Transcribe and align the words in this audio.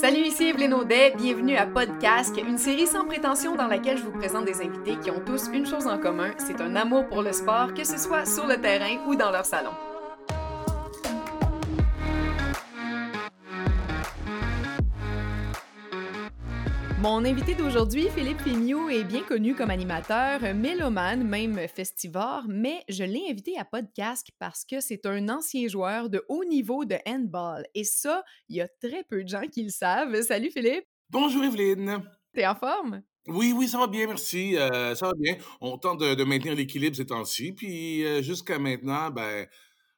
Salut, 0.00 0.22
ici 0.22 0.44
Evelyne 0.44 0.72
Audet, 0.72 1.12
bienvenue 1.14 1.58
à 1.58 1.66
Podcast, 1.66 2.34
une 2.38 2.56
série 2.56 2.86
sans 2.86 3.04
prétention 3.04 3.54
dans 3.54 3.66
laquelle 3.66 3.98
je 3.98 4.02
vous 4.02 4.18
présente 4.18 4.46
des 4.46 4.62
invités 4.62 4.96
qui 4.96 5.10
ont 5.10 5.20
tous 5.26 5.50
une 5.52 5.66
chose 5.66 5.86
en 5.86 5.98
commun, 5.98 6.30
c'est 6.38 6.62
un 6.62 6.74
amour 6.74 7.06
pour 7.06 7.20
le 7.20 7.34
sport, 7.34 7.74
que 7.74 7.84
ce 7.84 7.98
soit 7.98 8.24
sur 8.24 8.46
le 8.46 8.56
terrain 8.56 8.96
ou 9.06 9.14
dans 9.14 9.30
leur 9.30 9.44
salon. 9.44 9.72
Mon 17.02 17.24
invité 17.24 17.54
d'aujourd'hui, 17.54 18.08
Philippe 18.14 18.42
Fignot, 18.42 18.90
est 18.90 19.04
bien 19.04 19.22
connu 19.22 19.54
comme 19.54 19.70
animateur, 19.70 20.42
mélomane, 20.54 21.26
même 21.26 21.56
festivore, 21.66 22.42
mais 22.46 22.84
je 22.90 23.04
l'ai 23.04 23.22
invité 23.30 23.58
à 23.58 23.64
podcast 23.64 24.28
parce 24.38 24.66
que 24.66 24.82
c'est 24.82 25.06
un 25.06 25.30
ancien 25.30 25.66
joueur 25.66 26.10
de 26.10 26.22
haut 26.28 26.44
niveau 26.44 26.84
de 26.84 26.96
handball. 27.06 27.64
Et 27.74 27.84
ça, 27.84 28.22
il 28.50 28.56
y 28.56 28.60
a 28.60 28.68
très 28.68 29.02
peu 29.04 29.24
de 29.24 29.28
gens 29.28 29.46
qui 29.50 29.62
le 29.62 29.70
savent. 29.70 30.20
Salut 30.20 30.50
Philippe! 30.50 30.84
Bonjour 31.08 31.42
Evelyne! 31.42 32.02
T'es 32.34 32.46
en 32.46 32.54
forme? 32.54 33.02
Oui, 33.28 33.54
oui, 33.56 33.66
ça 33.66 33.78
va 33.78 33.86
bien, 33.86 34.06
merci. 34.06 34.58
Euh, 34.58 34.94
ça 34.94 35.06
va 35.06 35.12
bien. 35.16 35.36
On 35.62 35.78
tente 35.78 36.00
de, 36.00 36.24
maintenir 36.24 36.54
l'équilibre 36.54 36.94
ces 36.94 37.06
temps-ci. 37.06 37.52
Puis 37.52 38.04
euh, 38.04 38.20
jusqu'à 38.20 38.58
maintenant, 38.58 39.10
ben, 39.10 39.46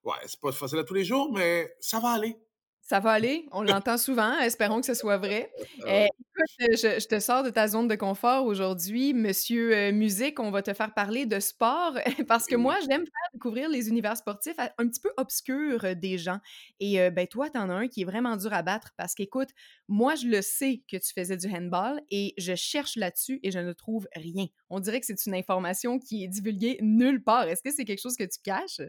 ouais, 0.04 0.14
c'est 0.26 0.40
pas 0.40 0.52
facile 0.52 0.78
à 0.78 0.84
tous 0.84 0.94
les 0.94 1.04
jours, 1.04 1.32
mais 1.32 1.74
ça 1.80 1.98
va 1.98 2.10
aller. 2.10 2.36
Ça 2.82 2.98
va 2.98 3.12
aller, 3.12 3.46
on 3.52 3.62
l'entend 3.62 3.96
souvent, 3.96 4.36
espérons 4.40 4.80
que 4.80 4.86
ce 4.86 4.94
soit 4.94 5.16
vrai. 5.16 5.52
Euh, 5.86 6.04
écoute, 6.04 6.76
je, 6.76 7.06
te 7.06 7.20
sors 7.20 7.44
de 7.44 7.50
ta 7.50 7.68
zone 7.68 7.86
de 7.86 7.94
confort 7.94 8.44
aujourd'hui. 8.44 9.14
Monsieur 9.14 9.72
euh, 9.72 9.92
Musique, 9.92 10.40
on 10.40 10.50
va 10.50 10.62
te 10.62 10.74
faire 10.74 10.92
parler 10.92 11.24
de 11.24 11.38
sport 11.38 11.96
parce 12.26 12.46
que 12.46 12.56
moi, 12.56 12.76
j'aime 12.80 13.04
faire 13.04 13.30
découvrir 13.32 13.68
les 13.68 13.88
univers 13.88 14.16
sportifs 14.16 14.56
un 14.58 14.88
petit 14.88 15.00
peu 15.00 15.12
obscurs 15.16 15.84
euh, 15.84 15.94
des 15.94 16.18
gens. 16.18 16.38
Et 16.80 17.08
ben 17.10 17.28
toi, 17.28 17.48
tu 17.48 17.56
en 17.56 17.70
as 17.70 17.74
un 17.74 17.86
qui 17.86 18.02
est 18.02 18.04
vraiment 18.04 18.36
dur 18.36 18.52
à 18.52 18.62
battre 18.62 18.90
parce 18.96 19.14
qu'écoute, 19.14 19.50
moi, 19.86 20.16
je 20.16 20.26
le 20.26 20.42
sais 20.42 20.82
que 20.90 20.96
tu 20.96 21.12
faisais 21.14 21.36
du 21.36 21.46
handball 21.46 22.02
et 22.10 22.34
je 22.36 22.56
cherche 22.56 22.96
là-dessus 22.96 23.38
et 23.44 23.52
je 23.52 23.60
ne 23.60 23.72
trouve 23.72 24.08
rien. 24.16 24.46
On 24.70 24.80
dirait 24.80 24.98
que 24.98 25.06
c'est 25.06 25.24
une 25.26 25.34
information 25.34 26.00
qui 26.00 26.24
est 26.24 26.28
divulguée 26.28 26.78
nulle 26.82 27.22
part. 27.22 27.46
Est-ce 27.46 27.62
que 27.62 27.70
c'est 27.70 27.84
quelque 27.84 28.02
chose 28.02 28.16
que 28.16 28.24
tu 28.24 28.40
caches? 28.42 28.80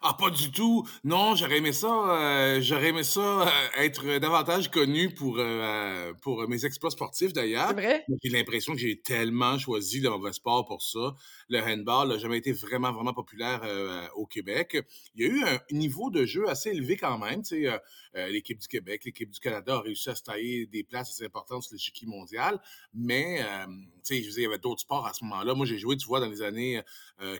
Ah, 0.00 0.14
pas 0.14 0.30
du 0.30 0.52
tout. 0.52 0.86
Non, 1.02 1.34
j'aurais 1.34 1.58
aimé 1.58 1.72
ça. 1.72 1.88
Euh, 1.88 2.60
j'aurais 2.60 2.88
aimé 2.88 3.02
ça 3.02 3.48
euh, 3.48 3.48
être 3.78 4.18
davantage 4.18 4.70
connu 4.70 5.12
pour, 5.12 5.36
euh, 5.38 6.12
pour 6.22 6.46
mes 6.48 6.64
exploits 6.64 6.90
sportifs, 6.90 7.32
d'ailleurs. 7.32 7.70
C'est 7.70 7.74
vrai? 7.74 8.04
J'ai 8.22 8.30
l'impression 8.30 8.74
que 8.74 8.78
j'ai 8.78 9.00
tellement 9.00 9.58
choisi 9.58 9.98
le 10.00 10.10
mauvais 10.10 10.32
sport 10.32 10.64
pour 10.66 10.82
ça. 10.82 11.16
Le 11.48 11.60
handball 11.60 12.10
n'a 12.10 12.18
jamais 12.18 12.38
été 12.38 12.52
vraiment, 12.52 12.92
vraiment 12.92 13.12
populaire 13.12 13.62
au 14.14 14.26
Québec. 14.26 14.78
Il 15.16 15.26
y 15.26 15.28
a 15.28 15.32
eu 15.32 15.42
un 15.42 15.58
niveau 15.72 16.10
de 16.10 16.24
jeu 16.24 16.48
assez 16.48 16.70
élevé 16.70 16.96
quand 16.96 17.18
même. 17.18 17.42
L'équipe 18.14 18.58
du 18.58 18.68
Québec, 18.68 19.04
l'équipe 19.04 19.30
du 19.30 19.40
Canada 19.40 19.76
a 19.76 19.80
réussi 19.80 20.10
à 20.10 20.14
se 20.14 20.22
tailler 20.22 20.66
des 20.66 20.82
places 20.82 21.10
assez 21.10 21.24
importantes 21.24 21.62
sur 21.62 21.74
l'échiquier 21.74 22.06
mondial. 22.06 22.60
Mais, 22.94 23.44
tu 24.04 24.14
sais, 24.14 24.18
il 24.18 24.42
y 24.42 24.46
avait 24.46 24.58
d'autres 24.58 24.80
sports 24.80 25.06
à 25.06 25.12
ce 25.12 25.24
moment-là. 25.24 25.54
Moi, 25.54 25.66
j'ai 25.66 25.78
joué, 25.78 25.96
tu 25.96 26.06
vois, 26.06 26.20
dans 26.20 26.30
les 26.30 26.42
années 26.42 26.80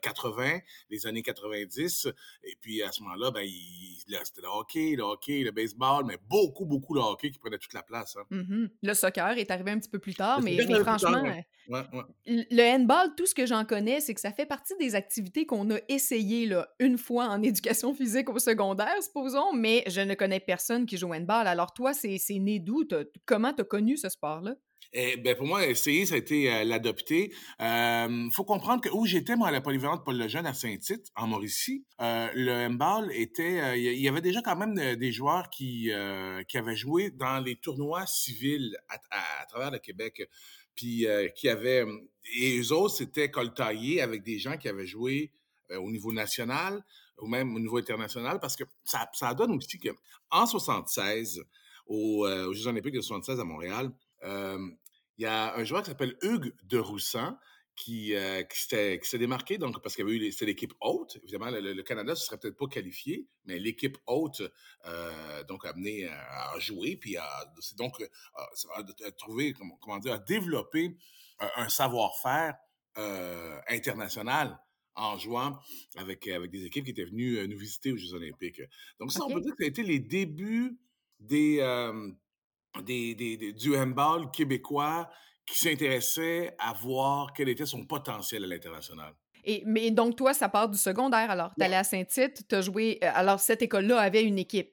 80, 0.03 0.59
les 0.91 1.07
années 1.07 1.23
90. 1.23 2.09
Et 2.45 2.57
puis, 2.61 2.83
à 2.83 2.93
ce 2.93 3.03
moment-là, 3.03 3.31
ben, 3.31 3.47
c'était 4.25 4.41
le 4.43 4.49
hockey, 4.49 4.95
le 4.97 5.03
hockey, 5.03 5.43
le 5.43 5.51
baseball, 5.51 6.05
mais 6.07 6.17
beaucoup, 6.29 6.65
beaucoup 6.65 6.95
le 6.95 7.01
hockey 7.01 7.31
qui 7.31 7.39
prenait 7.39 7.59
toute 7.59 7.75
la 7.75 7.83
place. 7.83 8.17
Hein. 8.17 8.25
Mm-hmm. 8.31 8.71
Le 8.83 8.95
soccer 8.95 9.39
est 9.39 9.51
arrivé 9.51 9.71
un 9.71 9.79
petit 9.79 9.91
peu 9.91 9.99
plus 9.99 10.15
tard, 10.15 10.41
mais, 10.41 10.57
franchement, 10.83 11.23
le 12.27 12.75
handball, 12.75 13.15
tout 13.17 13.27
ce 13.27 13.35
que 13.35 13.47
j'en 13.47 13.65
connais, 13.65 14.01
c'est 14.01 14.15
que 14.15 14.21
ça 14.21 14.33
fait 14.33 14.47
partie 14.47 14.75
des 14.79 14.95
activités 14.95 15.47
qu'on 15.47 15.71
a 15.71 15.79
essayées 15.89 16.47
là, 16.47 16.69
une 16.79 16.97
fois 16.99 17.27
en 17.27 17.43
éducation 17.43 17.93
physique 17.95 18.31
au 18.31 18.39
secondaire, 18.39 19.03
supposons, 19.03 19.53
mais 19.53 19.85
je 19.87 20.01
ne 20.01 20.15
connais 20.15 20.41
personne 20.41 20.87
qui 20.87 20.97
joue 20.97 21.09
au 21.09 21.15
handball. 21.15 21.47
Alors 21.47 21.73
toi, 21.73 21.93
c'est 21.93 22.19
né 22.31 22.59
d'où? 22.59 22.85
Comment 23.27 23.53
tu 23.53 23.63
as 23.63 23.65
connu 23.65 23.97
ce 23.97 24.09
sport-là? 24.09 24.55
Ben 24.95 25.37
pour 25.37 25.47
moi, 25.47 25.67
essayer, 25.67 26.07
ça 26.07 26.15
a 26.15 26.19
été 26.19 26.51
euh, 26.51 26.65
l'adopter. 26.65 27.35
Il 27.61 28.31
faut 28.33 28.45
comprendre 28.45 28.81
que 28.81 28.89
où 28.89 29.05
j'étais, 29.05 29.37
moi, 29.37 29.49
à 29.49 29.51
la 29.51 29.61
polyvalente 29.61 30.03
Paul 30.03 30.17
Lejeune 30.17 30.47
à 30.47 30.55
Saint-Tite, 30.55 31.13
en 31.15 31.27
Mauricie, 31.27 31.85
euh, 32.01 32.29
le 32.35 32.53
handball 32.53 33.11
était... 33.13 33.61
Euh, 33.61 33.77
il 33.77 34.01
y 34.01 34.09
avait 34.09 34.23
déjà 34.23 34.41
quand 34.41 34.57
même 34.57 34.97
des 34.97 35.13
joueurs 35.13 35.51
qui, 35.51 35.91
qui 36.49 36.59
avaient 36.59 36.77
joué 36.77 37.11
dans 37.11 37.41
les 37.41 37.57
tournois 37.57 38.07
civils 38.07 38.77
à, 38.89 39.47
travers 39.47 39.71
le 39.71 39.79
Québec, 39.79 40.27
puis 40.75 41.07
qui 41.35 41.49
avaient... 41.49 41.85
Et 42.35 42.59
eux 42.59 42.73
autres, 42.73 42.95
c'était 42.95 43.31
coltaillé 43.31 44.01
avec 44.01 44.23
des 44.23 44.39
gens 44.39 44.57
qui 44.57 44.69
avaient 44.69 44.87
joué 44.87 45.31
au 45.71 45.91
niveau 45.91 46.13
national 46.13 46.83
ou 47.19 47.27
même 47.27 47.55
au 47.55 47.59
niveau 47.59 47.79
international, 47.79 48.39
parce 48.41 48.57
que 48.57 48.65
ça, 48.85 49.11
ça 49.13 49.35
donne 49.35 49.53
aussi 49.53 49.79
que 49.79 49.91
en 50.31 50.47
76, 50.47 51.43
aux, 51.87 52.27
aux 52.27 52.53
Jeux 52.55 52.69
olympiques 52.69 52.95
de 52.95 53.01
76 53.01 53.41
à 53.41 53.45
Montréal, 53.45 53.91
il 54.23 55.23
y 55.23 55.27
a 55.27 55.55
un 55.55 55.65
joueur 55.65 55.83
qui 55.83 55.91
s'appelle 55.91 56.17
Hugues 56.23 56.55
de 56.65 56.79
Roussan 56.79 57.37
qui, 57.79 58.15
euh, 58.15 58.43
qui 58.43 58.59
s'est 59.09 59.19
démarqué, 59.19 59.57
donc, 59.57 59.81
parce 59.81 59.95
qu'il 59.95 60.05
y 60.05 60.09
avait 60.09 60.17
eu, 60.17 60.33
c'était 60.33 60.47
l'équipe 60.47 60.75
haute. 60.81 61.17
Évidemment, 61.23 61.51
le, 61.51 61.81
Canada 61.83 62.11
ne 62.11 62.17
serait 62.17 62.37
peut-être 62.37 62.57
pas 62.57 62.67
qualifié, 62.67 63.29
mais 63.45 63.59
l'équipe 63.59 63.97
haute, 64.07 64.43
euh, 64.87 65.45
donc, 65.45 65.65
a 65.65 65.71
amené 65.71 66.09
à, 66.09 66.59
jouer, 66.59 66.97
puis 66.97 67.17
a, 67.17 67.27
donc, 67.77 68.03
à, 68.35 69.13
trouver, 69.13 69.55
comment, 69.81 69.99
dire, 69.99 70.15
à 70.15 70.19
développer 70.19 70.97
un, 71.39 71.69
savoir-faire 71.69 72.57
euh, 72.99 73.61
international 73.69 74.59
en 74.97 75.17
jouant 75.17 75.61
avec, 75.97 76.27
avec 76.27 76.51
des 76.51 76.65
équipes 76.65 76.85
qui 76.85 76.91
étaient 76.91 77.05
venues 77.05 77.47
nous 77.47 77.59
visiter 77.59 77.93
aux 77.93 77.97
Jeux 77.97 78.15
olympiques. 78.15 78.61
Donc, 78.99 79.13
ça, 79.13 79.21
on 79.25 79.33
peut 79.33 79.41
dire 79.41 79.53
que 79.53 79.63
ça 79.63 79.67
a 79.67 79.69
été 79.69 79.85
les 79.85 80.01
débuts 80.01 80.77
des, 81.21 81.61
des, 82.83 83.15
des, 83.15 83.53
du 83.53 83.77
handball 83.77 84.31
québécois 84.31 85.09
qui 85.47 85.59
s'intéressait 85.59 86.55
à 86.59 86.73
voir 86.75 87.33
quel 87.35 87.49
était 87.49 87.67
son 87.67 87.87
potentiel 87.87 88.45
à 88.45 88.47
l'international. 88.47 89.15
Et, 89.45 89.63
mais 89.65 89.91
donc, 89.91 90.17
toi, 90.17 90.35
ça 90.35 90.49
part 90.49 90.69
du 90.69 90.77
secondaire, 90.77 91.31
alors? 91.31 91.53
Tu 91.59 91.65
allé 91.65 91.75
à 91.75 91.85
Saint-Tite, 91.85 92.47
tu 92.49 92.55
as 92.55 92.61
joué. 92.61 92.99
Euh, 93.03 93.11
alors, 93.15 93.41
cette 93.41 93.63
école-là 93.63 93.99
avait 93.99 94.23
une 94.23 94.39
équipe. 94.39 94.73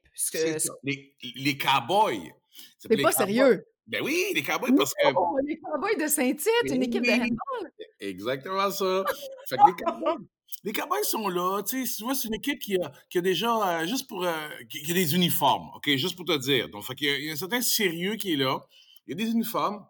Les, 0.83 1.15
les 1.35 1.57
Cowboys. 1.57 2.31
C'est 2.79 3.01
pas 3.01 3.11
sérieux? 3.11 3.65
Ben 3.87 4.01
oui, 4.03 4.25
les 4.33 4.41
Cowboys, 4.41 4.75
parce 4.75 4.93
que. 4.93 5.07
Oh, 5.15 5.37
les 5.45 5.59
Cowboys 5.59 5.95
de 5.97 6.07
Saint-Tite, 6.07 6.73
une 6.73 6.83
équipe 6.83 7.03
de 7.03 7.11
handball. 7.11 7.71
Exactement 7.99 8.71
ça. 8.71 9.03
Fait 9.47 9.57
que 9.57 9.67
les 9.67 9.75
Cowboys, 9.85 10.17
les 10.65 10.73
Cowboys 10.73 11.03
sont 11.03 11.27
là, 11.29 11.61
tu 11.61 11.85
sais, 11.85 12.03
c'est 12.13 12.27
une 12.27 12.33
équipe 12.33 12.59
qui 12.59 12.75
a, 12.75 12.91
qui 13.09 13.19
a 13.19 13.21
déjà, 13.21 13.81
euh, 13.81 13.85
juste 13.85 14.07
pour, 14.07 14.25
euh, 14.25 14.31
qui, 14.67 14.89
a 14.89 14.93
des 14.95 15.13
uniformes, 15.13 15.69
OK, 15.75 15.87
juste 15.95 16.15
pour 16.15 16.25
te 16.25 16.37
dire. 16.37 16.69
Donc, 16.69 16.83
il, 16.99 17.25
y 17.25 17.29
a, 17.29 17.33
un 17.33 17.35
certain 17.35 17.61
sérieux 17.61 18.15
qui 18.15 18.33
est 18.33 18.37
là. 18.37 18.59
Il 19.05 19.11
y 19.11 19.21
a 19.21 19.23
des 19.23 19.31
uniformes. 19.31 19.85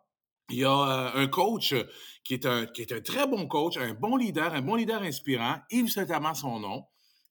Il 0.49 0.57
y 0.57 0.65
a 0.65 0.69
euh, 0.69 1.23
un 1.23 1.27
coach 1.27 1.73
qui 2.25 2.33
est 2.33 2.45
un, 2.45 2.65
qui 2.65 2.81
est 2.81 2.91
un 2.91 2.99
très 2.99 3.25
bon 3.25 3.47
coach, 3.47 3.77
un 3.77 3.94
bon 3.94 4.17
leader, 4.17 4.53
un 4.53 4.61
bon 4.61 4.75
leader 4.75 5.01
inspirant, 5.01 5.55
Yves 5.71 5.91
Saint-Amand 5.91 6.33
son 6.33 6.59
nom. 6.59 6.83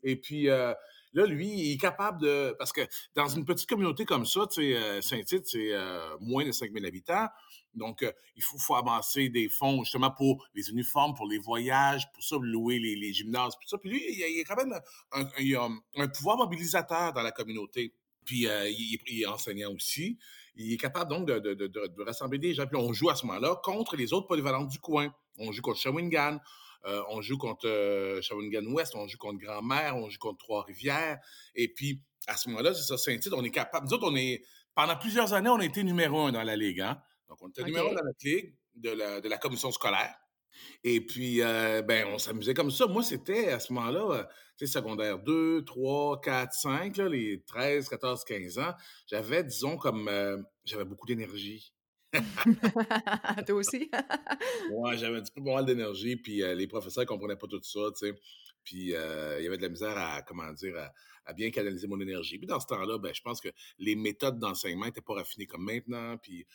Et 0.03 0.17
puis, 0.17 0.49
Là, 1.17 1.27
lui, 1.27 1.47
il 1.47 1.73
est 1.75 1.77
capable 1.77 2.21
de... 2.21 2.57
Parce 2.59 2.73
que 2.73 2.81
dans 3.15 3.29
une 3.29 3.45
petite 3.45 3.69
communauté 3.69 4.05
comme 4.05 4.27
ça, 4.27 4.49
tu 4.53 4.75
sais, 4.75 5.01
Saint-Tite, 5.01 5.47
c'est 5.47 5.71
moins 6.19 6.45
de 6.45 6.51
5000 6.51 6.85
habitants. 6.85 7.29
Donc, 7.75 8.03
euh, 8.03 8.13
il 8.37 8.43
faut, 8.43 8.75
avancer 8.75 9.29
des 9.29 9.49
fonds 9.49 9.85
justement 9.85 10.11
pour 10.11 10.47
les 10.55 10.71
uniformes, 10.71 11.15
pour 11.15 11.27
les 11.27 11.39
voyages, 11.39 12.11
pour 12.13 12.23
ça, 12.23 12.37
louer 12.41 12.79
les, 12.79 13.13
gymnases, 13.13 13.55
tout 13.61 13.69
ça. 13.69 13.79
Puis 13.79 13.91
lui, 13.91 14.03
il, 14.09 14.37
il 14.37 14.41
a 14.41 14.45
quand 14.45 14.57
même 14.57 14.79
un, 15.13 15.79
un, 16.03 16.09
pouvoir 16.09 16.37
mobilisateur 16.37 17.13
dans 17.13 17.23
la 17.23 17.33
communauté. 17.33 17.95
Puis 18.25 18.47
il, 18.47 18.99
il, 19.07 19.23
est 19.23 19.27
enseignant 19.27 19.73
aussi. 19.73 20.19
Il 20.57 20.73
est 20.73 20.77
capable 20.77 21.11
donc 21.11 21.27
de, 21.27 22.03
rassembler 22.03 22.39
des 22.39 22.55
gens. 22.55 22.67
Puis 22.67 22.77
on 22.77 22.93
joue 22.93 23.11
à 23.11 23.17
ce 23.17 23.27
moment-là 23.27 23.61
contre 23.63 23.97
les 23.97 24.13
autres 24.13 24.27
polyvalentes 24.27 24.69
du 24.69 24.79
coin. 24.79 25.13
On 25.39 25.51
joue 25.53 25.63
contre 25.63 25.81
Shawinigan, 25.81 26.39
euh, 26.87 27.03
on 27.09 27.23
joue 27.23 27.39
contre 27.39 27.67
euh, 27.67 28.21
Shawinigan-Ouest, 28.21 28.95
on 28.95 29.09
joue 29.09 29.19
contre 29.19 29.39
Grand-Mère, 29.39 29.97
on 29.97 30.09
joue 30.11 30.19
contre 30.19 30.39
Trois-Rivières. 30.39 31.19
Et 31.55 31.69
puis, 31.69 32.03
à 32.27 32.37
ce 32.37 32.49
moment-là, 32.51 32.75
c'est 32.75 32.83
ça, 32.83 32.99
Saint-Tite, 32.99 33.33
on 33.33 33.43
est 33.43 33.51
capable. 33.51 33.87
Nous 33.87 33.95
autres, 33.95 34.09
on 34.11 34.17
est, 34.17 34.43
pendant 34.75 34.97
plusieurs 34.97 35.33
années, 35.33 35.49
on 35.49 35.59
a 35.59 35.65
été 35.65 35.83
numéro 35.83 36.21
un 36.21 36.33
dans 36.33 36.43
la 36.43 36.57
Ligue. 36.57 36.81
Hein? 36.81 37.01
Donc, 37.29 37.39
on 37.43 37.49
était 37.49 37.65
numéro 37.65 37.89
un 37.91 37.95
dans 37.95 38.05
notre 38.05 38.25
Ligue 38.25 38.55
de 38.75 38.91
la, 38.91 39.21
de 39.21 39.29
la 39.29 39.39
commission 39.39 39.71
scolaire. 39.71 40.15
Et 40.85 41.01
puis, 41.01 41.43
euh, 41.43 41.83
ben, 41.83 42.07
on 42.09 42.19
s'amusait 42.19 42.55
comme 42.55 42.71
ça. 42.71 42.87
Moi, 42.87 43.03
c'était 43.03 43.49
à 43.49 43.59
ce 43.59 43.73
moment-là, 43.73 44.29
tu 44.57 44.67
sais, 44.67 44.73
secondaire 44.73 45.19
2, 45.19 45.65
3, 45.65 46.21
4, 46.21 46.53
5, 46.53 46.97
les 46.99 47.43
13, 47.45 47.89
14, 47.89 48.25
15 48.25 48.59
ans. 48.59 48.75
J'avais, 49.07 49.43
disons, 49.43 49.77
comme, 49.77 50.09
j'avais 50.65 50.85
beaucoup 50.85 51.07
d'énergie. 51.07 51.75
Toi 53.47 53.57
aussi? 53.57 53.91
ouais, 54.73 54.97
j'avais 54.97 55.19
un 55.19 55.23
petit 55.23 55.33
peu 55.33 55.43
mal 55.43 55.65
d'énergie, 55.65 56.17
puis 56.17 56.43
euh, 56.43 56.55
les 56.55 56.67
professeurs 56.67 57.03
ne 57.03 57.09
comprenaient 57.09 57.37
pas 57.37 57.47
tout 57.47 57.61
ça, 57.63 57.81
tu 57.97 58.07
sais. 58.07 58.15
Puis 58.63 58.95
euh, 58.95 59.37
il 59.41 59.45
y 59.45 59.47
avait 59.47 59.57
de 59.57 59.63
la 59.63 59.69
misère 59.69 59.97
à, 59.97 60.23
comment 60.23 60.51
dire, 60.53 60.75
à, 61.27 61.33
bien 61.33 61.51
canaliser 61.51 61.87
mon 61.87 62.01
énergie. 62.01 62.39
Puis 62.39 62.47
dans 62.47 62.61
ce 62.61 62.67
temps-là, 62.67 62.99
ben, 62.99 63.13
je 63.15 63.21
pense 63.21 63.41
que 63.41 63.49
les 63.79 63.95
méthodes 63.95 64.39
d'enseignement 64.39 64.87
n'étaient 64.87 65.03
pas 65.03 65.15
raffinées 65.15 65.47
comme 65.47 65.65
maintenant. 65.65 66.17
Puis 66.19 66.47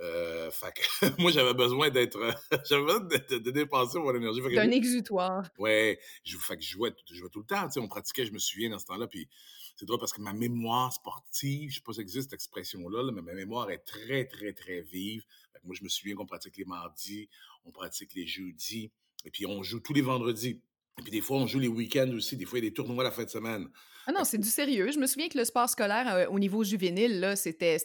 Euh, 0.00 0.50
fait 0.50 0.72
que 0.74 0.82
moi, 1.20 1.30
j'avais 1.30 1.54
besoin 1.54 1.90
d'être. 1.90 2.18
j'avais 2.68 2.84
besoin 2.84 3.00
de, 3.00 3.38
de, 3.38 3.50
dépenser 3.50 3.98
mon 3.98 4.14
énergie. 4.14 4.40
un 4.58 4.70
exutoire. 4.70 5.48
Ouais, 5.58 5.98
je, 6.24 6.36
fait 6.38 6.56
que 6.56 6.62
je 6.62 6.70
jouais, 6.70 6.92
je 7.10 7.14
jouais 7.14 7.28
tout 7.28 7.40
le 7.40 7.46
temps. 7.46 7.68
On 7.76 7.88
pratiquait, 7.88 8.26
je 8.26 8.32
me 8.32 8.38
souviens, 8.38 8.70
dans 8.70 8.78
ce 8.78 8.86
temps-là. 8.86 9.06
Puis 9.06 9.28
c'est 9.76 9.86
drôle 9.86 10.00
parce 10.00 10.12
que 10.12 10.20
ma 10.20 10.32
mémoire 10.32 10.92
sportive, 10.92 11.70
je 11.70 11.76
sais 11.76 11.82
pas 11.82 11.92
si 11.92 12.00
existe 12.00 12.30
cette 12.30 12.34
expression-là, 12.34 13.10
mais 13.12 13.22
ma 13.22 13.34
mémoire 13.34 13.70
est 13.70 13.84
très, 13.84 14.24
très, 14.26 14.52
très 14.52 14.80
vive. 14.80 15.24
Fait 15.52 15.60
que 15.60 15.66
moi, 15.66 15.74
je 15.78 15.84
me 15.84 15.88
souviens 15.88 16.14
qu'on 16.14 16.26
pratique 16.26 16.56
les 16.56 16.64
mardis, 16.64 17.28
on 17.64 17.70
pratique 17.70 18.14
les 18.14 18.26
jeudis, 18.26 18.90
et 19.24 19.30
puis 19.30 19.46
on 19.46 19.62
joue 19.62 19.80
tous 19.80 19.92
les 19.92 20.02
vendredis. 20.02 20.62
Et 20.98 21.02
puis 21.02 21.10
des 21.10 21.20
fois, 21.20 21.38
on 21.38 21.46
joue 21.46 21.58
les 21.58 21.68
week-ends 21.68 22.10
aussi. 22.12 22.36
Des 22.36 22.44
fois, 22.44 22.58
il 22.58 22.64
y 22.64 22.66
a 22.66 22.70
des 22.70 22.74
tournois 22.74 23.04
la 23.04 23.10
fin 23.10 23.24
de 23.24 23.30
semaine. 23.30 23.68
Ah 24.06 24.12
non, 24.12 24.24
c'est 24.24 24.38
du 24.38 24.48
sérieux. 24.48 24.90
Je 24.90 24.98
me 24.98 25.06
souviens 25.06 25.28
que 25.28 25.38
le 25.38 25.44
sport 25.44 25.68
scolaire 25.68 26.12
euh, 26.14 26.26
au 26.28 26.38
niveau 26.38 26.64
juvénile, 26.64 27.34
c'était, 27.36 27.78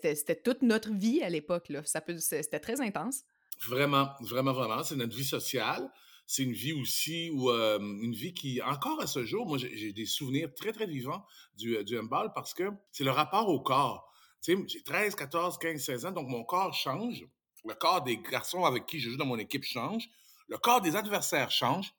toute 0.44 0.62
notre 0.62 0.92
vie 0.92 1.22
à 1.22 1.30
l'époque. 1.30 1.72
Ça 1.86 2.02
peut, 2.02 2.18
c'était 2.18 2.60
très 2.60 2.82
intense. 2.82 3.24
Vraiment, 3.68 4.10
vraiment, 4.22 4.54
vraiment. 4.54 4.84
C'est 4.84 4.96
notre 4.96 5.16
vie 5.16 5.26
sociale. 5.26 5.90
C'est 6.26 6.44
une 6.44 6.54
vie 6.54 6.74
aussi 6.74 7.30
où 7.32 7.50
euh, 7.50 7.80
une 7.80 8.14
vie 8.14 8.34
qui, 8.34 8.62
encore 8.62 9.02
à 9.02 9.08
ce 9.08 9.24
jour, 9.24 9.46
moi, 9.46 9.58
j'ai, 9.58 9.94
des 9.94 10.06
souvenirs 10.06 10.54
très, 10.54 10.74
très 10.74 10.86
vivants 10.86 11.26
du, 11.56 11.78
euh, 11.78 11.84
du 11.84 11.98
handball 11.98 12.32
parce 12.36 12.54
que 12.54 12.70
c'est 12.92 13.06
le 13.06 13.12
rapport 13.12 13.48
au 13.48 13.62
corps. 13.62 14.12
Tu 14.44 14.56
sais, 14.56 14.64
j'ai 14.68 14.82
13, 14.82 15.16
14, 15.16 15.58
15, 15.58 15.82
16 15.82 16.06
ans, 16.08 16.12
donc 16.12 16.28
mon 16.28 16.44
corps 16.44 16.74
change. 16.74 17.26
Le 17.66 17.74
corps 17.76 18.04
des 18.04 18.18
garçons 18.18 18.66
avec 18.66 18.86
qui 18.86 19.00
je 19.00 19.10
joue 19.10 19.18
dans 19.18 19.26
mon 19.26 19.38
équipe 19.38 19.64
change. 19.64 20.10
Le 20.48 20.58
corps 20.58 20.82
des 20.82 20.96
adversaires 20.96 21.52
change. 21.52 21.94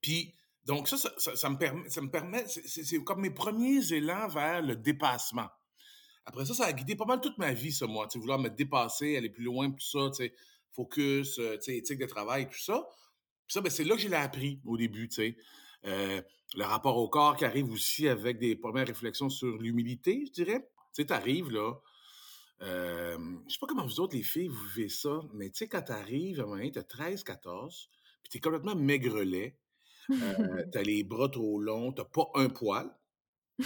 Puis, 0.00 0.34
donc 0.66 0.88
ça, 0.88 0.96
ça, 0.96 1.48
me 1.48 1.56
permet, 1.56 1.88
ça 1.88 2.00
me 2.00 2.10
permet 2.10 2.44
c'est 2.48 3.04
comme 3.04 3.20
mes 3.20 3.30
premiers 3.30 3.92
élans 3.92 4.26
vers 4.26 4.62
le 4.62 4.74
dépassement. 4.74 5.48
Après 6.24 6.44
ça, 6.44 6.54
ça 6.54 6.64
a 6.66 6.72
guidé 6.72 6.96
pas 6.96 7.04
mal 7.04 7.20
toute 7.20 7.38
ma 7.38 7.52
vie, 7.52 7.70
ça, 7.70 7.86
moi. 7.86 8.08
Tu 8.08 8.18
vouloir 8.18 8.40
me 8.40 8.48
dépasser, 8.48 9.16
aller 9.16 9.30
plus 9.30 9.44
loin, 9.44 9.70
tout 9.70 9.78
ça, 9.78 10.10
tu 10.10 10.24
sais, 10.24 10.34
focus, 10.72 11.38
euh, 11.38 11.56
éthique 11.68 12.00
de 12.00 12.06
travail, 12.06 12.48
tout 12.48 12.58
ça. 12.58 12.84
Puis 13.46 13.54
ça, 13.54 13.60
ben, 13.60 13.70
c'est 13.70 13.84
là 13.84 13.94
que 13.94 14.02
je 14.02 14.08
l'ai 14.08 14.16
appris 14.16 14.60
au 14.64 14.76
début, 14.76 15.08
tu 15.08 15.14
sais. 15.14 15.36
Euh, 15.84 16.20
le 16.56 16.64
rapport 16.64 16.96
au 16.96 17.08
corps 17.08 17.36
qui 17.36 17.44
arrive 17.44 17.70
aussi 17.70 18.08
avec 18.08 18.38
des 18.38 18.56
premières 18.56 18.88
réflexions 18.88 19.28
sur 19.28 19.56
l'humilité, 19.58 20.24
je 20.26 20.32
dirais. 20.32 20.68
Tu 20.94 21.02
sais, 21.02 21.06
t'arrives, 21.06 21.50
là, 21.50 21.74
euh, 22.62 23.16
je 23.46 23.52
sais 23.52 23.58
pas 23.60 23.68
comment 23.68 23.86
vous 23.86 24.00
autres, 24.00 24.16
les 24.16 24.24
filles, 24.24 24.48
vous 24.48 24.64
vivez 24.74 24.88
ça, 24.88 25.20
mais 25.32 25.50
tu 25.50 25.58
sais, 25.58 25.68
quand 25.68 25.82
t'arrives, 25.82 26.40
à 26.40 26.42
un 26.42 26.46
moment 26.46 26.70
t'as 26.72 26.82
13, 26.82 27.22
14, 27.22 27.88
puis 28.22 28.30
t'es 28.30 28.40
complètement 28.40 28.74
maigrelet, 28.74 29.56
euh, 30.10 30.64
t'as 30.72 30.82
les 30.82 31.02
bras 31.04 31.28
trop 31.28 31.60
longs, 31.60 31.92
t'as 31.92 32.04
pas 32.04 32.28
un 32.34 32.48
poil. 32.48 32.90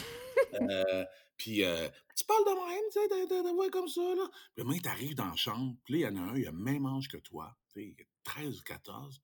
Euh, 0.53 1.05
puis 1.37 1.65
euh, 1.65 1.89
tu 2.17 2.25
parles 2.25 2.45
de 2.45 2.51
même, 2.51 2.83
tu 2.93 2.99
sais, 2.99 3.43
de, 3.43 3.55
voix 3.55 3.71
comme 3.71 3.87
ça, 3.87 4.01
là. 4.01 4.29
Puis 4.57 4.65
moment, 4.65 4.77
t'arrives 4.83 5.15
dans 5.15 5.29
la 5.29 5.37
chambre, 5.37 5.77
puis 5.85 5.95
là, 5.95 5.99
il 6.01 6.03
y 6.03 6.19
en 6.19 6.21
a 6.21 6.31
un, 6.33 6.37
il 6.37 6.45
a 6.45 6.51
le 6.51 6.59
même 6.59 6.87
âge 6.87 7.07
que 7.07 7.19
toi, 7.19 7.57
tu 7.73 7.95
sais, 7.97 8.07
13 8.25 8.59
ou 8.59 8.63
14. 8.65 9.23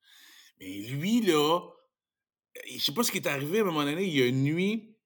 Mais 0.60 0.82
lui, 0.82 1.22
là, 1.22 1.60
je 2.70 2.78
sais 2.78 2.94
pas 2.94 3.02
ce 3.02 3.10
qui 3.10 3.18
est 3.18 3.26
arrivé 3.26 3.58
à 3.58 3.62
un 3.62 3.64
moment 3.64 3.82
donné, 3.84 4.04
il 4.04 4.16
y 4.16 4.22
a 4.22 4.26
une 4.26 4.44
nuit, 4.44 4.96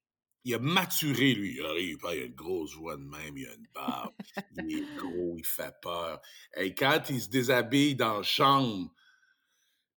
il 0.45 0.55
a 0.55 0.59
maturé, 0.59 1.35
lui. 1.35 1.57
Il 1.57 1.65
arrive, 1.65 1.99
il 2.03 2.07
a 2.07 2.25
une 2.25 2.35
grosse 2.35 2.75
voix 2.75 2.97
de 2.97 3.03
même, 3.03 3.37
il 3.37 3.47
a 3.47 3.55
une 3.55 3.69
barbe, 3.75 4.15
il 4.57 4.79
est 4.79 4.97
gros, 4.97 5.37
il 5.39 5.45
fait 5.45 5.75
peur. 5.83 6.21
Et 6.57 6.75
quand 6.75 7.03
il 7.11 7.21
se 7.21 7.29
déshabille 7.29 7.95
dans 7.95 8.19
la 8.19 8.23
chambre, 8.23 8.93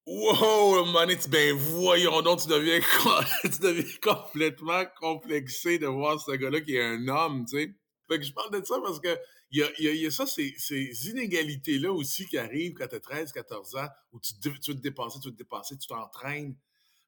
Wow, 0.05 0.83
man, 0.91 1.07
tu 1.17 1.29
ben 1.29 1.55
voyons 1.55 2.21
donc, 2.21 2.41
tu 2.41 2.49
deviens, 2.49 2.81
tu 3.43 3.59
deviens 3.59 3.85
complètement 4.01 4.83
complexé 4.99 5.79
de 5.79 5.87
voir 5.87 6.19
ce 6.19 6.31
gars-là 6.31 6.59
qui 6.59 6.75
est 6.75 6.83
un 6.83 7.07
homme, 7.07 7.45
tu 7.45 7.57
sais. 7.57 7.73
Fait 8.09 8.19
que 8.19 8.25
je 8.25 8.33
parle 8.33 8.51
de 8.51 8.65
ça 8.65 8.81
parce 8.83 8.99
que 8.99 9.17
il 9.51 9.59
y 9.59 9.87
a, 9.87 9.93
y 9.93 10.05
a, 10.05 10.11
ça, 10.11 10.25
ces, 10.25 10.53
ces 10.57 11.09
inégalités-là 11.09 11.93
aussi 11.93 12.25
qui 12.25 12.37
arrivent 12.37 12.73
quand 12.73 12.87
tu 12.87 12.95
as 12.95 12.99
13, 12.99 13.31
14 13.31 13.75
ans, 13.77 13.87
où 14.11 14.19
tu, 14.19 14.33
tu 14.41 14.49
veux 14.49 14.59
te 14.59 14.71
dépasser, 14.81 15.19
tu 15.19 15.29
veux 15.29 15.33
te 15.33 15.37
dépasser, 15.37 15.77
tu 15.77 15.87
t'entraînes. 15.87 16.55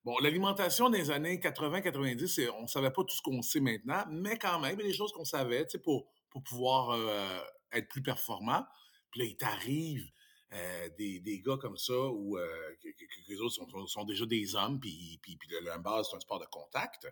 Bon, 0.06 0.16
l'alimentation 0.20 0.90
des 0.90 1.12
années 1.12 1.38
80-90, 1.38 2.50
on 2.60 2.68
savait 2.68 2.92
pas 2.92 3.04
tout 3.04 3.16
ce 3.16 3.22
qu'on 3.22 3.42
sait 3.42 3.60
maintenant, 3.60 4.06
mais 4.10 4.38
quand 4.38 4.60
même, 4.60 4.80
il 4.80 4.84
y 4.84 4.86
a 4.86 4.92
des 4.92 4.98
choses 4.98 5.12
qu'on 5.12 5.26
savait, 5.26 5.66
tu 5.66 5.72
sais, 5.72 5.80
pour, 5.80 6.06
pour 6.30 6.44
pouvoir 6.44 6.92
euh, 6.92 7.40
être 7.74 7.90
plus 7.90 8.04
performant. 8.04 8.64
Puis 9.12 9.22
là, 9.22 9.26
il 9.26 9.36
t'arrive 9.36 10.06
euh, 10.54 10.90
des, 10.98 11.20
des, 11.20 11.42
gars 11.42 11.58
comme 11.60 11.76
ça 11.76 11.94
où 11.94 12.38
euh, 12.38 12.76
que, 12.82 12.90
les 13.28 13.40
autres 13.42 13.56
sont, 13.56 13.88
sont, 13.88 14.04
déjà 14.06 14.26
des 14.26 14.56
hommes, 14.56 14.80
puis, 14.80 15.20
puis, 15.22 15.36
puis 15.38 15.50
le 15.50 15.72
handball, 15.72 16.06
c'est 16.06 16.16
un 16.16 16.20
sport 16.20 16.40
de 16.40 16.46
contact. 16.46 17.08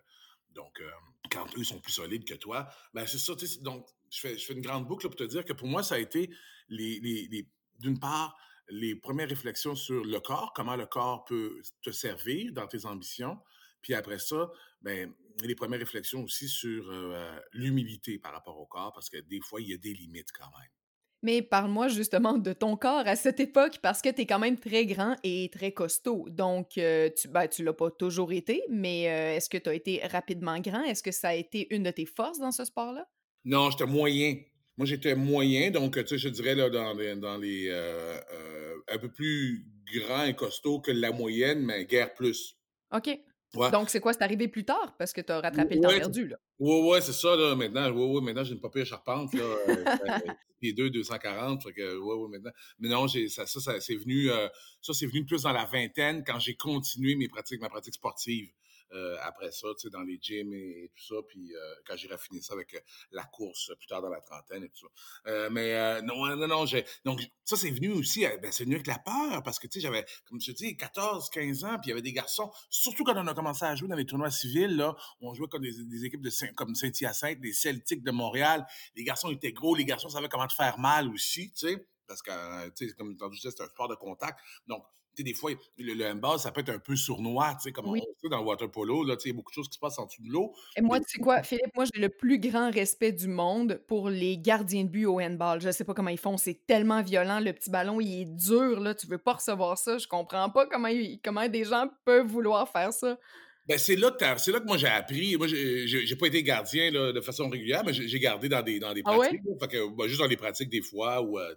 Donc, 0.52 0.80
euh, 0.80 0.90
quand 1.30 1.46
eux 1.58 1.64
sont 1.64 1.80
plus 1.80 1.92
solides 1.92 2.24
que 2.24 2.34
toi, 2.34 2.68
ben 2.94 3.06
c'est 3.06 3.18
ça. 3.18 3.34
Donc, 3.60 3.88
je 4.10 4.20
fais, 4.20 4.38
je 4.38 4.46
fais 4.46 4.54
une 4.54 4.60
grande 4.60 4.86
boucle 4.86 5.08
pour 5.08 5.16
te 5.16 5.24
dire 5.24 5.44
que 5.44 5.52
pour 5.52 5.66
moi, 5.66 5.82
ça 5.82 5.96
a 5.96 5.98
été, 5.98 6.30
les, 6.68 7.00
les, 7.00 7.48
d'une 7.80 7.98
part, 7.98 8.36
les 8.68 8.94
premières 8.94 9.28
réflexions 9.28 9.74
sur 9.74 10.04
le 10.04 10.20
corps, 10.20 10.52
comment 10.54 10.76
le 10.76 10.86
corps 10.86 11.24
peut 11.24 11.60
te 11.82 11.90
servir 11.90 12.52
dans 12.52 12.68
tes 12.68 12.86
ambitions. 12.86 13.38
Puis 13.82 13.94
après 13.94 14.20
ça, 14.20 14.50
ben, 14.80 15.12
les 15.42 15.56
premières 15.56 15.80
réflexions 15.80 16.22
aussi 16.22 16.48
sur 16.48 16.90
l'humilité 17.52 18.18
par 18.18 18.32
rapport 18.32 18.58
au 18.58 18.66
corps, 18.66 18.92
parce 18.94 19.10
que 19.10 19.18
des 19.18 19.40
fois, 19.40 19.60
il 19.60 19.68
y 19.68 19.74
a 19.74 19.76
des 19.76 19.92
limites 19.92 20.32
quand 20.32 20.50
même. 20.58 20.70
Mais 21.24 21.40
parle-moi 21.40 21.88
justement 21.88 22.36
de 22.36 22.52
ton 22.52 22.76
corps 22.76 23.06
à 23.06 23.16
cette 23.16 23.40
époque 23.40 23.78
parce 23.80 24.02
que 24.02 24.10
tu 24.10 24.20
es 24.20 24.26
quand 24.26 24.38
même 24.38 24.58
très 24.58 24.84
grand 24.84 25.16
et 25.24 25.48
très 25.50 25.72
costaud. 25.72 26.26
Donc, 26.28 26.76
euh, 26.76 27.08
tu 27.16 27.28
ben, 27.28 27.48
tu 27.48 27.64
l'as 27.64 27.72
pas 27.72 27.90
toujours 27.90 28.30
été, 28.30 28.62
mais 28.68 29.08
euh, 29.08 29.36
est-ce 29.36 29.48
que 29.48 29.56
tu 29.56 29.70
as 29.70 29.74
été 29.74 30.06
rapidement 30.06 30.60
grand? 30.60 30.84
Est-ce 30.84 31.02
que 31.02 31.12
ça 31.12 31.28
a 31.28 31.34
été 31.34 31.74
une 31.74 31.84
de 31.84 31.90
tes 31.90 32.04
forces 32.04 32.38
dans 32.40 32.52
ce 32.52 32.66
sport-là? 32.66 33.08
Non, 33.46 33.70
j'étais 33.70 33.86
moyen. 33.86 34.36
Moi, 34.76 34.86
j'étais 34.86 35.14
moyen, 35.14 35.70
donc, 35.70 35.96
tu 35.96 36.06
sais, 36.06 36.18
je 36.18 36.28
dirais, 36.28 36.54
là, 36.54 36.68
dans 36.68 36.92
les, 36.92 37.16
dans 37.16 37.38
les 37.38 37.68
euh, 37.70 38.18
un 38.88 38.98
peu 38.98 39.10
plus 39.10 39.64
grand 39.94 40.24
et 40.24 40.34
costaud 40.34 40.80
que 40.80 40.90
la 40.90 41.10
moyenne, 41.10 41.60
mais 41.60 41.86
guère 41.86 42.12
plus. 42.12 42.58
OK. 42.92 43.18
Donc, 43.54 43.90
c'est 43.90 44.00
quoi? 44.00 44.12
C'est 44.12 44.22
arrivé 44.22 44.48
plus 44.48 44.64
tard 44.64 44.94
parce 44.98 45.12
que 45.12 45.20
tu 45.20 45.32
as 45.32 45.40
rattrapé 45.40 45.76
le 45.76 45.80
temps 45.80 45.88
perdu, 45.88 46.28
là. 46.28 46.36
Oui, 46.58 46.80
oui, 46.84 46.98
c'est 47.00 47.12
ça, 47.12 47.36
là, 47.36 47.54
maintenant. 47.54 47.90
Oui, 47.90 48.16
oui, 48.16 48.24
maintenant, 48.24 48.44
j'ai 48.44 48.54
une 48.54 48.60
papier 48.60 48.84
charpente, 48.84 49.32
là. 49.34 49.42
Euh, 49.42 50.32
pied 50.60 50.72
2, 50.72 50.90
240. 50.90 51.62
Fait 51.62 51.72
que, 51.72 51.96
oui, 51.96 52.14
oui, 52.16 52.30
maintenant. 52.30 52.52
Mais 52.78 52.88
non, 52.88 53.08
ça, 53.08 53.46
ça, 53.46 53.60
ça 53.60 53.80
c'est 53.80 53.96
venu, 53.96 54.30
euh, 54.30 54.48
ça, 54.80 54.92
c'est 54.92 55.06
venu 55.06 55.24
plus 55.24 55.42
dans 55.42 55.52
la 55.52 55.64
vingtaine 55.64 56.22
quand 56.24 56.38
j'ai 56.38 56.54
continué 56.54 57.16
mes 57.16 57.28
pratiques, 57.28 57.60
ma 57.60 57.68
pratique 57.68 57.94
sportive. 57.94 58.48
Euh, 58.92 59.16
après 59.22 59.50
ça, 59.50 59.68
tu 59.76 59.82
sais, 59.82 59.90
dans 59.90 60.02
les 60.02 60.18
gyms 60.20 60.52
et, 60.52 60.90
tout 60.94 61.14
ça. 61.14 61.14
Puis 61.28 61.54
euh, 61.54 61.74
quand 61.86 61.96
j'ai 61.96 62.08
raffiné 62.08 62.40
ça 62.40 62.54
avec 62.54 62.74
euh, 62.74 62.80
la 63.10 63.24
course 63.24 63.72
plus 63.78 63.86
tard 63.86 64.02
dans 64.02 64.08
la 64.08 64.20
trentaine 64.20 64.64
et 64.64 64.68
tout 64.68 64.86
ça. 65.24 65.50
mais 65.50 66.02
non, 66.02 66.36
non, 66.36 66.46
non, 66.46 66.66
j'ai. 66.66 66.84
Donc, 67.04 67.20
ça, 67.44 67.56
c'est 67.56 67.70
venu 67.70 67.92
aussi, 67.92 68.24
ben, 68.42 68.52
c'est 68.52 68.64
venu 68.64 68.76
avec 68.76 68.86
la 68.86 68.98
peur 68.98 69.42
parce 69.42 69.58
que, 69.58 69.66
tu 69.66 69.74
sais, 69.74 69.80
j'avais, 69.80 70.04
comme 70.26 70.40
je 70.40 70.52
te 70.52 70.56
dis, 70.56 70.76
14, 70.76 71.30
15 71.30 71.64
ans, 71.64 71.78
puis 71.78 71.86
il 71.86 71.88
y 71.88 71.92
avait 71.92 72.02
des 72.02 72.12
garçons, 72.12 72.50
surtout 72.70 73.04
quand 73.04 73.16
on 73.16 73.26
a 73.26 73.34
commencé 73.34 73.64
à 73.64 73.74
jouer 73.74 73.88
dans 73.88 73.96
les 73.96 74.06
tournois 74.06 74.30
civils, 74.30 74.76
là, 74.76 74.94
on 75.20 75.34
jouait 75.34 75.48
comme 75.48 75.62
des, 75.62 76.04
équipes 76.04 76.22
de 76.22 76.30
comme 76.54 76.74
Saint-Hyacinthe, 76.74 77.40
des 77.40 77.52
Celtics 77.52 78.02
de 78.02 78.10
Montréal. 78.10 78.66
Les 78.94 79.04
garçons 79.04 79.30
étaient 79.30 79.52
gros, 79.52 79.74
les 79.74 79.84
garçons 79.84 80.08
savaient 80.08 80.28
comment 80.28 80.46
te 80.46 80.54
faire 80.54 80.78
mal 80.78 81.08
aussi, 81.08 81.50
tu 81.52 81.68
sais 81.68 81.86
parce 82.06 82.20
que, 82.22 82.68
tu 82.70 82.88
sais, 82.88 82.94
comme 82.94 83.16
tu 83.16 83.30
disais, 83.30 83.50
c'est 83.50 83.62
un 83.62 83.68
sport 83.68 83.88
de 83.88 83.94
contact. 83.94 84.38
Donc, 84.66 84.84
des 85.22 85.34
fois, 85.34 85.52
le, 85.78 85.94
le, 85.94 86.06
handball, 86.06 86.38
ça 86.38 86.50
peut 86.50 86.60
être 86.60 86.70
un 86.70 86.78
peu 86.78 86.96
sournois, 86.96 87.54
tu 87.54 87.64
sais, 87.64 87.72
comme 87.72 87.86
on 87.86 87.94
sait 87.94 88.28
dans 88.30 88.38
le 88.38 88.44
water 88.44 88.70
polo, 88.70 89.04
là, 89.04 89.16
tu 89.16 89.22
sais, 89.22 89.28
il 89.28 89.32
y 89.32 89.34
a 89.34 89.36
beaucoup 89.36 89.50
de 89.50 89.54
choses 89.54 89.68
qui 89.68 89.74
se 89.74 89.80
passent 89.80 89.98
en 89.98 90.06
dessous 90.06 90.22
de 90.22 90.30
l'eau. 90.30 90.52
Et 90.76 90.82
moi, 90.82 90.98
tu 91.00 91.06
sais 91.08 91.18
quoi, 91.18 91.42
Philippe, 91.42 91.74
moi, 91.74 91.84
j'ai 91.92 92.00
le 92.00 92.08
plus 92.08 92.38
grand 92.38 92.70
respect 92.70 93.12
du 93.12 93.28
monde 93.28 93.80
pour 93.86 94.08
les 94.08 94.38
gardiens 94.38 94.84
de 94.84 94.88
but 94.88 95.06
au 95.06 95.20
handball. 95.20 95.60
Je 95.60 95.70
sais 95.70 95.84
pas 95.84 95.94
comment 95.94 96.10
ils 96.10 96.18
font, 96.18 96.36
c'est 96.36 96.66
tellement 96.66 97.02
violent, 97.02 97.40
le 97.40 97.52
petit 97.52 97.70
ballon, 97.70 98.00
il 98.00 98.22
est 98.22 98.24
dur, 98.24 98.80
là, 98.80 98.94
tu 98.94 99.06
veux 99.06 99.18
pas 99.18 99.34
recevoir 99.34 99.78
ça, 99.78 99.98
je 99.98 100.06
comprends 100.06 100.50
pas 100.50 100.66
comment, 100.66 100.88
comment 101.22 101.48
des 101.48 101.64
gens 101.64 101.88
peuvent 102.04 102.26
vouloir 102.26 102.68
faire 102.68 102.92
ça. 102.92 103.18
Ben, 103.66 103.78
c'est 103.78 103.96
là, 103.96 104.10
que 104.10 104.24
c'est 104.38 104.52
là 104.52 104.60
que 104.60 104.66
moi 104.66 104.76
j'ai 104.76 104.88
appris. 104.88 105.36
Moi, 105.36 105.46
j'ai 105.48 106.16
pas 106.16 106.26
été 106.26 106.42
gardien 106.42 106.90
là, 106.90 107.12
de 107.12 107.20
façon 107.20 107.48
régulière, 107.48 107.82
mais 107.84 107.94
j'ai 107.94 108.20
gardé 108.20 108.48
dans 108.48 108.60
des, 108.60 108.78
dans 108.78 108.92
des 108.92 109.02
ah 109.06 109.14
pratiques. 109.14 109.40
fait 109.60 109.68
que, 109.68 109.96
ben, 109.96 110.06
juste 110.06 110.20
dans 110.20 110.26
les 110.26 110.36
pratiques 110.36 110.68
des 110.68 110.82
fois, 110.82 111.22
ou 111.22 111.38
euh, 111.38 111.54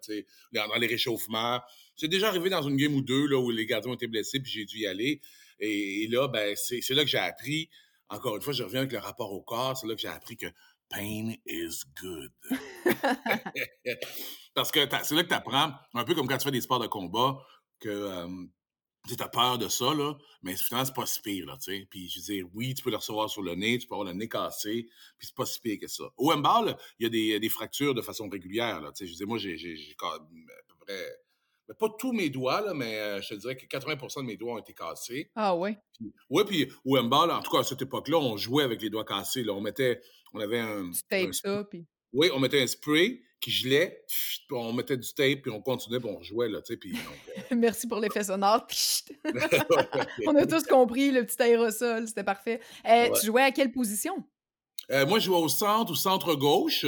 dans, 0.53 0.67
dans 0.67 0.77
les 0.77 0.87
réchauffements. 0.87 1.59
C'est 1.97 2.07
déjà 2.07 2.29
arrivé 2.29 2.49
dans 2.49 2.61
une 2.61 2.77
game 2.77 2.93
ou 2.95 3.01
deux 3.01 3.27
là, 3.27 3.37
où 3.37 3.49
les 3.49 3.65
gardiens 3.65 3.91
ont 3.91 3.95
été 3.95 4.07
blessés, 4.07 4.39
puis 4.39 4.51
j'ai 4.51 4.65
dû 4.65 4.79
y 4.79 4.87
aller. 4.87 5.19
Et, 5.59 6.07
là, 6.09 6.27
ben, 6.27 6.55
c'est 6.55 6.89
là 6.91 7.03
que 7.03 7.09
j'ai 7.09 7.17
appris. 7.17 7.69
Encore 8.09 8.35
une 8.35 8.41
fois, 8.41 8.53
je 8.53 8.63
reviens 8.63 8.81
avec 8.81 8.93
le 8.93 8.99
rapport 8.99 9.33
au 9.33 9.41
corps. 9.41 9.75
C'est 9.77 9.87
là 9.87 9.95
que 9.95 10.01
j'ai 10.01 10.07
appris 10.07 10.37
que 10.37 10.47
pain 10.89 11.33
is 11.45 11.81
good. 12.01 12.31
Parce 14.53 14.71
que 14.71 14.79
c'est 15.03 15.15
là 15.15 15.23
que 15.23 15.27
tu 15.27 15.33
apprends, 15.33 15.73
un 15.93 16.03
peu 16.03 16.15
comme 16.15 16.27
quand 16.27 16.37
tu 16.37 16.45
fais 16.45 16.51
des 16.51 16.61
sports 16.61 16.79
de 16.79 16.87
combat, 16.87 17.37
que 17.79 17.89
euh, 17.89 18.27
tu 19.15 19.23
as 19.23 19.27
peur 19.27 19.57
de 19.57 19.67
ça, 19.67 19.93
là, 19.93 20.15
mais 20.41 20.55
finalement, 20.55 20.85
c'est 20.85 20.95
pas 20.95 21.05
si 21.05 21.21
pire, 21.21 21.45
là, 21.45 21.57
tu 21.57 21.71
sais. 21.71 21.87
Puis, 21.89 22.09
je 22.09 22.19
dire, 22.19 22.45
oui, 22.53 22.73
tu 22.73 22.83
peux 22.83 22.89
le 22.89 22.97
recevoir 22.97 23.29
sur 23.29 23.41
le 23.41 23.55
nez, 23.55 23.77
tu 23.77 23.87
peux 23.87 23.95
avoir 23.95 24.07
le 24.07 24.13
nez 24.13 24.27
cassé, 24.27 24.87
puis 25.17 25.27
c'est 25.27 25.35
pas 25.35 25.45
si 25.45 25.59
pire 25.59 25.77
que 25.79 25.87
ça. 25.87 26.05
Au 26.17 26.31
handball, 26.31 26.75
il 26.99 27.03
y 27.03 27.05
a 27.05 27.09
des, 27.09 27.39
des, 27.39 27.49
fractures 27.49 27.93
de 27.93 28.01
façon 28.01 28.27
régulière, 28.29 28.81
là, 28.81 28.91
tu 28.91 29.05
sais. 29.05 29.11
Je 29.11 29.17
dire, 29.17 29.27
moi, 29.27 29.37
j'ai 29.37 29.55
à 30.01 30.19
peu 30.19 30.75
près... 30.79 31.19
Mais 31.69 31.75
pas 31.75 31.89
tous 31.99 32.13
mes 32.13 32.29
doigts, 32.29 32.61
là, 32.61 32.73
mais 32.73 32.97
euh, 32.97 33.21
je 33.21 33.27
te 33.27 33.33
dirais 33.35 33.57
que 33.57 33.65
80% 33.65 34.21
de 34.21 34.25
mes 34.25 34.37
doigts 34.37 34.53
ont 34.53 34.57
été 34.57 34.73
cassés. 34.73 35.29
Ah 35.35 35.53
ouais? 35.53 35.77
Oui, 36.29 36.43
puis 36.45 36.71
au 36.85 36.97
handball, 36.97 37.29
en 37.29 37.41
tout 37.41 37.51
cas, 37.51 37.59
à 37.59 37.63
cette 37.63 37.81
époque-là, 37.81 38.17
on 38.17 38.37
jouait 38.37 38.63
avec 38.63 38.81
les 38.81 38.89
doigts 38.89 39.03
cassés, 39.03 39.43
là. 39.43 39.53
On 39.53 39.61
mettait... 39.61 40.01
On 40.33 40.39
avait 40.39 40.59
un... 40.59 40.89
Tu 40.91 41.03
tapes 41.09 41.33
ça, 41.33 41.65
puis... 41.69 41.85
Oui, 42.13 42.29
on 42.33 42.39
mettait 42.39 42.61
un 42.61 42.67
spray, 42.67 43.21
qui 43.39 43.51
gelait, 43.51 44.03
on 44.51 44.73
mettait 44.73 44.97
du 44.97 45.13
tape, 45.13 45.41
puis 45.43 45.51
on 45.51 45.61
continuait, 45.61 45.99
puis 45.99 46.09
on 46.09 46.21
jouait, 46.21 46.49
là, 46.49 46.61
tu 46.61 46.73
sais, 46.73 46.77
puis... 46.77 46.93
Euh 46.93 47.41
Merci 47.55 47.87
pour 47.87 47.99
l'effet 47.99 48.23
sonore. 48.23 48.67
on 50.25 50.35
a 50.35 50.45
tous 50.45 50.63
compris, 50.63 51.11
le 51.11 51.25
petit 51.25 51.41
aérosol, 51.41 52.07
c'était 52.07 52.23
parfait. 52.23 52.59
Euh, 52.87 53.09
tu 53.19 53.27
jouais 53.27 53.43
à 53.43 53.51
quelle 53.51 53.71
position? 53.71 54.23
Euh, 54.91 55.05
moi, 55.05 55.19
je 55.19 55.25
jouais 55.25 55.37
au 55.37 55.49
centre, 55.49 55.91
au 55.91 55.95
centre-gauche. 55.95 56.85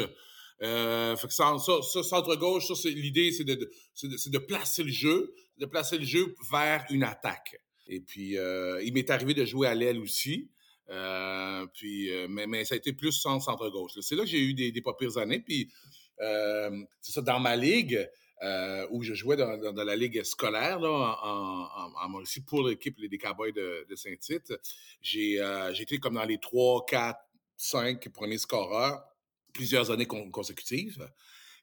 Euh, 0.61 1.15
fait 1.15 1.27
que 1.27 1.33
ça, 1.33 1.55
ça, 1.57 2.03
centre-gauche, 2.03 2.67
ça, 2.67 2.75
c'est, 2.75 2.89
l'idée, 2.89 3.31
c'est 3.31 3.43
de, 3.43 3.55
de, 3.55 4.29
de, 4.29 4.37
placer 4.39 4.83
le 4.83 4.91
jeu, 4.91 5.33
de 5.57 5.65
placer 5.65 5.97
le 5.97 6.05
jeu 6.05 6.35
vers 6.51 6.85
une 6.89 7.03
attaque. 7.03 7.61
Et 7.87 8.01
puis, 8.01 8.37
euh, 8.37 8.81
il 8.83 8.93
m'est 8.93 9.09
arrivé 9.09 9.33
de 9.33 9.45
jouer 9.45 9.67
à 9.67 9.75
l'aile 9.75 9.99
aussi. 9.99 10.49
Euh, 10.89 11.65
puis, 11.73 12.09
mais, 12.29 12.47
mais 12.47 12.65
ça 12.65 12.75
a 12.75 12.77
été 12.77 12.93
plus 12.93 13.11
centre-gauche. 13.11 13.91
C'est 14.01 14.15
là 14.15 14.23
que 14.23 14.29
j'ai 14.29 14.41
eu 14.41 14.53
des, 14.53 14.71
des 14.71 14.81
pas 14.81 14.93
pires 14.93 15.17
années. 15.17 15.39
Puis, 15.39 15.71
c'est 16.19 17.11
ça, 17.11 17.21
dans 17.21 17.39
ma 17.39 17.55
ligue, 17.55 18.09
euh, 18.41 18.87
où 18.91 19.03
je 19.03 19.13
jouais 19.13 19.35
dans, 19.35 19.83
la 19.83 19.95
ligue 19.97 20.23
scolaire 20.23 20.79
en, 20.81 21.67
en, 22.01 22.23
pour 22.47 22.65
l'équipe 22.65 22.97
des 22.97 23.17
Cowboys 23.17 23.51
de, 23.51 23.95
Saint-Tite. 23.95 24.53
J'ai 25.01 25.41
euh, 25.41 25.73
été 25.73 25.99
comme 25.99 26.13
dans 26.13 26.23
les 26.23 26.37
3, 26.37 26.85
4, 26.85 27.19
5 27.57 28.09
premiers 28.09 28.37
scoreurs 28.37 29.03
plusieurs 29.51 29.91
années 29.91 30.05
consécutives. 30.05 31.09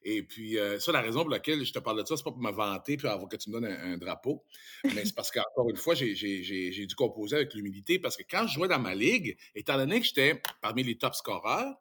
Et 0.03 0.21
puis, 0.21 0.59
euh, 0.59 0.79
ça, 0.79 0.91
la 0.91 1.01
raison 1.01 1.21
pour 1.21 1.31
laquelle 1.31 1.65
je 1.65 1.73
te 1.73 1.79
parle 1.79 2.01
de 2.01 2.07
ça, 2.07 2.15
c'est 2.15 2.23
pas 2.23 2.31
pour 2.31 2.41
me 2.41 2.51
vanter 2.51 2.95
puis 2.95 3.07
avoir 3.07 3.27
que 3.27 3.37
tu 3.37 3.49
me 3.49 3.59
donnes 3.59 3.65
un, 3.65 3.97
drapeau, 3.97 4.45
mais 4.83 5.03
c'est 5.03 5.15
parce 5.15 5.31
qu'encore 5.31 5.71
une 5.71 5.77
fois, 5.77 5.95
j'ai 5.95 6.85
dû 6.85 6.95
composer 6.95 7.37
avec 7.37 7.55
l'humilité 7.55 7.97
parce 7.97 8.15
que 8.15 8.23
quand 8.29 8.45
je 8.45 8.53
jouais 8.53 8.67
dans 8.67 8.79
ma 8.79 8.93
ligue, 8.93 9.35
étant 9.55 9.77
donné 9.77 9.99
que 9.99 10.05
j'étais 10.05 10.39
parmi 10.61 10.83
les 10.83 10.97
top 10.97 11.15
scoreurs, 11.15 11.75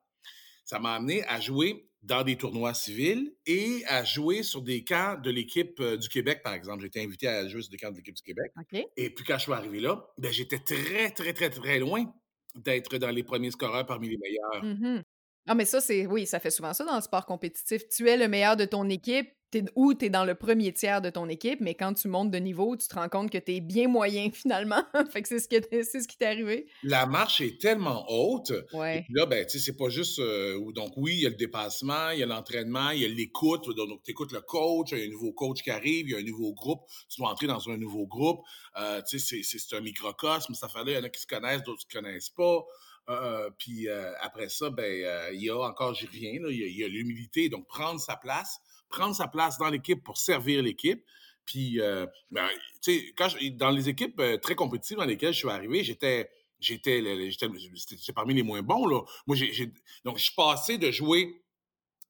ça 0.65 0.79
m'a 0.79 0.95
amené 0.95 1.23
à 1.25 1.39
jouer 1.39 1.87
dans 2.07 2.23
des 2.23 2.37
tournois 2.37 2.73
civils 2.73 3.33
et 3.47 3.83
à 3.87 4.05
jouer 4.05 4.43
sur 4.43 4.63
des 4.63 4.85
camps 4.85 5.19
de 5.21 5.31
l'équipe 5.31 5.79
euh, 5.81 5.97
du 5.97 6.09
Québec, 6.09 6.41
par 6.43 6.55
exemple. 6.55 6.81
J'ai 6.81 6.87
été 6.87 7.03
invité 7.03 7.29
à 7.29 7.47
jouer 7.49 7.63
sur 7.63 7.71
des 7.71 7.77
camps 7.77 7.91
de 7.91 7.97
l'équipe 7.97 8.15
du 8.15 8.23
Québec. 8.23 8.53
Et 8.97 9.11
puis, 9.11 9.25
quand 9.25 9.37
je 9.39 9.43
suis 9.43 9.53
arrivé 9.53 9.81
là, 9.81 10.07
ben, 10.17 10.33
j'étais 10.33 10.59
très, 10.59 11.11
très, 11.11 11.33
très, 11.33 11.51
très 11.51 11.79
loin 11.79 12.05
d'être 12.55 12.97
dans 12.99 13.11
les 13.11 13.25
premiers 13.25 13.51
scoreurs 13.51 13.85
parmi 13.87 14.09
les 14.09 14.19
meilleurs. 14.19 14.65
Mmh 14.65 15.03
ah, 15.49 15.55
mais 15.55 15.65
ça, 15.65 15.81
c'est. 15.81 16.07
Oui, 16.07 16.27
ça 16.27 16.41
fait 16.41 16.51
souvent 16.51 16.73
ça 16.73 16.85
dans 16.85 16.97
le 16.97 17.01
sport 17.01 17.25
compétitif. 17.25 17.89
Tu 17.89 18.09
es 18.09 18.17
le 18.17 18.27
meilleur 18.27 18.57
de 18.57 18.65
ton 18.65 18.89
équipe, 18.89 19.29
es, 19.59 19.65
ou 19.75 19.95
tu 19.95 20.07
es 20.07 20.11
dans 20.11 20.25
le 20.25 20.35
premier 20.35 20.73
tiers 20.73 21.01
de 21.01 21.11
ton 21.11 21.29
équipe, 21.29 21.61
mais 21.61 21.75
quand 21.75 21.95
tu 21.95 22.09
montes 22.09 22.31
de 22.31 22.39
niveau, 22.39 22.77
tu 22.77 22.87
te 22.89 22.95
rends 22.95 23.09
compte 23.09 23.31
que 23.31 23.39
tu 23.39 23.57
es 23.57 23.61
bien 23.61 23.89
moyen 23.89 24.31
finalement. 24.33 24.83
fait 25.11 25.23
que 25.23 25.29
c'est 25.29 25.39
ce, 25.39 26.01
ce 26.01 26.09
qui 26.09 26.17
t'est 26.17 26.27
arrivé. 26.27 26.67
La 26.83 27.07
marche 27.07 27.41
est 27.41 27.61
tellement 27.61 28.05
haute. 28.09 28.53
Ouais. 28.73 29.07
Et 29.09 29.13
là, 29.13 29.27
ben, 29.27 29.45
tu 29.47 29.59
sais, 29.59 29.65
c'est 29.65 29.77
pas 29.77 29.89
juste. 29.89 30.19
Euh, 30.19 30.73
donc, 30.73 30.93
oui, 30.97 31.15
il 31.15 31.21
y 31.21 31.27
a 31.27 31.31
le 31.31 31.37
dépassement, 31.37 32.11
il 32.11 32.21
y 32.21 32.23
a 32.23 32.27
l'entraînement, 32.27 32.91
il 32.91 33.03
y 33.03 33.05
a 33.05 33.09
l'écoute. 33.09 33.69
Donc, 33.77 34.03
tu 34.03 34.11
écoutes 34.11 34.33
le 34.33 34.41
coach, 34.41 34.93
il 34.93 34.99
y 34.99 35.03
a 35.03 35.05
un 35.05 35.11
nouveau 35.11 35.33
coach 35.33 35.63
qui 35.63 35.71
arrive, 35.71 36.09
il 36.09 36.13
y 36.13 36.15
a 36.15 36.19
un 36.19 36.23
nouveau 36.23 36.53
groupe. 36.53 36.83
Tu 37.09 37.21
dois 37.21 37.31
entrer 37.31 37.47
dans 37.47 37.69
un 37.69 37.77
nouveau 37.77 38.07
groupe. 38.07 38.41
Euh, 38.79 39.01
tu 39.09 39.19
sais, 39.19 39.43
c'est 39.43 39.77
un 39.77 39.81
microcosme. 39.81 40.55
Ça 40.55 40.69
fait 40.69 40.85
là, 40.85 40.93
il 40.93 40.95
y 40.95 40.99
en 40.99 41.05
a 41.05 41.09
qui 41.09 41.21
se 41.21 41.27
connaissent, 41.27 41.63
d'autres 41.63 41.87
qui 41.87 41.97
se 41.97 42.01
connaissent 42.01 42.31
pas. 42.31 42.65
Euh, 43.09 43.51
puis 43.59 43.89
euh, 43.89 44.13
après 44.21 44.49
ça, 44.49 44.71
ben 44.71 44.85
euh, 44.85 45.31
il 45.33 45.43
y 45.43 45.51
a 45.51 45.59
encore, 45.59 45.95
j'y 45.95 46.07
reviens, 46.07 46.41
là, 46.41 46.49
il 46.51 46.77
y 46.77 46.85
a 46.85 46.89
l'humilité, 46.89 47.49
donc 47.49 47.67
prendre 47.69 48.01
sa 48.01 48.17
place, 48.17 48.59
prendre 48.89 49.15
sa 49.15 49.29
place 49.29 49.59
dans 49.59 49.69
l'équipe 49.69 50.03
pour 50.03 50.19
servir 50.19 50.63
l'équipe. 50.63 51.05
Puis, 51.45 51.79
ben, 52.31 52.49
tu 52.83 52.93
sais, 52.93 53.15
quand 53.17 53.29
dans 53.53 53.71
les 53.71 53.89
équipes 53.89 54.21
très 54.43 54.55
compétitives 54.55 54.99
dans 54.99 55.05
lesquelles 55.05 55.33
je 55.33 55.39
suis 55.39 55.49
arrivé, 55.49 55.85
j'étais, 55.85 56.29
j'étais, 56.59 57.31
j'étais 57.31 58.13
parmi 58.13 58.35
les 58.35 58.43
moins 58.43 58.63
bons 58.63 58.87
là. 58.87 59.03
Moi, 59.27 59.37
j'ai, 59.37 59.73
donc 60.05 60.19
je 60.19 60.25
suis 60.25 60.35
passé 60.35 60.77
de 60.77 60.91
jouer, 60.91 61.45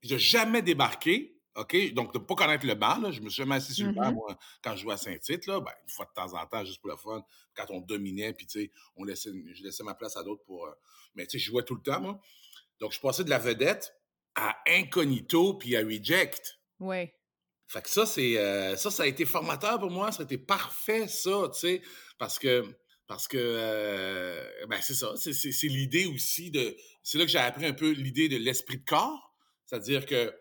de 0.05 0.17
jamais 0.17 0.63
débarquer 0.63 1.37
OK? 1.57 1.95
Donc, 1.95 2.13
de 2.13 2.19
ne 2.19 2.25
pas 2.25 2.35
connaître 2.35 2.67
le 2.67 2.75
banc, 2.75 2.99
là, 3.01 3.11
je 3.11 3.21
me 3.21 3.29
suis 3.29 3.43
jamais 3.43 3.57
assis 3.57 3.73
sur 3.73 3.87
le 3.87 3.93
banc, 3.93 4.11
mm-hmm. 4.11 4.15
moi, 4.15 4.39
quand 4.63 4.77
je 4.77 4.83
jouais 4.83 4.95
à 4.95 4.97
Saint-Tite, 4.97 5.47
là, 5.47 5.61
ben, 5.61 5.73
une 5.83 5.89
fois 5.89 6.05
de 6.05 6.13
temps 6.13 6.35
en 6.35 6.47
temps, 6.47 6.65
juste 6.65 6.81
pour 6.81 6.91
le 6.91 6.97
fun, 6.97 7.25
quand 7.55 7.67
on 7.71 7.81
dominait, 7.81 8.33
puis, 8.33 8.47
tu 8.47 8.61
sais, 8.61 8.71
on 8.97 9.05
laissait, 9.05 9.31
je 9.53 9.63
laissais 9.63 9.83
ma 9.83 9.95
place 9.95 10.17
à 10.17 10.23
d'autres 10.23 10.45
pour... 10.45 10.67
Euh, 10.67 10.73
mais, 11.15 11.27
tu 11.27 11.39
sais, 11.39 11.45
je 11.45 11.51
jouais 11.51 11.63
tout 11.63 11.75
le 11.75 11.83
temps, 11.83 12.01
moi. 12.01 12.21
Donc, 12.79 12.93
je 12.93 13.01
passais 13.01 13.25
de 13.25 13.31
la 13.31 13.39
vedette 13.39 13.95
à 14.35 14.57
incognito, 14.69 15.55
puis 15.55 15.77
à 15.77 15.81
reject. 15.81 16.61
Oui. 16.81 17.11
Fait 17.69 17.83
que 17.83 17.91
ça, 17.91 18.07
c'est... 18.07 18.39
Euh, 18.39 18.77
ça, 18.77 18.91
ça 18.91 19.03
a 19.03 19.07
été 19.07 19.25
formateur 19.25 19.79
pour 19.79 19.91
moi. 19.91 20.13
Ça 20.13 20.23
a 20.23 20.25
été 20.25 20.39
parfait, 20.39 21.09
ça, 21.09 21.51
tu 21.53 21.61
sais, 21.61 21.83
parce 22.19 22.39
que... 22.39 22.65
Parce 23.09 23.29
que, 23.29 23.39
euh, 23.39 24.67
ben, 24.69 24.81
c'est 24.83 24.95
ça, 24.95 25.15
c'est 25.15 25.69
l'idée 25.69 26.07
aussi 26.07 26.51
de... 26.51 26.77
C'est 27.05 27.19
là 27.19 27.25
que 27.25 27.31
j'ai 27.31 27.39
appris 27.39 27.65
un 27.65 27.73
peu 27.73 27.93
l'idée 27.93 28.29
de 28.29 28.37
l'esprit 28.37 28.79
de 28.79 28.85
corps. 28.85 29.33
C'est-à-dire 29.65 30.07
que 30.07 30.35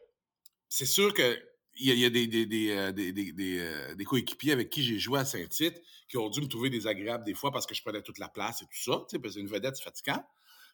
c'est 0.68 0.88
sûr 0.88 1.14
que 1.14 1.40
il 1.78 2.00
y 2.00 2.06
a, 2.06 2.10
des, 2.10 2.28
des, 2.28 2.46
des, 2.46 2.70
euh, 2.72 2.92
euh, 2.92 3.96
des, 3.96 4.06
coéquipiers 4.06 4.54
avec 4.54 4.70
qui 4.70 4.84
j'ai 4.84 4.98
joué 4.98 5.20
à 5.20 5.26
Saint-Tite 5.26 5.82
qui 6.08 6.18
ont 6.18 6.30
dû 6.30 6.42
me 6.42 6.48
trouver 6.48 6.70
désagréable 6.70 7.26
des 7.26 7.34
fois 7.34 7.52
parce 7.52 7.66
que 7.66 7.76
je 7.76 7.82
prenais 7.82 8.02
toute 8.02 8.20
la 8.20 8.30
place 8.30 8.62
et 8.62 8.66
tout 8.66 8.92
ça, 8.92 9.06
tu 9.10 9.16
sais, 9.16 9.20
parce 9.20 9.36
que 9.36 9.40
une 9.40 9.48
vedette, 9.48 9.76
c'est 9.76 9.84
fatigant. 9.84 10.24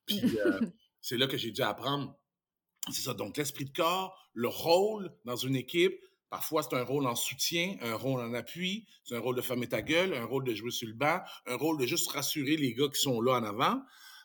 Puis 0.06 0.22
euh, 0.46 0.60
c'est 1.01 1.18
là 1.18 1.27
que 1.27 1.38
j'ai 1.38 1.51
dû 1.51 1.62
apprendre, 1.62 2.15
c'est 2.91 3.01
ça, 3.01 3.13
donc 3.13 3.38
l'esprit 3.38 3.65
de 3.65 3.71
corps, 3.71 4.17
le 4.33 4.48
rôle 4.48 5.12
dans 5.25 5.36
une 5.36 5.55
équipe, 5.55 6.00
parfois 6.29 6.63
c'est 6.63 6.75
un 6.75 6.83
rôle 6.83 7.05
en 7.07 7.15
soutien, 7.15 7.75
un 7.81 7.95
rôle 7.95 8.21
en 8.21 8.33
appui, 8.33 8.88
c'est 9.03 9.15
un 9.15 9.19
rôle 9.19 9.36
de 9.36 9.41
fermer 9.41 9.67
ta 9.67 9.81
gueule, 9.81 10.13
un 10.13 10.25
rôle 10.25 10.43
de 10.43 10.53
jouer 10.53 10.71
sur 10.71 10.88
le 10.88 10.93
banc, 10.93 11.19
un 11.48 11.55
rôle 11.55 11.77
de 11.77 11.86
juste 11.86 12.10
rassurer 12.12 12.57
les 12.57 12.74
gars 12.74 12.88
qui 12.88 13.00
sont 13.00 13.21
là 13.21 13.33
en 13.33 13.43
avant. 13.43 13.81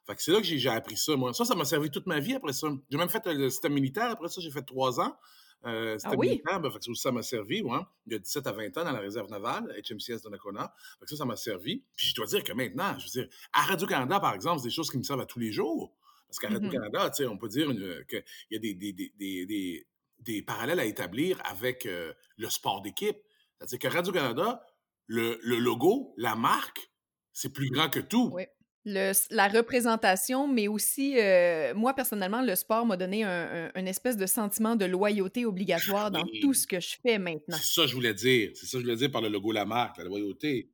Fait 0.07 0.15
que 0.15 0.23
c'est 0.23 0.31
là 0.31 0.39
que 0.39 0.45
j'ai 0.45 0.69
appris 0.69 0.97
ça, 0.97 1.17
moi. 1.17 1.35
Ça, 1.35 1.45
ça 1.45 1.57
m'a 1.57 1.65
servi 1.65 1.91
toute 1.91 2.07
ma 2.07 2.21
vie 2.21 2.35
après 2.35 2.53
ça. 2.53 2.69
J'ai 2.91 2.97
même 2.97 3.09
fait 3.09 3.27
le 3.27 3.51
système 3.51 3.73
militaire, 3.73 4.11
après 4.11 4.29
ça, 4.29 4.41
j'ai 4.41 4.53
fait 4.53 4.63
trois 4.63 5.01
ans. 5.01 5.17
Euh, 5.65 5.99
ah 6.05 6.13
oui? 6.17 6.41
Ben, 6.45 6.63
ça 6.95 7.11
m'a 7.11 7.23
servi, 7.23 7.63
moi. 7.63 7.93
Il 8.07 8.13
y 8.13 8.17
a 8.17 8.19
17 8.21 8.47
à 8.47 8.53
20 8.53 8.79
ans 8.79 8.85
dans 8.85 8.93
la 8.93 9.01
réserve 9.01 9.29
navale, 9.31 9.65
HMCS 9.79 10.23
de 10.23 10.31
Nakona. 10.31 10.73
ça, 11.05 11.17
ça 11.17 11.25
m'a 11.25 11.35
servi. 11.35 11.83
Puis 11.97 12.09
je 12.09 12.15
dois 12.15 12.27
dire 12.27 12.45
que 12.45 12.53
maintenant, 12.53 12.97
je 12.99 13.05
veux 13.05 13.23
dire, 13.23 13.29
à 13.53 13.63
Radio-Canada, 13.63 14.21
par 14.21 14.35
exemple, 14.35 14.61
c'est 14.61 14.69
des 14.69 14.75
choses 14.75 14.91
qui 14.91 14.99
me 14.99 15.03
servent 15.03 15.21
à 15.21 15.27
tous 15.27 15.41
les 15.41 15.51
jours. 15.51 15.93
Parce 16.29 16.39
qu'à. 16.39 16.49
Radio-Canada, 16.49 17.11
sais, 17.13 17.27
on 17.27 17.39
peut 17.39 17.49
dire 17.49 17.69
qu'il 18.09 18.25
y 18.51 18.57
a 18.57 18.59
des, 18.59 18.75
des, 18.75 18.93
des, 18.93 19.87
des, 20.19 20.43
parallèles 20.43 20.81
à 20.81 20.85
établir 20.85 21.41
avec 21.45 21.87
euh, 21.87 22.13
le 22.37 22.51
sport 22.51 22.83
d'équipe. 22.83 23.19
C'est-à-dire 23.59 23.79
que 23.79 23.89
Radio-Canada, 23.89 24.65
le, 25.07 25.39
le, 25.43 25.59
logo, 25.59 26.15
la 26.17 26.35
marque, 26.35 26.91
c'est 27.33 27.53
plus 27.53 27.71
grand 27.71 27.89
que 27.89 28.01
tout. 28.01 28.31
Oui 28.33 28.45
la 28.87 29.49
représentation, 29.49 30.47
mais 30.47 30.69
aussi, 30.69 31.19
euh, 31.19 31.75
moi, 31.75 31.93
personnellement, 31.95 32.41
le 32.41 32.55
sport 32.55 32.87
m'a 32.87 32.97
donné 32.97 33.25
un, 33.25 33.87
espèce 33.87 34.17
de 34.17 34.27
sentiment 34.27 34.77
de 34.77 34.85
loyauté 34.85 35.45
obligatoire 35.45 36.11
dans 36.11 36.25
tout 36.41 36.55
ce 36.55 36.67
que 36.67 36.79
je 36.81 36.97
fais 37.03 37.19
maintenant. 37.19 37.57
C'est 37.57 37.75
ça 37.75 37.83
que 37.83 37.89
je 37.89 37.95
voulais 37.95 38.15
dire. 38.15 38.51
C'est 38.55 38.67
ça 38.67 38.73
que 38.73 38.79
je 38.79 38.85
voulais 38.85 38.97
dire 38.97 39.11
par 39.11 39.23
le 39.23 39.29
logo 39.29 39.53
la 39.53 39.65
marque, 39.65 39.99
la 39.99 40.05
loyauté. 40.05 40.71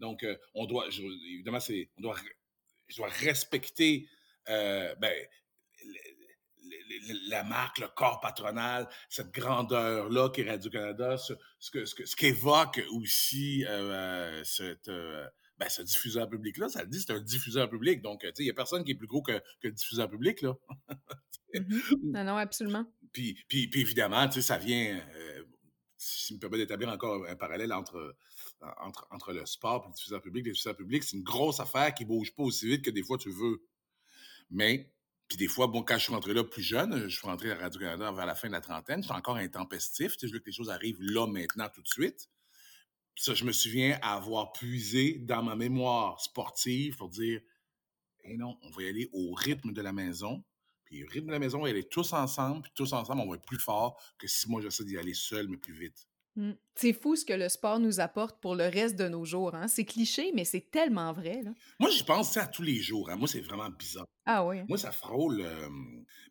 Donc, 0.00 0.24
euh, 0.24 0.36
on 0.54 0.66
doit, 0.66 0.86
évidemment, 0.88 1.58
on 1.96 2.02
doit, 2.02 2.16
je 2.88 2.96
dois 2.96 3.08
respecter 3.08 4.06
euh, 4.48 4.94
ben, 4.96 5.12
la 7.28 7.44
marque, 7.44 7.78
le 7.78 7.88
corps 7.88 8.20
patronal, 8.20 8.88
cette 9.08 9.32
grandeur-là 9.32 10.30
qu'est 10.30 10.48
Radio-Canada, 10.48 11.16
ce, 11.16 11.32
ce, 11.58 11.84
ce 11.84 12.16
qu'évoque 12.16 12.82
aussi 12.90 13.64
cette 14.44 14.90
ben, 15.58 15.68
ce 15.68 15.82
diffuseur 15.82 16.28
public-là, 16.28 16.68
ça 16.68 16.82
le 16.82 16.88
dit, 16.88 17.00
c'est 17.00 17.12
un 17.12 17.20
diffuseur 17.20 17.68
public. 17.68 18.00
Donc, 18.00 18.20
tu 18.20 18.28
sais, 18.28 18.34
il 18.38 18.44
n'y 18.44 18.50
a 18.50 18.54
personne 18.54 18.84
qui 18.84 18.92
est 18.92 18.94
plus 18.94 19.08
gros 19.08 19.22
que, 19.22 19.38
que 19.60 19.68
le 19.68 19.72
diffuseur 19.72 20.08
public, 20.08 20.42
là. 20.42 20.54
Mm-hmm. 21.54 22.12
Non, 22.12 22.24
non, 22.24 22.36
absolument. 22.36 22.84
Puis, 23.12 23.38
puis, 23.48 23.68
puis 23.68 23.80
évidemment, 23.80 24.30
ça 24.30 24.58
vient, 24.58 25.00
euh, 25.14 25.42
si 25.96 26.34
me 26.34 26.38
permet 26.38 26.58
d'établir 26.58 26.90
encore 26.90 27.26
un 27.26 27.36
parallèle 27.36 27.72
entre, 27.72 28.16
entre, 28.60 29.06
entre 29.10 29.32
le 29.32 29.46
sport 29.46 29.84
et 29.84 29.88
le 29.88 29.94
diffuseur 29.94 30.20
public. 30.20 30.44
Le 30.44 30.52
diffuseur 30.52 30.76
public, 30.76 31.02
c'est 31.02 31.16
une 31.16 31.22
grosse 31.22 31.58
affaire 31.60 31.94
qui 31.94 32.04
ne 32.04 32.08
bouge 32.08 32.34
pas 32.34 32.42
aussi 32.42 32.66
vite 32.66 32.84
que 32.84 32.90
des 32.90 33.02
fois 33.02 33.16
tu 33.16 33.30
veux. 33.30 33.62
Mais, 34.50 34.92
puis 35.28 35.36
des 35.36 35.48
fois, 35.48 35.66
bon, 35.66 35.82
quand 35.82 35.98
je 35.98 36.04
suis 36.04 36.12
rentré 36.12 36.34
là 36.34 36.44
plus 36.44 36.62
jeune, 36.62 37.08
je 37.08 37.16
suis 37.16 37.26
rentré 37.26 37.50
à 37.50 37.56
Radio-Canada 37.56 38.12
vers 38.12 38.26
la 38.26 38.34
fin 38.34 38.48
de 38.48 38.52
la 38.52 38.60
trentaine, 38.60 39.02
j'étais 39.02 39.14
encore 39.14 39.36
intempestif. 39.36 40.16
Tu 40.16 40.28
je 40.28 40.32
veux 40.32 40.38
que 40.38 40.46
les 40.46 40.52
choses 40.52 40.70
arrivent 40.70 41.02
là, 41.02 41.26
maintenant, 41.26 41.68
tout 41.68 41.82
de 41.82 41.88
suite 41.88 42.28
ça, 43.18 43.34
je 43.34 43.44
me 43.44 43.52
souviens 43.52 43.98
avoir 44.00 44.52
puisé 44.52 45.18
dans 45.18 45.42
ma 45.42 45.56
mémoire 45.56 46.20
sportive 46.20 46.96
pour 46.96 47.08
dire 47.08 47.40
Eh 48.24 48.36
non, 48.36 48.56
on 48.62 48.70
va 48.70 48.82
y 48.82 48.88
aller 48.88 49.08
au 49.12 49.34
rythme 49.34 49.72
de 49.72 49.82
la 49.82 49.92
maison. 49.92 50.44
Puis 50.84 51.00
le 51.00 51.08
rythme 51.08 51.26
de 51.26 51.32
la 51.32 51.38
maison, 51.38 51.58
on 51.58 51.62
va 51.62 51.68
y 51.68 51.72
aller 51.72 51.88
tous 51.88 52.12
ensemble, 52.12 52.62
puis 52.62 52.72
tous 52.74 52.92
ensemble, 52.92 53.20
on 53.20 53.28
va 53.28 53.36
être 53.36 53.44
plus 53.44 53.58
fort 53.58 54.00
que 54.18 54.28
si 54.28 54.48
moi 54.48 54.62
j'essaie 54.62 54.84
d'y 54.84 54.96
aller 54.96 55.14
seul, 55.14 55.48
mais 55.48 55.56
plus 55.56 55.74
vite. 55.74 56.07
Mmh. 56.38 56.52
C'est 56.76 56.92
fou 56.92 57.16
ce 57.16 57.24
que 57.24 57.32
le 57.32 57.48
sport 57.48 57.80
nous 57.80 57.98
apporte 57.98 58.40
pour 58.40 58.54
le 58.54 58.68
reste 58.68 58.96
de 58.96 59.08
nos 59.08 59.24
jours. 59.24 59.54
Hein? 59.54 59.66
C'est 59.66 59.84
cliché, 59.84 60.30
mais 60.34 60.44
c'est 60.44 60.70
tellement 60.70 61.12
vrai. 61.12 61.42
Là. 61.42 61.50
Moi, 61.80 61.90
je 61.90 62.04
pense 62.04 62.32
ça 62.32 62.46
tous 62.46 62.62
les 62.62 62.80
jours. 62.80 63.10
Hein. 63.10 63.16
Moi, 63.16 63.26
c'est 63.26 63.40
vraiment 63.40 63.68
bizarre. 63.70 64.06
Ah 64.24 64.46
oui. 64.46 64.58
Moi, 64.68 64.78
ça 64.78 64.92
frôle. 64.92 65.40
Euh... 65.40 65.68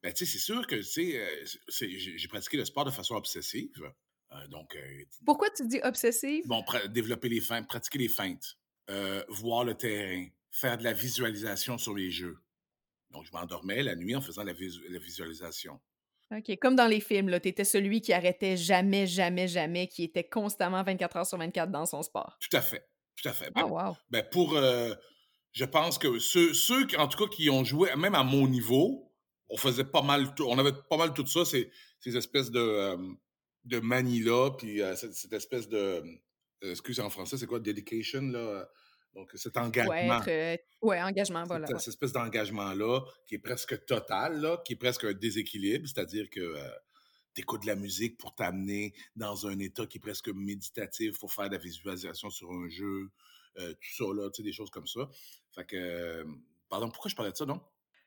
Ben, 0.02 0.14
tu 0.14 0.26
sais, 0.26 0.32
c'est 0.32 0.44
sûr 0.44 0.66
que, 0.66 0.76
tu 0.76 0.84
sais, 0.84 1.20
euh, 1.20 1.46
j'ai 1.68 2.28
pratiqué 2.30 2.56
le 2.56 2.64
sport 2.64 2.86
de 2.86 2.92
façon 2.92 3.16
obsessive. 3.16 3.92
Euh, 4.32 4.48
donc, 4.48 4.76
euh, 4.76 5.04
Pourquoi 5.26 5.50
tu 5.50 5.68
dis 5.68 5.80
obsessive? 5.84 6.46
Bon, 6.48 6.64
développer 6.90 7.30
les 7.30 7.42
feintes, 7.42 7.68
pratiquer 7.68 8.00
les 8.00 8.10
feintes, 8.10 8.58
euh, 8.90 9.24
voir 9.30 9.64
le 9.64 9.76
terrain, 9.76 10.26
faire 10.52 10.78
de 10.78 10.84
la 10.84 10.94
visualisation 10.94 11.78
sur 11.78 11.94
les 11.94 12.12
jeux. 12.12 12.38
Donc, 13.12 13.26
je 13.26 13.32
m'endormais 13.32 13.84
la 13.84 13.96
nuit 13.96 14.16
en 14.16 14.22
faisant 14.22 14.44
la, 14.44 14.54
visualisation. 14.54 15.80
OK, 16.32 16.58
comme 16.60 16.76
dans 16.76 16.88
les 16.88 17.00
films, 17.00 17.40
tu 17.40 17.48
étais 17.48 17.64
celui 17.64 18.02
qui 18.02 18.12
arrêtait 18.12 18.58
jamais, 18.58 19.08
jamais, 19.08 19.48
jamais, 19.48 19.88
qui 19.88 20.04
était 20.04 20.28
constamment 20.28 20.84
24 20.84 21.16
heures 21.18 21.26
sur 21.26 21.38
24 21.38 21.72
dans 21.72 21.86
son 21.86 22.02
sport. 22.04 22.42
Tout 22.42 22.56
à 22.56 22.62
fait, 22.62 22.88
tout 23.16 23.28
à 23.30 23.34
fait. 23.34 23.52
Ah 23.56 23.66
Ben 23.66 23.68
wow! 23.68 23.98
ben 24.10 24.24
pour, 24.32 24.56
heu, 24.56 24.96
je 25.54 25.66
pense 25.66 25.98
que 25.98 26.20
ceux 26.20 26.54
ceux 26.54 26.86
qui 26.88 26.96
en 26.98 27.08
tout 27.08 27.18
cas 27.18 27.30
qui 27.34 27.50
ont 27.50 27.64
joué 27.64 27.96
même 27.96 28.16
à 28.16 28.24
mon 28.24 28.48
niveau, 28.48 29.14
on 29.50 29.58
faisait 29.58 29.86
pas 29.86 30.02
mal 30.02 30.36
tout 30.36 30.46
on 30.48 30.58
avait 30.60 30.74
pas 30.90 30.98
mal 30.98 31.14
tout 31.14 31.26
ça, 31.26 31.46
ces 31.46 31.72
ces 32.00 32.16
espèces 32.18 32.52
de, 32.52 32.94
hem, 32.94 33.18
de 33.66 33.80
manies-là, 33.80 34.52
puis, 34.52 34.82
heu, 34.82 34.96
cette 34.96 35.14
cette 35.16 35.34
espèce 35.34 35.68
de, 35.70 35.78
hem, 36.04 36.20
excuse 36.72 37.00
en 37.00 37.10
français, 37.10 37.38
c'est 37.38 37.48
quoi? 37.48 37.60
Dedication 37.60 38.22
là? 38.22 38.70
Donc 39.18 39.32
cet 39.34 39.58
engagement. 39.58 40.22
être, 40.22 40.30
heu, 40.30 40.60
ouais, 40.84 41.02
engagement, 41.02 41.44
voilà, 41.44 41.66
cette 41.66 41.88
espèce 41.88 42.12
d'engagement-là, 42.12 43.02
qui 43.26 43.34
est 43.34 43.40
presque 43.40 43.84
total, 43.86 44.40
là, 44.42 44.62
qui 44.64 44.74
est 44.74 44.78
presque 44.78 45.06
un 45.06 45.14
déséquilibre, 45.14 45.88
c'est-à-dire 45.88 46.30
que 46.30 46.40
euh, 46.40 46.70
tu 47.34 47.42
écoutes 47.42 47.64
de 47.64 47.68
la 47.68 47.76
musique 47.76 48.20
pour 48.20 48.36
t'amener 48.36 48.94
dans 49.16 49.48
un 49.48 49.58
état 49.58 49.88
qui 49.88 49.98
est 49.98 50.02
presque 50.02 50.30
méditatif, 50.30 51.18
pour 51.18 51.34
faire 51.34 51.50
de 51.50 51.56
la 51.56 51.58
visualisation 51.58 52.30
sur 52.30 52.52
un 52.52 52.70
jeu, 52.70 53.10
euh, 53.58 53.74
tout 53.74 53.96
ça, 53.98 54.04
là, 54.14 54.30
tu 54.30 54.38
sais, 54.38 54.44
des 54.44 54.52
choses 54.52 54.70
comme 54.70 54.86
ça. 54.86 55.10
Fait 55.52 55.66
que, 55.66 55.76
euh, 55.76 56.24
pardon, 56.70 56.92
pourquoi 56.92 57.10
je 57.10 57.16
parlais 57.16 57.32
de 57.32 57.38
ça, 57.38 57.48
non? 57.48 57.60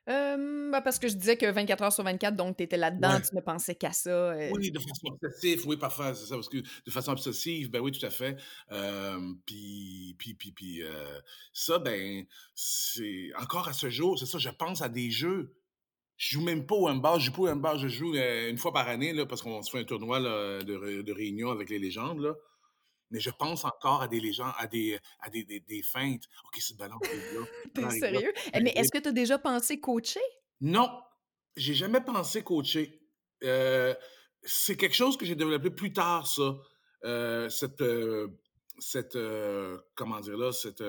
Bah, 0.07 0.81
parce 0.81 0.99
que 0.99 1.07
je 1.07 1.15
disais 1.15 1.37
que 1.37 1.45
24 1.45 1.83
heures 1.83 1.93
sur 1.93 2.03
24, 2.03 2.35
donc 2.35 2.57
tu 2.57 2.63
étais 2.63 2.77
là-dedans, 2.77 3.15
Ouais. 3.15 3.21
tu 3.21 3.35
ne 3.35 3.41
pensais 3.41 3.75
qu'à 3.75 3.91
ça, 3.91 4.33
heu 4.33 4.49
Oui, 4.53 4.71
de 4.71 4.79
façon 4.79 5.07
obsessive, 5.21 5.67
oui, 5.67 5.77
parfois, 5.77 6.13
c'est 6.13 6.25
ça, 6.25 6.35
parce 6.35 6.49
que 6.49 6.57
de 6.57 6.91
façon 6.91 7.11
obsessive, 7.11 7.69
ben 7.69 7.79
oui, 7.81 7.91
tout 7.91 8.05
à 8.05 8.09
fait. 8.09 8.37
Euh, 8.71 9.19
puis, 9.45 10.15
puis, 10.17 10.33
puis, 10.33 10.51
puis 10.51 10.83
euh, 10.83 11.19
ça, 11.53 11.79
ben, 11.79 12.25
c'est 12.55 13.29
encore 13.39 13.67
à 13.67 13.73
ce 13.73 13.89
jour, 13.89 14.17
c'est 14.17 14.25
ça, 14.25 14.37
je 14.39 14.49
pense 14.49 14.81
à 14.81 14.89
des 14.89 15.11
jeux 15.11 15.55
Je 16.17 16.35
joue 16.35 16.41
même 16.43 16.65
pas 16.67 16.75
au 16.75 16.87
handball. 16.87 17.19
Je 17.19 17.25
joue 17.27 17.31
pas 17.33 17.41
au 17.43 17.47
handball. 17.49 17.79
Je 17.79 17.87
joue 17.87 18.15
euh, 18.15 18.49
une 18.49 18.57
fois 18.57 18.71
par 18.73 18.87
année, 18.87 19.11
là, 19.13 19.25
parce 19.25 19.41
qu'on 19.41 19.61
se 19.63 19.71
fait 19.71 19.79
un 19.79 19.83
tournoi 19.85 20.19
là, 20.19 20.61
de, 20.63 21.01
de 21.01 21.11
réunion 21.13 21.49
avec 21.51 21.69
les 21.69 21.79
légendes. 21.79 22.19
Là. 22.21 22.35
Mais 23.11 23.19
je 23.19 23.29
pense 23.29 23.63
encore 23.65 24.01
à 24.01 24.07
des 24.07 24.19
légendes, 24.19 24.53
à 24.57 24.67
des, 24.67 24.97
à 25.19 25.29
des, 25.29 25.43
des, 25.43 25.59
des 25.59 25.83
feintes. 25.83 26.23
OK, 26.45 26.57
c'est 26.59 26.73
le 26.73 26.77
ballon 26.77 26.97
Tu 27.01 27.81
ballon 27.81 27.89
là. 27.89 27.89
sérieux? 27.99 28.33
Eh, 28.35 28.59
mais 28.61 28.61
ballon 28.61 28.65
arrive. 28.65 28.77
est-ce 28.77 28.91
que 28.91 28.97
tu 28.97 29.09
as 29.09 29.11
déjà 29.11 29.37
pensé 29.37 29.79
coacher? 29.79 30.19
Non, 30.61 30.89
j'ai 31.55 31.73
jamais 31.73 32.01
pensé 32.01 32.43
coacher. 32.43 33.01
Euh, 33.43 33.93
c'est 34.43 34.75
quelque 34.77 34.95
chose 34.95 35.17
que 35.17 35.25
j'ai 35.25 35.35
développé 35.35 35.69
plus 35.69 35.93
tard, 35.93 36.27
ça. 36.27 36.57
Euh, 37.03 37.49
cette, 37.49 37.81
euh, 37.81 38.27
cette 38.79 39.17
comment 39.95 40.19
dire 40.19 40.37
là, 40.37 40.51
cette, 40.51 40.83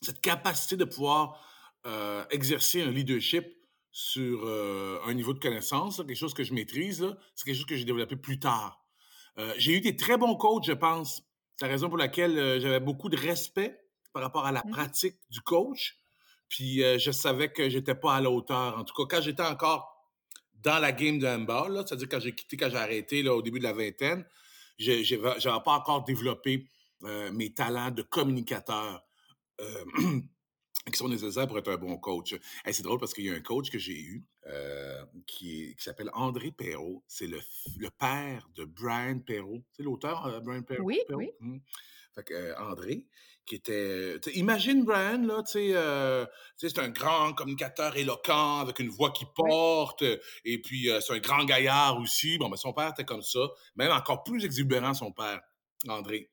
cette 0.00 0.20
capacité 0.20 0.76
de 0.76 0.84
pouvoir 0.84 1.40
exercer 2.30 2.82
un 2.82 2.90
leadership 2.90 3.46
sur 3.90 4.46
un 5.06 5.14
niveau 5.14 5.34
de 5.34 5.38
connaissance, 5.38 5.98
là, 5.98 6.04
quelque 6.04 6.16
chose 6.16 6.34
que 6.34 6.44
je 6.44 6.54
maîtrise, 6.54 7.06
c'est 7.34 7.44
quelque 7.44 7.56
chose 7.56 7.66
que 7.66 7.76
j'ai 7.76 7.84
développé 7.84 8.16
plus 8.16 8.38
tard. 8.38 8.81
Euh, 9.38 9.52
j'ai 9.56 9.72
eu 9.76 9.80
des 9.80 9.96
très 9.96 10.16
bons 10.18 10.36
coachs, 10.36 10.64
je 10.64 10.72
pense. 10.72 11.22
C'est 11.56 11.66
la 11.66 11.70
raison 11.72 11.88
pour 11.88 11.98
laquelle 11.98 12.38
euh, 12.38 12.60
j'avais 12.60 12.80
beaucoup 12.80 13.08
de 13.08 13.16
respect 13.16 13.78
par 14.12 14.22
rapport 14.22 14.44
à 14.46 14.52
la 14.52 14.62
Mhm. 14.64 14.72
pratique 14.72 15.16
du 15.30 15.40
coach. 15.40 15.98
Puis 16.48 16.82
euh, 16.82 16.98
je 16.98 17.10
savais 17.10 17.50
que 17.50 17.68
j'étais 17.70 17.94
pas 17.94 18.16
à 18.16 18.20
la 18.20 18.30
hauteur. 18.30 18.78
En 18.78 18.84
tout 18.84 18.94
cas, 18.94 19.16
quand 19.16 19.22
j'étais 19.22 19.42
encore 19.42 19.88
dans 20.62 20.78
la 20.78 20.92
game 20.92 21.18
de 21.18 21.26
handball, 21.26 21.82
c'est-à-dire 21.86 22.08
quand 22.08 22.20
j'ai 22.20 22.34
quitté, 22.34 22.56
quand 22.56 22.68
j'ai 22.70 22.76
arrêté 22.76 23.22
là, 23.22 23.34
au 23.34 23.42
début 23.42 23.58
de 23.58 23.64
la 23.64 23.72
vingtaine, 23.72 24.24
j'ai- 24.78 25.02
j'avais 25.04 25.62
pas 25.64 25.72
encore 25.72 26.04
développé 26.04 26.66
mes 27.32 27.52
talents 27.52 27.90
de 27.90 28.02
communicateur. 28.02 29.02
Qui 30.90 30.98
sont 30.98 31.08
nécessaires 31.08 31.46
pour 31.46 31.58
être 31.58 31.70
un 31.70 31.76
bon 31.76 31.96
coach. 31.96 32.32
Hey, 32.64 32.74
c'est 32.74 32.82
drôle 32.82 32.98
parce 32.98 33.14
qu'il 33.14 33.24
y 33.24 33.30
a 33.30 33.34
un 33.34 33.40
coach 33.40 33.70
que 33.70 33.78
j'ai 33.78 34.00
eu 34.00 34.24
euh, 34.48 35.04
qui, 35.28 35.76
s'appelle 35.78 36.10
André 36.12 36.50
Perrault. 36.50 37.04
C'est 37.06 37.28
le, 37.28 37.38
père 37.98 38.48
de 38.56 38.64
Brian 38.64 39.20
Perrault. 39.20 39.62
C'est 39.76 39.84
l'auteur, 39.84 40.26
euh, 40.26 40.40
Brian 40.40 40.62
Perrault? 40.62 40.82
Oui, 40.84 41.00
Perrault? 41.06 41.20
oui. 41.20 41.30
Mhm. 41.38 41.60
Fait 42.16 42.24
que, 42.24 42.34
euh, 42.34 42.58
André, 42.58 43.06
qui 43.46 43.54
était... 43.54 44.18
Imagine 44.34 44.84
Brian, 44.84 45.22
là, 45.24 45.44
tu 45.44 45.52
sais, 45.52 46.68
c'est 46.68 46.78
un 46.80 46.88
grand 46.88 47.32
communicateur 47.32 47.96
éloquent, 47.96 48.58
avec 48.58 48.80
une 48.80 48.90
voix 48.90 49.12
qui 49.12 49.24
Oui. 49.24 49.30
porte, 49.36 50.02
et 50.44 50.60
puis 50.60 50.90
c'est 51.00 51.12
un 51.12 51.20
grand 51.20 51.44
gaillard 51.44 51.98
aussi. 52.00 52.38
Bon, 52.38 52.48
ben 52.48 52.56
son 52.56 52.72
père 52.72 52.90
était 52.90 53.04
comme 53.04 53.22
ça, 53.22 53.48
même 53.76 53.92
encore 53.92 54.24
plus 54.24 54.44
exubérant, 54.44 54.94
son 54.94 55.12
père, 55.12 55.40
André. 55.88 56.28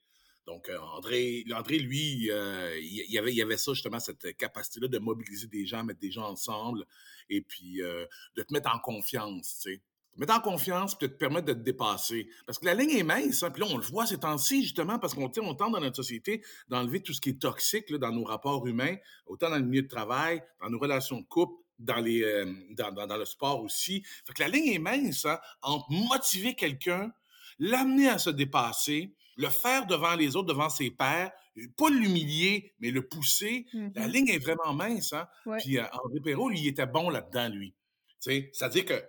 Donc, 0.50 0.68
euh, 0.68 0.80
André, 0.80 1.46
André, 1.56 1.78
lui, 1.78 2.32
euh, 2.32 2.76
il, 2.82 3.06
il 3.08 3.42
avait, 3.42 3.58
ça, 3.58 3.74
justement, 3.74 4.00
cette 4.00 4.36
capacité-là 4.36 4.88
de 4.88 4.98
mobiliser 4.98 5.46
des 5.46 5.68
gens, 5.68 5.84
mettre 5.84 6.00
des 6.00 6.10
gens 6.10 6.28
ensemble, 6.28 6.86
et 7.30 7.42
puis 7.42 7.84
euh, 7.84 8.04
de 8.36 8.42
te 8.42 8.52
mettre 8.52 8.74
en 8.74 8.80
confiance, 8.80 9.60
tu 9.62 9.74
sais. 9.74 9.82
Te 10.16 10.20
mettre 10.20 10.34
en 10.34 10.40
confiance, 10.40 10.98
puis 10.98 11.08
de 11.08 11.14
te 11.14 11.20
permettre 11.20 11.46
de 11.46 11.54
te 11.54 11.60
dépasser. 11.60 12.28
Parce 12.48 12.58
que 12.58 12.66
la 12.66 12.74
ligne 12.74 12.98
est 12.98 13.04
mince, 13.04 13.44
hein, 13.44 13.52
puis 13.52 13.62
là, 13.62 13.70
on 13.70 13.78
le 13.78 13.84
voit 13.84 14.08
ces 14.08 14.18
temps-ci, 14.18 14.64
justement, 14.64 14.98
parce 14.98 15.14
qu'on 15.14 15.30
tente 15.30 15.56
dans 15.56 15.80
notre 15.80 15.98
société 15.98 16.44
d'enlever 16.68 17.04
tout 17.04 17.14
ce 17.14 17.22
qui 17.22 17.30
est 17.30 17.40
toxique 17.40 17.94
dans 17.94 18.12
nos 18.12 18.24
rapports 18.24 18.66
humains, 18.66 18.96
autant 19.28 19.52
dans 19.52 19.58
le 19.58 19.66
milieu 19.66 19.84
de 19.84 19.88
travail, 19.88 20.42
dans 20.62 20.72
nos 20.72 20.80
relations 20.80 21.20
de 21.20 21.26
couple, 21.28 21.62
dans, 21.78 21.98
les, 21.98 22.22
le 22.22 23.26
sport 23.26 23.62
aussi. 23.62 24.02
Fait 24.26 24.34
que 24.34 24.42
la 24.42 24.48
ligne 24.48 24.74
est 24.74 24.80
mince 24.80 25.26
hein, 25.26 25.40
entre 25.62 25.86
motiver 25.92 26.56
quelqu'un, 26.56 27.12
l'amener 27.60 28.10
à 28.10 28.18
se 28.18 28.32
dépasser, 28.32 29.14
le 29.42 29.48
faire 29.50 29.86
devant 29.88 30.16
les 30.16 30.36
autres, 30.36 30.48
devant 30.50 30.70
ses 30.70 30.92
pairs, 30.92 31.32
pas 31.78 31.90
l'humilier, 31.90 32.74
mais 32.80 32.92
le 32.92 33.08
pousser. 33.08 33.66
La 33.96 34.06
Mhm. 34.08 34.12
ligne 34.14 34.28
est 34.30 34.40
vraiment 34.40 34.74
mince. 34.74 35.14
Hein? 35.14 35.28
Ouais. 35.46 35.58
Puis 35.60 35.78
euh, 35.78 35.84
André 36.04 36.20
Perrault, 36.24 36.50
lui, 36.50 36.60
il 36.60 36.68
était 36.68 36.86
bon 36.86 37.10
là-dedans, 37.10 37.48
lui. 37.50 37.74
C'est-à-dire 38.20 38.86
que, 38.86 39.02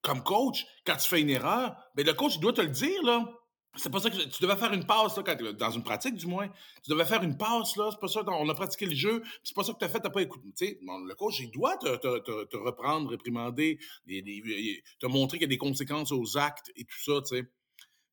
comme 0.00 0.22
coach, 0.22 0.64
quand 0.86 0.96
tu 0.96 1.08
fais 1.08 1.20
une 1.20 1.30
erreur, 1.30 1.76
ben, 1.94 2.06
le 2.06 2.14
coach 2.14 2.36
il 2.36 2.40
doit 2.40 2.52
te 2.52 2.62
le 2.62 2.68
dire. 2.68 3.02
là. 3.02 3.30
C'est 3.76 3.90
pas 3.92 4.00
ça 4.00 4.10
que 4.10 4.16
tu 4.16 4.42
devais 4.42 4.56
faire 4.56 4.72
une 4.72 4.86
passe, 4.86 5.16
là, 5.18 5.22
quand- 5.22 5.52
dans 5.52 5.70
une 5.70 5.84
pratique 5.84 6.14
du 6.14 6.26
moins. 6.26 6.48
Tu 6.82 6.90
devais 6.90 7.04
faire 7.04 7.22
une 7.22 7.36
passe, 7.36 7.76
là. 7.76 7.90
C'est 7.92 8.00
pas 8.00 8.08
ça, 8.08 8.22
on 8.26 8.48
a 8.48 8.54
pratiqué 8.54 8.86
le 8.86 8.94
jeu. 8.94 9.22
C'est 9.44 9.54
pas 9.54 9.62
ça 9.62 9.72
que 9.74 9.78
tu 9.78 9.84
as 9.84 9.88
fait, 9.90 10.00
t'as 10.00 10.10
pas 10.10 10.22
écouté. 10.22 10.48
Tu 10.56 10.66
sais, 10.66 10.78
bon, 10.82 10.98
le 11.00 11.14
coach, 11.14 11.38
il 11.40 11.50
doit 11.50 11.76
te, 11.76 11.94
te- 11.96 12.18
te- 12.20 12.44
te 12.46 12.56
reprendre, 12.56 13.10
réprimander, 13.10 13.78
te 14.06 15.06
montrer 15.06 15.38
qu'il 15.38 15.42
y 15.46 15.50
a 15.50 15.54
des 15.54 15.58
conséquences 15.58 16.10
aux 16.12 16.36
actes 16.38 16.72
et 16.76 16.84
tout 16.84 16.98
ça, 17.04 17.20
tu 17.20 17.36
sais. 17.36 17.44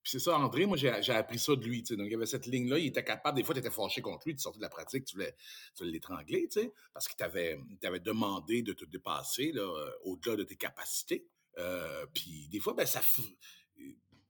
Puis 0.05 0.11
c'est 0.11 0.19
ça, 0.19 0.37
André, 0.37 0.67
moi, 0.67 0.77
j'ai 0.77 0.93
j'ai 1.01 1.13
appris 1.13 1.39
ça 1.39 1.55
de 1.55 1.63
lui. 1.65 1.81
tu 1.81 1.87
sais. 1.87 1.97
Donc, 1.97 2.05
il 2.05 2.11
y 2.11 2.15
avait 2.15 2.27
cette 2.27 2.45
ligne-là, 2.45 2.77
il 2.77 2.85
était 2.85 3.03
capable. 3.03 3.37
Des 3.37 3.43
fois, 3.43 3.55
tu 3.55 3.59
étais 3.59 3.71
fâché 3.71 4.01
contre 4.03 4.27
lui, 4.27 4.35
tu 4.35 4.41
sortais 4.43 4.59
de 4.59 4.61
la 4.61 4.69
pratique, 4.69 5.03
tu 5.03 5.15
voulais, 5.15 5.35
tu 5.73 5.79
voulais 5.79 5.93
l'étrangler, 5.93 6.47
tu 6.47 6.61
sais, 6.61 6.73
parce 6.93 7.07
qu'il 7.07 7.17
t'avait 7.17 7.59
t'avait 7.81 7.99
demandé 7.99 8.61
de 8.61 8.73
te 8.73 8.85
dépasser 8.85 9.51
là, 9.51 9.63
euh, 9.63 9.91
au-delà 10.03 10.35
de 10.35 10.43
tes 10.43 10.57
capacités. 10.57 11.25
Euh, 11.57 12.05
puis 12.13 12.47
des 12.51 12.59
fois, 12.59 12.75
ben, 12.75 12.85
ça, 12.85 13.01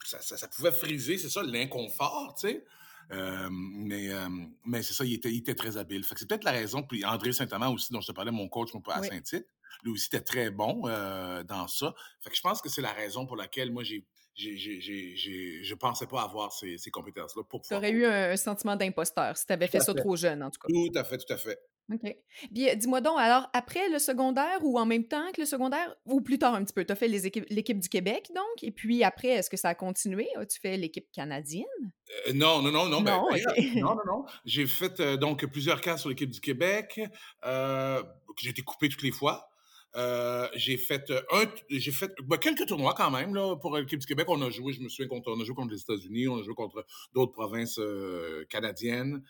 ça, 0.06 0.22
ça, 0.22 0.38
ça 0.38 0.48
pouvait 0.48 0.72
friser, 0.72 1.18
c'est 1.18 1.28
ça, 1.28 1.44
l'inconfort, 1.44 2.38
tu 2.40 2.48
sais. 2.48 2.64
Euh, 3.12 3.50
mais 3.52 4.14
euh, 4.14 4.30
mais 4.66 4.82
c'est 4.82 4.94
ça, 4.94 5.04
il 5.04 5.16
était, 5.16 5.30
il 5.30 5.40
était 5.40 5.56
très 5.56 5.76
habile. 5.76 6.06
Fait 6.06 6.16
que 6.16 6.22
c'est 6.22 6.30
peut-être 6.30 6.46
la 6.46 6.52
raison. 6.52 6.84
Puis 6.84 7.04
André 7.04 7.34
Saint-Amand 7.34 7.74
aussi, 7.74 7.92
dont 7.92 8.00
je 8.00 8.08
te 8.08 8.14
parlais, 8.14 8.32
mon 8.32 8.48
coach 8.48 8.74
mon 8.74 8.82
à 8.88 9.02
Oui. 9.02 9.10
Saint-Tite, 9.10 9.46
lui 9.84 9.92
aussi 9.92 10.08
était 10.08 10.22
très 10.22 10.52
bon 10.52 10.84
dans 11.44 11.68
ça. 11.68 11.94
Fait 12.22 12.30
que 12.30 12.36
je 12.38 12.42
pense 12.42 12.62
que 12.62 12.70
c'est 12.70 12.82
la 12.82 12.94
raison 12.94 13.26
pour 13.26 13.36
laquelle 13.36 13.74
moi, 13.74 13.84
j'ai, 13.84 14.06
j'ai, 14.36 14.58
j'ai, 14.58 14.80
j'ai, 14.82 15.16
j'ai- 15.16 15.64
je 15.64 15.74
pensais 15.76 16.06
pas 16.08 16.22
avoir 16.24 16.52
ces, 16.54 16.78
ces 16.78 16.92
compétences-là 16.92 17.44
pour 17.44 17.62
Tu 17.62 17.74
aurais 17.74 17.92
eu 17.92 18.06
un, 18.06 18.32
un 18.32 18.38
sentiment 18.38 18.76
d'imposteur 18.76 19.36
si 19.38 19.46
tu 19.48 19.54
avais 19.54 19.68
fait 19.68 19.80
ça 19.80 19.94
trop 19.94 20.16
jeune, 20.16 20.44
en 20.44 20.52
tout 20.52 20.60
cas. 20.60 20.68
Tout 20.72 20.92
à 20.98 21.04
fait, 21.04 21.18
tout 21.18 21.34
à 21.34 21.38
fait. 21.38 21.58
OK. 21.94 22.16
Puis 22.52 22.68
euh, 22.68 22.74
dis-moi 22.76 23.00
donc, 23.00 23.20
alors, 23.20 23.48
après 23.54 23.90
le 23.90 24.00
secondaire 24.00 24.58
ou 24.64 24.80
en 24.80 24.86
même 24.88 25.08
temps 25.08 25.32
que 25.34 25.42
le 25.42 25.46
secondaire, 25.46 25.96
ou 26.06 26.20
plus 26.20 26.40
tard 26.40 26.56
un 26.56 26.64
petit 26.64 26.74
peu, 26.74 26.84
tu 26.84 26.92
as 26.92 26.96
fait 26.96 27.08
l'équipe 27.08 27.80
du 27.80 27.90
Québec, 27.90 28.30
donc, 28.36 28.64
et 28.64 28.72
puis 28.72 29.04
après, 29.04 29.28
est-ce 29.28 29.50
que 29.52 29.58
ça 29.58 29.70
a 29.70 29.76
continué? 29.76 30.28
As-tu 30.36 30.60
fait 30.60 30.78
l'équipe 30.78 31.06
canadienne? 31.12 31.64
Euh, 32.28 32.34
non, 32.34 32.62
non, 32.64 32.72
non, 32.72 32.90
non. 32.90 33.02
Ben, 33.02 33.12
Non, 33.12 33.30
non, 33.82 33.96
non, 33.96 34.02
non. 34.08 34.26
J'ai 34.46 34.66
fait 34.66 35.00
euh, 35.00 35.16
donc 35.18 35.46
plusieurs 35.46 35.80
cas 35.80 35.98
sur 35.98 36.10
l'équipe 36.10 36.32
du 36.32 36.40
Québec. 36.42 37.00
Euh, 37.46 38.02
que 38.02 38.42
j'ai 38.42 38.50
été 38.50 38.64
coupé 38.64 38.90
toutes 38.90 39.04
les 39.04 39.12
fois. 39.12 39.48
Euh, 39.96 40.48
j'ai 40.56 40.78
fait 40.78 41.10
euh, 41.10 41.22
un, 41.32 41.46
j'ai 41.70 41.92
fait 41.92 42.12
ben, 42.24 42.38
quelques 42.38 42.66
tournois 42.68 42.94
quand 42.94 43.12
même 43.12 43.34
là 43.34 43.56
pour 43.56 43.78
l'équipe 43.78 44.00
du 44.00 44.06
Québec. 44.06 44.26
On 44.30 44.42
a 44.42 44.50
joué, 44.50 44.74
je 44.74 44.82
me 44.82 44.90
souviens, 44.90 45.08
contre, 45.08 45.32
on 45.32 45.40
a 45.40 45.44
joué 45.46 45.56
contre 45.56 45.74
les 45.74 45.82
États-Unis, 45.82 46.28
on 46.28 46.40
a 46.40 46.44
joué 46.44 46.54
contre 46.54 46.86
d'autres 47.14 47.32
provinces 47.32 47.80
euh, 47.80 48.46
canadiennes. 48.50 49.24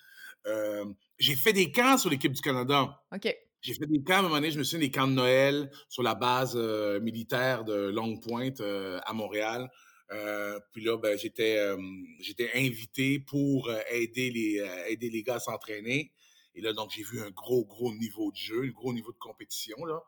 Euh, 0.47 0.85
j'ai 1.19 1.35
fait 1.35 1.53
des 1.53 1.71
camps 1.71 1.97
sur 1.97 2.09
l'équipe 2.09 2.31
du 2.31 2.41
Canada. 2.41 3.01
OK. 3.13 3.35
J'ai 3.61 3.73
fait 3.73 3.87
des 3.87 4.03
camps, 4.03 4.15
à 4.15 4.19
un 4.19 4.21
moment 4.23 4.35
donné, 4.35 4.51
je 4.51 4.59
me 4.59 4.63
souviens 4.63 4.85
des 4.85 4.91
camps 4.91 5.07
de 5.07 5.13
Noël 5.13 5.71
sur 5.89 6.03
la 6.03 6.13
base 6.13 6.53
euh, 6.55 6.99
militaire 6.99 7.63
de 7.63 7.89
Longue 7.89 8.21
Pointe 8.21 8.61
euh, 8.61 8.99
à 9.05 9.13
Montréal. 9.13 9.69
Euh, 10.11 10.59
puis 10.71 10.83
là, 10.83 10.97
ben, 10.97 11.17
j'étais, 11.17 11.57
euh, 11.57 11.77
j'étais 12.21 12.51
invité 12.53 13.19
pour 13.19 13.69
euh, 13.69 13.79
aider, 13.89 14.29
les, 14.29 14.59
euh, 14.59 14.85
aider 14.87 15.09
les 15.09 15.23
gars 15.23 15.35
à 15.35 15.39
s'entraîner. 15.39 16.11
Et 16.53 16.61
là, 16.61 16.73
donc, 16.73 16.91
j'ai 16.95 17.01
vu 17.03 17.21
un 17.21 17.31
gros, 17.31 17.65
gros 17.65 17.91
niveau 17.95 18.31
de 18.31 18.37
jeu, 18.37 18.63
un 18.63 18.71
gros 18.71 18.93
niveau 18.93 19.11
de 19.11 19.17
compétition. 19.17 19.83
Là. 19.85 20.03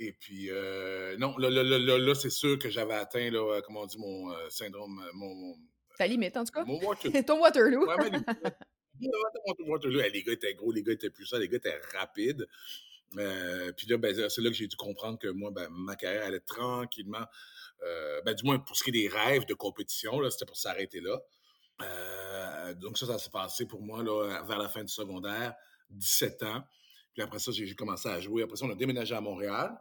Et 0.00 0.12
puis, 0.12 0.48
euh, 0.50 1.16
non, 1.18 1.36
là, 1.38 1.50
là, 1.50 1.64
là, 1.64 1.76
là, 1.76 1.98
là, 1.98 2.14
c'est 2.14 2.30
sûr 2.30 2.56
que 2.56 2.70
j'avais 2.70 2.94
atteint, 2.94 3.30
là, 3.32 3.40
euh, 3.40 3.60
comment 3.62 3.80
on 3.82 3.86
dit, 3.86 3.98
mon 3.98 4.30
euh, 4.32 4.48
syndrome, 4.48 5.04
mon, 5.12 5.34
mon, 5.34 5.56
Ta 5.98 6.06
limite, 6.06 6.36
en 6.36 6.44
tout 6.44 6.52
cas. 6.52 6.64
mon 6.64 6.78
Waterloo. 6.80 7.22
Ton 7.26 7.40
Waterloo. 7.40 7.84
Ouais, 7.84 7.96
mais 7.98 8.10
les- 9.00 9.10
Waterloo, 9.66 10.00
les 10.12 10.22
gars 10.22 10.32
étaient 10.32 10.54
gros, 10.54 10.70
les 10.70 10.84
gars 10.84 10.92
étaient 10.92 11.10
puissants, 11.10 11.38
les 11.38 11.48
gars 11.48 11.56
étaient 11.56 11.80
rapides. 11.96 12.46
Euh, 13.16 13.72
puis 13.72 13.88
là, 13.88 13.96
ben, 13.96 14.14
c'est 14.28 14.40
là 14.40 14.50
que 14.50 14.56
j'ai 14.56 14.68
dû 14.68 14.76
comprendre 14.76 15.18
que 15.18 15.26
moi, 15.28 15.50
ben, 15.50 15.68
ma 15.70 15.96
carrière 15.96 16.26
allait 16.26 16.40
tranquillement, 16.40 17.24
ben, 18.24 18.34
du 18.34 18.44
moins 18.44 18.58
pour 18.60 18.76
ce 18.76 18.84
qui 18.84 18.90
est 18.90 18.92
des 18.92 19.08
rêves 19.08 19.46
de 19.46 19.54
compétition, 19.54 20.18
c'était 20.30 20.46
pour 20.46 20.56
s'arrêter 20.56 21.00
là. 21.00 21.18
Donc 22.74 22.98
ça, 22.98 23.06
ça 23.06 23.18
s'est 23.18 23.30
passé 23.30 23.66
pour 23.66 23.82
moi 23.82 24.02
là, 24.02 24.42
vers 24.44 24.58
la 24.58 24.68
fin 24.68 24.82
du 24.84 24.92
secondaire, 24.92 25.54
17 25.90 26.42
ans. 26.44 26.62
Puis 27.14 27.22
après 27.22 27.38
ça, 27.38 27.50
j'ai 27.50 27.74
commencé 27.74 28.08
à 28.08 28.20
jouer. 28.20 28.42
Après 28.42 28.56
ça, 28.56 28.64
on 28.66 28.70
a 28.70 28.74
déménagé 28.74 29.14
à 29.14 29.20
Montréal. 29.20 29.76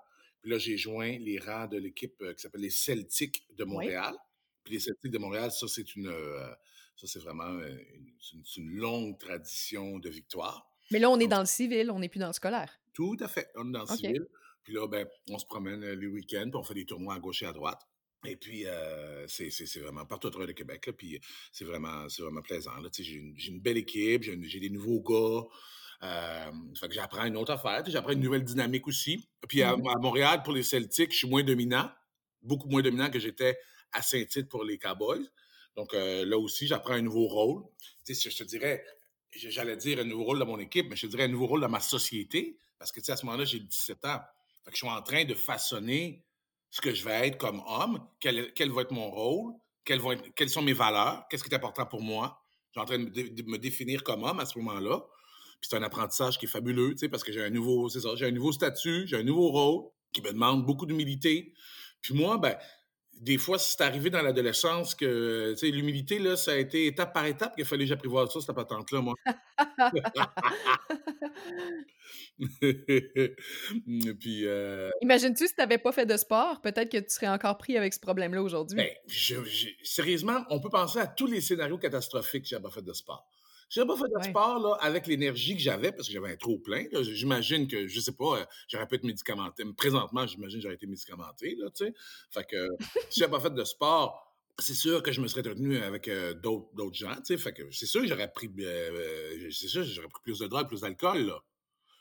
Puis 0.47 0.53
là, 0.53 0.59
j'ai 0.59 0.77
joint 0.77 1.17
les 1.19 1.39
rangs 1.39 1.67
de 1.67 1.75
l'équipe 1.75 2.23
qui 2.33 2.41
s'appelle 2.41 2.61
les 2.61 2.69
Celtics 2.69 3.43
de 3.57 3.65
Montréal. 3.65 4.15
Puis 4.63 4.75
les 4.75 4.79
Celtics 4.79 5.11
de 5.11 5.17
Montréal, 5.17 5.51
ça, 5.51 5.67
c'est 5.67 5.93
une, 5.97 6.09
ça, 6.95 7.05
c'est 7.05 7.19
vraiment 7.19 7.49
une, 7.49 7.83
une, 8.55 8.69
longue 8.77 9.19
tradition 9.19 9.99
de 9.99 10.09
victoire. 10.09 10.71
Mais 10.89 10.99
là, 10.99 11.09
on 11.09 11.19
est 11.19 11.27
dans 11.27 11.41
le 11.41 11.45
civil, 11.45 11.91
on 11.91 11.99
n'est 11.99 12.07
plus 12.07 12.19
dans 12.19 12.27
le 12.27 12.33
scolaire. 12.33 12.79
Tout 12.93 13.17
à 13.19 13.27
fait. 13.27 13.49
On 13.55 13.67
est 13.67 13.73
dans 13.73 13.81
le 13.81 13.97
civil. 13.97 14.25
Puis 14.63 14.73
là, 14.73 14.87
ben, 14.87 15.05
on 15.29 15.37
se 15.37 15.45
promène 15.45 15.83
euh, 15.83 15.95
les 15.95 16.07
week-ends, 16.07 16.49
puis 16.49 16.55
on 16.55 16.63
fait 16.63 16.75
des 16.75 16.85
tournois 16.85 17.15
à 17.15 17.19
gauche 17.19 17.43
et 17.43 17.45
à 17.45 17.51
droite. 17.51 17.81
Et 18.25 18.37
puis, 18.37 18.65
euh, 18.67 19.27
c'est 19.27 19.79
vraiment 19.79 20.05
partout 20.05 20.29
travers 20.29 20.47
le 20.47 20.53
Québec. 20.53 20.87
Là, 20.87 20.93
puis 20.93 21.19
c'est 21.51 21.65
vraiment, 21.65 22.07
vraiment 22.19 22.41
plaisant. 22.41 22.71
J'ai 22.97 23.15
une, 23.15 23.35
une, 23.35 23.59
belle 23.59 23.79
équipe, 23.79 24.23
j'ai 24.23 24.59
des 24.61 24.69
nouveaux 24.69 25.01
gars. 25.01 25.45
Euh, 26.03 26.51
fait 26.79 26.87
que 26.87 26.93
j'apprends 26.93 27.25
une 27.25 27.37
autre 27.37 27.53
affaire. 27.53 27.83
J'apprends 27.87 28.11
une 28.11 28.19
nouvelle 28.19 28.43
dynamique 28.43 28.87
aussi. 28.87 29.27
Puis 29.47 29.63
à, 29.63 29.75
mmh 29.75 29.87
à, 29.87 29.99
Montréal, 29.99 30.43
pour 30.43 30.53
les 30.53 30.63
Celtics, 30.63 31.11
je 31.11 31.17
suis 31.17 31.29
moins 31.29 31.43
dominant. 31.43 31.89
Beaucoup 32.41 32.69
moins 32.69 32.81
dominant 32.81 33.09
que 33.09 33.19
j'étais 33.19 33.57
à 33.91 34.01
Saint-Tite 34.01 34.49
pour 34.49 34.63
les 34.63 34.77
Cowboys. 34.77 35.27
Donc 35.75 35.93
euh, 35.93 36.25
là 36.25 36.37
aussi, 36.37 36.67
j'apprends 36.67 36.93
un 36.93 37.01
nouveau 37.01 37.27
rôle. 37.27 37.63
Tu 38.05 38.15
sais, 38.15 38.29
je 38.29 38.37
te 38.37 38.43
dirais, 38.43 38.83
j'allais 39.31 39.77
dire 39.77 39.99
un 39.99 40.03
nouveau 40.03 40.23
rôle 40.25 40.39
dans 40.39 40.45
mon 40.45 40.59
équipe, 40.59 40.87
mais 40.89 40.95
je 40.95 41.07
te 41.07 41.11
dirais 41.11 41.23
un 41.23 41.29
nouveau 41.29 41.47
rôle 41.47 41.61
dans 41.61 41.69
ma 41.69 41.79
société. 41.79 42.57
Parce 42.79 42.91
que, 42.91 42.99
tu 42.99 43.05
sais, 43.05 43.13
à 43.13 43.17
ce 43.17 43.25
moment-là, 43.25 43.45
j'ai 43.45 43.59
17 43.59 44.05
ans. 44.05 44.19
Fait 44.63 44.71
que 44.71 44.77
je 44.77 44.85
suis 44.85 44.87
en 44.87 45.01
train 45.01 45.25
de 45.25 45.33
façonner 45.33 46.23
ce 46.69 46.81
que 46.81 46.93
je 46.93 47.03
vais 47.03 47.27
être 47.27 47.37
comme 47.37 47.61
homme, 47.65 48.05
quel, 48.19 48.53
quel 48.53 48.71
va 48.71 48.81
être 48.81 48.91
mon 48.91 49.09
rôle, 49.09 49.53
quelles, 49.85 49.99
vont 49.99 50.11
être, 50.11 50.23
quelles 50.35 50.49
sont 50.49 50.61
mes 50.61 50.73
valeurs, 50.73 51.25
qu'est-ce 51.29 51.43
qui 51.43 51.49
est 51.49 51.55
important 51.55 51.85
pour 51.85 52.01
moi. 52.01 52.41
Je 52.71 52.79
suis 52.79 52.83
en 52.83 52.85
train 52.85 52.99
de 52.99 53.43
me, 53.43 53.57
définir 53.57 54.03
comme 54.03 54.23
homme 54.23 54.39
à 54.39 54.45
ce 54.45 54.59
moment-là. 54.59 55.05
Puis 55.59 55.69
c'est 55.69 55.77
un 55.77 55.83
apprentissage 55.83 56.37
qui 56.37 56.45
est 56.45 56.49
fabuleux, 56.49 56.91
tu 56.91 56.99
sais, 56.99 57.09
parce 57.09 57.23
que 57.23 57.31
j'ai 57.31 57.43
un 57.43 57.49
nouveau, 57.49 57.89
c'est 57.89 58.01
ça, 58.01 58.09
j'ai 58.15 58.27
un 58.27 58.31
nouveau 58.31 58.51
statut, 58.51 59.07
j'ai 59.07 59.17
un 59.17 59.23
nouveau 59.23 59.49
rôle 59.49 59.89
qui 60.13 60.21
me 60.21 60.31
demande 60.31 60.65
beaucoup 60.65 60.85
d'humilité. 60.85 61.53
Puis 62.01 62.13
moi, 62.13 62.37
ben, 62.37 62.55
des 63.19 63.37
fois, 63.37 63.57
c'est 63.57 63.81
arrivé 63.81 64.09
dans 64.09 64.21
l'adolescence 64.21 64.93
que, 64.93 65.53
tu 65.53 65.59
sais, 65.59 65.71
l'humilité, 65.71 66.19
là, 66.19 66.35
ça 66.35 66.51
a 66.51 66.55
été 66.55 66.85
étape 66.85 67.13
par 67.13 67.25
étape 67.25 67.55
qu'il 67.55 67.65
fallait 67.65 67.85
que 67.85 67.89
j'apprivoise 67.89 68.31
ça, 68.31 68.39
cette 68.41 68.55
patente-là, 68.55 69.01
moi. 69.01 69.15
puis, 74.19 74.45
euh... 74.45 74.91
Imagines-tu 75.01 75.47
si 75.47 75.55
tu 75.55 75.59
n'avais 75.59 75.79
pas 75.79 75.91
fait 75.91 76.05
de 76.05 76.15
sport, 76.15 76.61
peut-être 76.61 76.91
que 76.91 76.97
tu 76.97 77.09
serais 77.09 77.27
encore 77.27 77.57
pris 77.57 77.75
avec 77.75 77.93
ce 77.93 77.99
problème-là 77.99 78.43
aujourd'hui? 78.43 78.77
Ben, 78.77 78.89
sérieusement, 79.83 80.45
on 80.49 80.59
peut 80.59 80.69
penser 80.69 80.99
à 80.99 81.07
tous 81.07 81.27
les 81.27 81.41
scénarios 81.41 81.79
catastrophiques 81.79 82.45
si 82.45 82.51
j'avais 82.51 82.63
pas 82.63 82.69
fait 82.69 82.83
de 82.83 82.93
sport. 82.93 83.27
Si 83.69 83.79
j'avais 83.79 83.87
pas 83.87 83.97
fait 83.97 84.07
de 84.07 84.23
sport 84.23 84.59
là, 84.59 84.77
avec 84.79 85.07
l'énergie 85.07 85.55
que 85.55 85.61
j'avais, 85.61 85.91
parce 85.91 86.07
que 86.07 86.13
j'avais 86.13 86.31
un 86.31 86.37
trop 86.37 86.57
plein, 86.57 86.85
j'imagine 87.01 87.67
que, 87.67 87.87
je 87.87 87.99
sais 87.99 88.13
pas, 88.13 88.39
euh, 88.39 88.45
j'aurais 88.69 88.87
pu 88.87 88.95
être 88.95 89.03
médicamenté. 89.03 89.63
Présentement, 89.75 90.25
j'imagine 90.25 90.59
que 90.59 90.63
j'aurais 90.63 90.75
été 90.75 90.87
médicamenté, 90.87 91.55
là, 91.55 91.69
tu 91.75 91.85
sais. 91.85 91.93
Fait 92.31 92.45
que 92.45 92.67
si 93.09 93.19
j'avais 93.19 93.31
pas 93.31 93.41
fait 93.41 93.53
de 93.53 93.63
sport, 93.65 94.33
c'est 94.59 94.73
sûr 94.73 95.03
que 95.03 95.11
je 95.11 95.21
me 95.21 95.27
serais 95.27 95.43
tenu 95.43 95.77
avec 95.77 96.07
euh, 96.07 96.33
d'autres 96.33 96.93
gens, 96.93 97.15
tu 97.15 97.25
sais. 97.25 97.37
Fait 97.37 97.53
que 97.53 97.69
c'est 97.71 97.85
sûr 97.85 98.01
que 98.01 98.07
j'aurais 98.07 98.31
pris, 98.31 98.49
euh, 98.59 99.49
c'est 99.51 99.67
sûr 99.67 99.83
j'aurais 99.83 100.07
pris 100.07 100.21
plus 100.23 100.39
de 100.39 100.47
drogue, 100.47 100.67
plus 100.67 100.81
d'alcool, 100.81 101.25
là. 101.25 101.39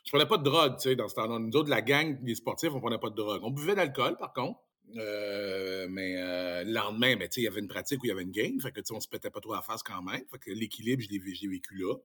Je 0.05 0.11
prenais 0.11 0.25
pas 0.25 0.37
de 0.37 0.43
drogue, 0.43 0.77
tu 0.77 0.83
sais, 0.83 0.95
dans 0.95 1.09
ce 1.09 1.15
temps-là. 1.15 1.37
Nous 1.37 1.51
autres, 1.57 1.69
la 1.69 1.81
gang 1.81 2.23
des 2.23 2.35
sportifs, 2.35 2.69
on 2.73 2.79
prenait 2.79 2.97
pas 2.97 3.09
de 3.09 3.15
drogue. 3.15 3.41
On 3.43 3.51
buvait 3.51 3.75
d'alcool, 3.75 4.15
par 4.15 4.31
contre. 4.31 4.57
Euh, 4.95 5.87
mais 5.89 6.15
euh, 6.17 6.63
le 6.63 6.71
lendemain, 6.71 7.15
ben, 7.17 7.27
il 7.35 7.43
y 7.43 7.47
avait 7.47 7.59
une 7.59 7.67
pratique 7.67 8.01
où 8.01 8.05
il 8.05 8.09
y 8.09 8.11
avait 8.11 8.23
une 8.23 8.31
game, 8.31 8.59
fait 8.61 8.71
que 8.71 8.81
on 8.91 8.99
se 8.99 9.07
pétait 9.07 9.29
pas 9.29 9.41
trop 9.41 9.53
à 9.53 9.61
face 9.61 9.83
quand 9.83 10.01
même. 10.01 10.23
Fait 10.31 10.39
que 10.39 10.51
l'équilibre, 10.51 11.03
je 11.03 11.09
l'ai 11.09 11.47
vécu 11.47 11.75
là. 11.77 11.95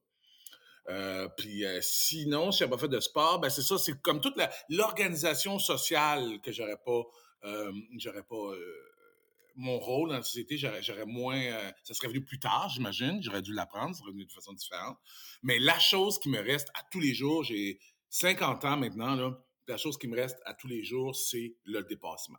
Euh, 0.89 1.29
puis 1.37 1.65
sinon, 1.81 2.51
si 2.51 2.59
j'avais 2.59 2.73
pas 2.73 2.79
fait 2.79 2.89
de 2.89 3.01
sport, 3.01 3.39
ben 3.39 3.51
c'est 3.51 3.63
ça, 3.63 3.79
c'est 3.79 4.01
comme 4.03 4.21
toute 4.21 4.35
l'organisation 4.69 5.59
sociale 5.59 6.41
que 6.43 6.51
j'aurais 6.51 6.79
pas, 6.85 7.03
j'aurais 7.97 8.25
pas 8.25 8.51
mon 9.55 9.79
rôle 9.79 10.09
dans 10.09 10.17
la 10.17 10.23
société, 10.23 10.57
j'aurais 10.57 11.07
moins, 11.07 11.41
ça 11.85 11.95
serait 11.95 12.09
venu 12.09 12.25
plus 12.25 12.41
tard, 12.41 12.69
j'imagine, 12.69 13.23
j'aurais 13.23 13.43
dû 13.43 13.53
l'apprendre, 13.53 13.95
ça 13.95 14.01
serait 14.01 14.11
venu 14.11 14.25
de 14.27 14.33
façon 14.33 14.55
différente. 14.55 14.97
Mais 15.45 15.61
la 15.61 15.79
chose 15.79 16.19
qui 16.19 16.29
me 16.29 16.41
reste 16.41 16.69
à 16.75 16.83
tous 16.91 17.01
les 17.01 17.15
jours, 17.15 17.45
j'ai 17.45 17.79
50 18.11 18.65
ans 18.65 18.77
maintenant 18.77 19.37
la 19.69 19.77
chose 19.77 19.97
qui 19.99 20.09
me 20.09 20.17
reste 20.17 20.41
à 20.45 20.55
tous 20.55 20.67
les 20.69 20.83
jours, 20.83 21.15
c'est 21.15 21.55
le 21.65 21.83
dépassement 21.83 22.39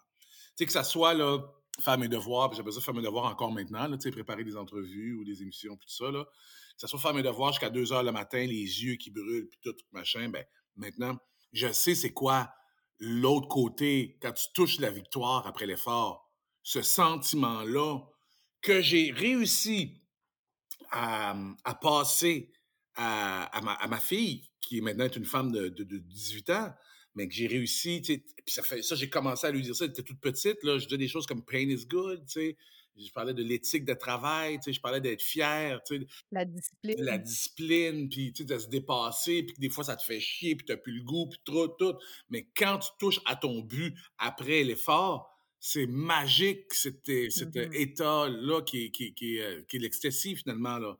sais, 0.55 0.65
que 0.65 0.71
ça 0.71 0.83
soit 0.83 1.13
là, 1.13 1.39
faire 1.81 1.97
mes 1.97 2.07
devoirs, 2.07 2.49
puis 2.49 2.61
besoin 2.61 2.79
de 2.79 2.85
faire 2.85 2.93
mes 2.93 3.01
devoirs 3.01 3.25
encore 3.25 3.51
maintenant, 3.51 3.89
préparer 4.11 4.43
des 4.43 4.55
entrevues 4.55 5.15
ou 5.15 5.23
des 5.23 5.41
émissions, 5.41 5.75
tout 5.75 5.89
ça, 5.89 6.11
là. 6.11 6.23
Que 6.25 6.81
ça 6.81 6.87
soit 6.87 6.99
faire 6.99 7.13
mes 7.13 7.23
devoirs 7.23 7.51
jusqu'à 7.51 7.69
2 7.69 7.93
heures 7.93 8.03
le 8.03 8.11
matin, 8.11 8.39
les 8.39 8.83
yeux 8.83 8.95
qui 8.95 9.11
brûlent, 9.11 9.47
puis 9.49 9.59
tout, 9.63 9.75
machin, 9.91 10.29
ben 10.29 10.43
maintenant, 10.75 11.17
je 11.51 11.71
sais 11.71 11.95
c'est 11.95 12.13
quoi 12.13 12.51
l'autre 12.99 13.47
côté, 13.47 14.17
quand 14.21 14.31
tu 14.31 14.45
touches 14.53 14.79
la 14.79 14.89
victoire 14.89 15.45
après 15.45 15.65
l'effort, 15.65 16.31
ce 16.63 16.81
sentiment-là 16.81 17.99
que 18.61 18.81
j'ai 18.81 19.11
réussi 19.11 20.01
à, 20.91 21.35
passer 21.81 22.51
à, 22.95 23.87
ma, 23.89 23.99
fille, 23.99 24.49
qui 24.61 24.77
est 24.77 24.81
maintenant 24.81 25.07
une 25.09 25.25
femme 25.25 25.51
de, 25.51 25.67
de 25.69 25.97
18 25.97 26.49
ans, 26.51 26.73
mais 27.15 27.27
que 27.27 27.33
j'ai 27.33 27.47
réussi, 27.47 28.01
tu 28.01 28.13
sais, 28.13 28.23
puis 28.45 28.53
ça 28.53 28.63
fait 28.63 28.81
ça, 28.81 28.95
j'ai 28.95 29.09
commencé 29.09 29.47
à 29.47 29.51
lui 29.51 29.61
dire 29.61 29.75
ça, 29.75 29.85
elle 29.85 29.91
était 29.91 30.03
toute 30.03 30.19
petite, 30.19 30.63
là, 30.63 30.77
je 30.77 30.85
disais 30.85 30.97
des 30.97 31.07
choses 31.07 31.25
comme 31.25 31.43
pain 31.43 31.69
is 31.69 31.85
good, 31.85 32.25
tu 32.25 32.31
sais, 32.31 32.57
je 32.95 33.11
parlais 33.11 33.33
de 33.33 33.43
l'éthique 33.43 33.85
de 33.85 33.93
travail, 33.93 34.57
tu 34.57 34.65
sais, 34.65 34.73
je 34.73 34.81
parlais 34.81 35.01
d'être 35.01 35.21
fier, 35.21 35.81
tu 35.85 35.99
sais. 35.99 36.07
La 36.31 36.45
discipline. 36.45 36.95
La 36.99 37.17
discipline, 37.17 38.09
puis 38.09 38.33
tu 38.33 38.43
sais, 38.43 38.53
de 38.53 38.59
se 38.59 38.67
dépasser, 38.67 39.43
puis 39.43 39.55
des 39.57 39.69
fois 39.69 39.83
ça 39.83 39.95
te 39.95 40.03
fait 40.03 40.19
chier, 40.19 40.55
puis 40.55 40.65
t'as 40.65 40.77
plus 40.77 40.93
le 40.93 41.03
goût, 41.03 41.27
puis 41.27 41.39
tout, 41.43 41.67
tout. 41.79 41.95
Mais 42.29 42.47
quand 42.55 42.79
tu 42.79 42.89
touches 42.99 43.19
à 43.25 43.35
ton 43.35 43.61
but 43.61 43.95
après 44.17 44.63
l'effort, 44.63 45.29
c'est 45.59 45.87
magique, 45.87 46.73
cet, 46.73 47.05
cet 47.31 47.55
mmh 47.55 47.73
état-là 47.73 48.61
qui, 48.63 48.91
qui, 48.91 49.13
qui, 49.13 49.39
euh, 49.39 49.61
qui 49.63 49.77
est 49.77 49.79
l'extasie 49.79 50.35
finalement, 50.35 50.77
là. 50.77 50.97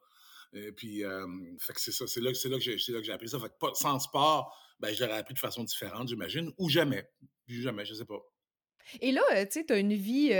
Et 0.53 0.71
puis, 0.71 1.03
euh, 1.03 1.25
fait 1.59 1.73
que 1.73 1.81
c'est 1.81 1.91
ça, 1.91 2.05
c'est 2.07 2.21
là, 2.21 2.31
là 2.31 2.57
que 2.59 3.03
j'ai 3.03 3.11
appris 3.11 3.27
ça. 3.27 3.39
Fait 3.39 3.49
que 3.49 3.57
pas, 3.59 3.73
sans 3.73 3.99
sport, 3.99 4.55
ben, 4.79 4.93
je 4.93 5.03
l'aurais 5.03 5.17
appris 5.17 5.33
de 5.33 5.39
façon 5.39 5.63
différente, 5.63 6.07
j'imagine, 6.07 6.51
ou 6.57 6.69
jamais. 6.69 7.07
Jamais, 7.47 7.85
je 7.85 7.93
sais 7.93 8.05
pas. 8.05 8.19
Et 9.01 9.11
là, 9.11 9.21
tu 9.45 9.59
sais, 9.59 9.65
tu 9.65 9.73
as 9.73 9.77
une 9.77 9.93
vie 9.93 10.31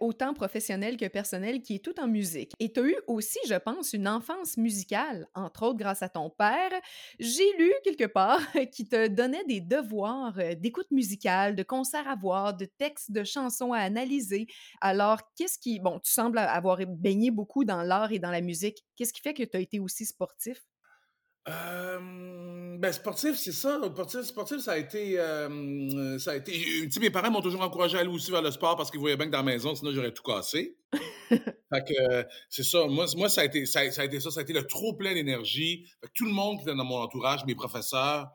autant 0.00 0.34
professionnelle 0.34 0.96
que 0.96 1.06
personnelle 1.06 1.62
qui 1.62 1.76
est 1.76 1.84
toute 1.84 1.98
en 1.98 2.08
musique. 2.08 2.52
Et 2.58 2.72
tu 2.72 2.80
as 2.80 2.84
eu 2.84 2.96
aussi, 3.06 3.38
je 3.48 3.54
pense, 3.54 3.92
une 3.92 4.08
enfance 4.08 4.56
musicale, 4.56 5.28
entre 5.34 5.64
autres 5.64 5.78
grâce 5.78 6.02
à 6.02 6.08
ton 6.08 6.30
père. 6.30 6.70
J'ai 7.18 7.52
lu 7.58 7.72
quelque 7.84 8.06
part 8.06 8.40
qui 8.72 8.88
te 8.88 9.06
donnait 9.08 9.44
des 9.44 9.60
devoirs 9.60 10.38
d'écoute 10.56 10.90
musicale, 10.90 11.54
de 11.54 11.62
concerts 11.62 12.08
à 12.08 12.16
voir, 12.16 12.56
de 12.56 12.64
textes 12.64 13.12
de 13.12 13.24
chansons 13.24 13.72
à 13.72 13.80
analyser. 13.80 14.46
Alors, 14.80 15.20
qu'est-ce 15.36 15.58
qui... 15.58 15.78
Bon, 15.80 16.00
tu 16.00 16.10
sembles 16.10 16.38
avoir 16.38 16.78
baigné 16.86 17.30
beaucoup 17.30 17.64
dans 17.64 17.82
l'art 17.82 18.12
et 18.12 18.18
dans 18.18 18.30
la 18.30 18.40
musique. 18.40 18.84
Qu'est-ce 18.96 19.12
qui 19.12 19.20
fait 19.20 19.34
que 19.34 19.42
tu 19.42 19.56
as 19.56 19.60
été 19.60 19.78
aussi 19.78 20.06
sportif? 20.06 20.69
Euh, 21.48 22.76
ben 22.78 22.92
sportif, 22.92 23.36
c'est 23.36 23.52
ça. 23.52 23.80
Sportif, 23.82 24.20
sportif, 24.22 24.58
ça 24.58 24.72
a 24.72 24.78
été, 24.78 25.18
euh, 25.18 26.18
ça 26.18 26.32
a 26.32 26.36
été. 26.36 26.52
Tu 26.52 26.90
sais, 26.90 27.00
mes 27.00 27.10
parents 27.10 27.30
m'ont 27.30 27.40
toujours 27.40 27.62
encouragé 27.62 27.96
à 27.96 28.00
aller 28.00 28.10
aussi 28.10 28.30
vers 28.30 28.42
le 28.42 28.50
sport 28.50 28.76
parce 28.76 28.90
qu'ils 28.90 29.00
voyaient 29.00 29.16
bien 29.16 29.26
que 29.26 29.30
dans 29.30 29.38
la 29.38 29.44
maison, 29.44 29.74
sinon 29.74 29.92
j'aurais 29.92 30.12
tout 30.12 30.22
cassé. 30.22 30.76
fait 31.28 31.84
que 31.86 32.26
c'est 32.48 32.62
ça. 32.62 32.86
Moi, 32.86 33.06
moi, 33.16 33.28
ça 33.28 33.40
a 33.40 33.44
été, 33.44 33.64
ça, 33.64 33.80
a 33.80 34.04
été 34.04 34.20
ça. 34.20 34.30
Ça 34.30 34.40
a 34.40 34.42
été 34.42 34.52
le 34.52 34.66
trop 34.66 34.94
plein 34.94 35.14
d'énergie. 35.14 35.86
tout 36.14 36.26
le 36.26 36.32
monde 36.32 36.58
qui 36.58 36.62
était 36.62 36.74
dans 36.74 36.84
mon 36.84 36.98
entourage, 36.98 37.44
mes 37.46 37.54
professeurs, 37.54 38.30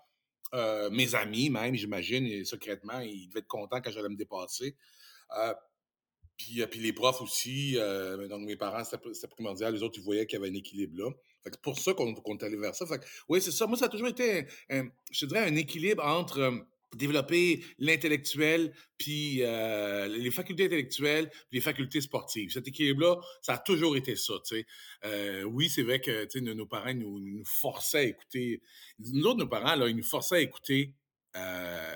euh, 0.53 0.89
mes 0.89 1.13
amis 1.15 1.49
même, 1.49 1.75
j'imagine, 1.75 2.43
secrètement, 2.45 2.99
ils 2.99 3.27
devaient 3.27 3.39
être 3.39 3.47
contents 3.47 3.81
quand 3.81 3.91
j'allais 3.91 4.09
me 4.09 4.17
dépasser. 4.17 4.75
Euh, 5.37 5.53
puis, 6.37 6.65
puis 6.67 6.79
les 6.79 6.91
profs 6.91 7.21
aussi, 7.21 7.77
donc 8.29 8.41
mes 8.41 8.57
parents, 8.57 8.83
c'était 8.83 9.27
primordial. 9.27 9.73
Les 9.73 9.83
autres, 9.83 9.97
ils 9.97 10.03
voyaient 10.03 10.25
qu'il 10.25 10.37
y 10.37 10.41
avait 10.41 10.51
un 10.51 10.55
équilibre 10.55 10.97
là. 10.97 11.11
C'est 11.45 11.61
pour 11.61 11.77
ça 11.77 11.93
qu'on 11.93 12.13
est 12.13 12.43
allé 12.43 12.57
vers 12.57 12.75
ça. 12.75 12.85
oui, 13.29 13.41
c'est 13.41 13.51
ça. 13.51 13.67
Moi, 13.67 13.77
ça 13.77 13.85
a 13.85 13.89
toujours 13.89 14.07
été, 14.07 14.47
je 14.69 15.25
dirais, 15.25 15.47
un 15.47 15.55
équilibre 15.55 16.03
entre 16.03 16.65
développer 16.95 17.63
l'intellectuel, 17.77 18.73
puis 18.97 19.43
euh, 19.43 20.07
les 20.07 20.31
facultés 20.31 20.65
intellectuelles, 20.65 21.29
puis 21.29 21.59
les 21.59 21.61
facultés 21.61 22.01
sportives. 22.01 22.51
Cet 22.51 22.67
équilibre-là, 22.67 23.17
ça 23.41 23.53
a 23.53 23.57
toujours 23.57 23.95
été 23.97 24.15
ça. 24.15 24.33
Euh, 25.03 25.43
oui, 25.43 25.69
c'est 25.69 25.83
vrai 25.83 25.99
que 25.99 26.27
nos, 26.39 26.65
parents 26.65 26.93
nous, 26.93 27.43
forçaient 27.45 27.97
à 27.97 28.03
écouter. 28.03 28.61
Nous 28.99 29.25
autres, 29.25 29.39
nos 29.39 29.47
parents, 29.47 29.85
ils 29.85 29.95
nous 29.95 30.03
forçaient 30.03 30.35
à 30.35 30.41
écouter 30.41 30.93
euh, 31.35 31.95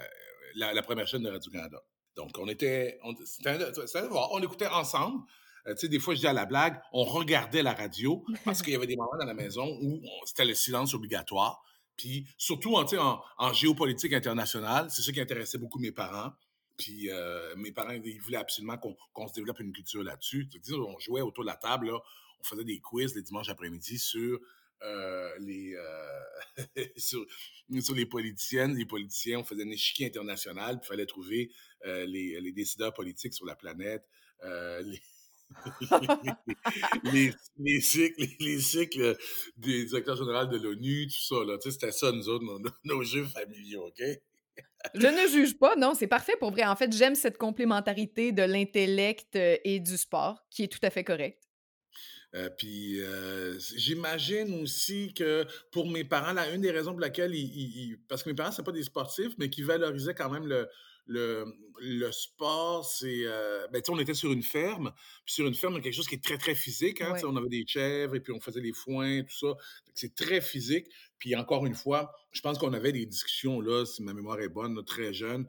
la, 0.55 0.83
première 0.83 1.07
chaîne 1.07 1.23
de 1.23 1.29
Radio-Canada. 1.29 1.81
Donc, 2.15 2.38
on 2.38 2.47
était. 2.47 2.99
On 3.03 4.41
écoutait 4.41 4.67
ensemble. 4.67 5.23
Euh, 5.69 5.73
tu 5.75 5.82
sais, 5.82 5.88
des 5.88 5.99
fois, 5.99 6.15
je 6.15 6.19
dis 6.19 6.27
à 6.27 6.34
la 6.34 6.45
blague, 6.45 6.82
on 6.91 7.03
regardait 7.03 7.63
la 7.63 7.73
radio 7.73 8.25
parce 8.43 8.62
qu'il 8.63 8.73
y 8.73 8.75
avait 8.75 8.88
des 8.88 8.97
moments 8.97 9.17
dans 9.19 9.25
la 9.25 9.34
maison 9.34 9.77
où 9.82 10.01
c'était 10.25 10.45
le 10.45 10.55
silence 10.55 10.93
obligatoire. 10.93 11.63
Puis 11.95 12.25
surtout 12.38 12.75
en, 12.75 12.86
en, 12.95 13.21
en 13.38 13.53
géopolitique 13.53 14.13
internationale, 14.13 14.89
c'est 14.89 15.01
ça 15.01 15.12
qui 15.12 15.21
intéressait 15.21 15.58
beaucoup 15.58 15.79
mes 15.79 15.91
parents. 15.91 16.32
Puis 16.79 17.12
euh, 17.12 17.55
mes 17.58 17.73
parents, 17.73 17.91
ils 17.91 18.21
voulaient 18.21 18.38
absolument 18.38 18.77
qu'on 18.77 19.27
se 19.27 19.34
développe 19.34 19.60
une 19.60 19.73
culture 19.73 20.01
là-dessus. 20.01 20.49
On 20.71 20.97
jouait 20.97 21.21
autour 21.21 21.43
de 21.43 21.49
la 21.49 21.58
table, 21.58 21.88
là, 21.88 21.99
on 22.39 22.43
faisait 22.43 22.63
des 22.63 22.79
quiz 22.79 23.13
les 23.15 23.21
dimanches 23.21 23.49
après-midi 23.49 23.99
sur 23.99 24.39
euh, 24.82 25.29
les 25.39 25.75
euh, 25.75 26.86
sur, 26.95 27.25
sur, 27.82 27.95
les 27.95 28.05
politiciennes, 28.05 28.77
les 28.77 28.86
politiciens. 28.86 29.39
On 29.39 29.43
faisait 29.43 29.63
un 29.63 29.69
échiquier 29.69 30.08
international, 30.08 30.79
puis 30.79 30.86
il 30.86 30.88
fallait 30.88 31.05
trouver 31.05 31.51
les, 31.84 32.39
les, 32.39 32.51
décideurs 32.53 32.93
politiques 32.93 33.34
sur 33.34 33.45
la 33.45 33.55
planète, 33.55 34.05
les, 34.43 35.01
les, 37.12 37.33
les, 37.57 37.81
cycles, 37.81 38.25
les, 38.39 38.59
cycles 38.59 39.17
des 39.57 39.85
directeurs 39.85 40.15
généraux 40.15 40.45
de 40.45 40.57
l'ONU, 40.57 41.07
tout 41.07 41.35
ça. 41.35 41.43
Là. 41.45 41.57
Tu 41.57 41.69
sais, 41.69 41.71
c'était 41.71 41.91
ça, 41.91 42.12
nous 42.12 42.29
autres, 42.29 42.45
nos, 42.45 42.59
nos 42.83 43.03
jeux 43.03 43.25
familiaux, 43.25 43.88
OK? 43.88 44.01
Je 44.95 45.07
ne 45.07 45.27
juge 45.27 45.57
pas, 45.57 45.75
non, 45.75 45.93
c'est 45.93 46.07
parfait 46.07 46.35
pour 46.39 46.51
vrai. 46.51 46.65
En 46.65 46.75
fait, 46.75 46.91
j'aime 46.93 47.15
cette 47.15 47.38
complémentarité 47.38 48.31
de 48.31 48.43
l'intellect 48.43 49.35
euh, 49.35 49.57
et 49.63 49.79
du 49.79 49.97
sport, 49.97 50.45
qui 50.49 50.63
est 50.63 50.67
tout 50.67 50.79
à 50.83 50.89
fait 50.89 51.03
correct. 51.03 51.43
Euh, 52.35 52.49
puis 52.57 53.01
euh, 53.01 53.57
j'imagine 53.75 54.62
aussi 54.62 55.13
que 55.15 55.45
pour 55.71 55.89
mes 55.89 56.03
parents, 56.03 56.33
là, 56.33 56.49
une 56.51 56.62
des 56.62 56.71
raisons 56.71 56.91
pour 56.91 56.99
laquelle 56.99 57.33
ils, 57.33 57.97
parce 58.07 58.21
que 58.21 58.29
mes 58.29 58.35
parents 58.35 58.51
c'est 58.51 58.63
pas 58.63 58.71
des 58.71 58.83
sportifs, 58.83 59.33
mais 59.39 59.49
qui 59.49 59.63
valorisaient 59.63 60.13
quand 60.13 60.29
même 60.29 60.45
le, 60.45 60.69
le, 61.10 61.45
le 61.82 62.12
sport, 62.12 62.86
c'est. 62.86 63.24
Euh, 63.26 63.67
ben, 63.74 63.82
on 63.89 64.00
était 64.00 64.13
sur 64.13 64.32
une 64.32 64.43
ferme. 64.43 64.93
Puis 65.26 65.34
sur 65.34 65.48
une 65.48 65.56
ferme, 65.56 65.74
il 65.74 65.78
y 65.78 65.80
a 65.80 65.84
quelque 65.84 65.93
chose 65.93 66.08
qui 66.08 66.15
est 66.15 66.24
très, 66.24 66.38
très 66.38 66.54
physique. 66.54 67.02
Hein, 67.02 67.15
On 67.24 67.36
avait 67.36 67.50
des 67.50 67.65
chèvres 67.65 68.15
et 68.15 68.19
puis 68.19 68.32
on 68.32 68.39
faisait 68.39 68.62
les 68.62 68.74
foins, 68.74 69.24
tout 69.24 69.36
ça. 69.36 69.56
C'est 69.95 70.13
très 70.13 70.39
physique. 70.39 70.86
Puis 71.17 71.36
encore 71.36 71.65
une 71.65 71.74
fois, 71.74 72.13
je 72.32 72.41
pense 72.41 72.60
qu'on 72.60 72.74
avait 72.74 72.91
des 72.91 73.06
discussions, 73.08 73.60
là, 73.60 73.86
si 73.86 74.04
ma 74.04 74.13
mémoire 74.13 74.39
est 74.39 74.50
bonne, 74.50 74.84
très 74.86 75.12
jeune. 75.13 75.48